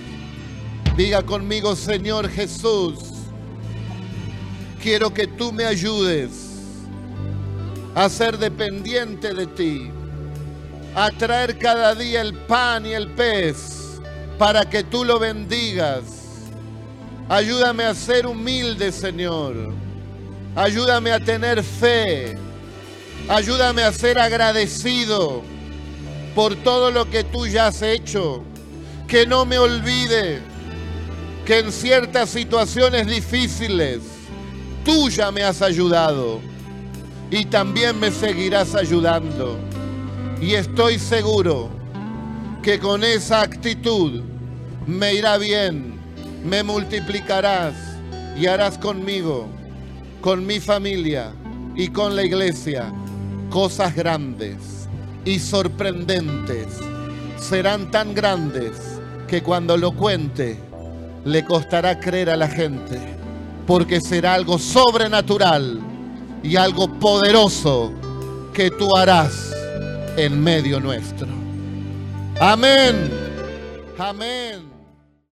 Diga 0.95 1.23
conmigo, 1.23 1.75
Señor 1.75 2.29
Jesús, 2.29 3.14
quiero 4.85 5.11
que 5.11 5.25
tú 5.25 5.51
me 5.51 5.65
ayudes 5.65 6.29
a 7.95 8.07
ser 8.07 8.37
dependiente 8.37 9.33
de 9.33 9.47
ti, 9.47 9.89
a 10.93 11.09
traer 11.09 11.57
cada 11.57 11.95
día 11.95 12.21
el 12.21 12.35
pan 12.35 12.85
y 12.85 12.93
el 12.93 13.09
pez 13.15 13.99
para 14.37 14.63
que 14.69 14.83
tú 14.83 15.03
lo 15.03 15.17
bendigas. 15.17 16.03
Ayúdame 17.27 17.83
a 17.83 17.95
ser 17.95 18.27
humilde, 18.27 18.91
Señor. 18.91 19.73
Ayúdame 20.55 21.11
a 21.13 21.19
tener 21.19 21.63
fe. 21.63 22.37
Ayúdame 23.27 23.81
a 23.81 23.91
ser 23.91 24.19
agradecido 24.19 25.41
por 26.35 26.55
todo 26.57 26.91
lo 26.91 27.09
que 27.09 27.23
tú 27.23 27.47
ya 27.47 27.67
has 27.67 27.81
hecho. 27.81 28.43
Que 29.07 29.25
no 29.25 29.45
me 29.47 29.57
olvide 29.57 30.43
que 31.43 31.57
en 31.57 31.71
ciertas 31.71 32.29
situaciones 32.29 33.07
difíciles 33.07 34.14
tú 34.85 35.09
ya 35.09 35.31
me 35.31 35.43
has 35.43 35.61
ayudado 35.61 36.39
y 37.31 37.43
también 37.45 37.99
me 37.99 38.11
seguirás 38.11 38.75
ayudando. 38.75 39.57
Y 40.39 40.53
estoy 40.53 40.99
seguro 40.99 41.69
que 42.61 42.79
con 42.79 43.03
esa 43.03 43.41
actitud 43.41 44.21
me 44.85 45.15
irá 45.15 45.37
bien, 45.37 45.95
me 46.45 46.63
multiplicarás 46.63 47.73
y 48.37 48.45
harás 48.45 48.77
conmigo, 48.77 49.47
con 50.21 50.45
mi 50.45 50.59
familia 50.59 51.31
y 51.75 51.87
con 51.87 52.15
la 52.15 52.23
iglesia 52.23 52.93
cosas 53.49 53.95
grandes 53.95 54.87
y 55.25 55.39
sorprendentes. 55.39 56.67
Serán 57.39 57.89
tan 57.89 58.13
grandes 58.13 58.71
que 59.27 59.41
cuando 59.41 59.77
lo 59.77 59.91
cuente 59.91 60.59
le 61.23 61.43
costará 61.43 61.99
creer 61.99 62.29
a 62.29 62.35
la 62.35 62.47
gente, 62.47 63.14
porque 63.65 64.01
será 64.01 64.33
algo 64.33 64.59
sobrenatural 64.59 65.79
y 66.43 66.55
algo 66.55 66.87
poderoso 66.99 67.91
que 68.53 68.69
tú 68.71 68.95
harás 68.95 69.51
en 70.17 70.41
medio 70.41 70.79
nuestro. 70.79 71.27
Amén. 72.39 73.11
Amén. 73.97 74.74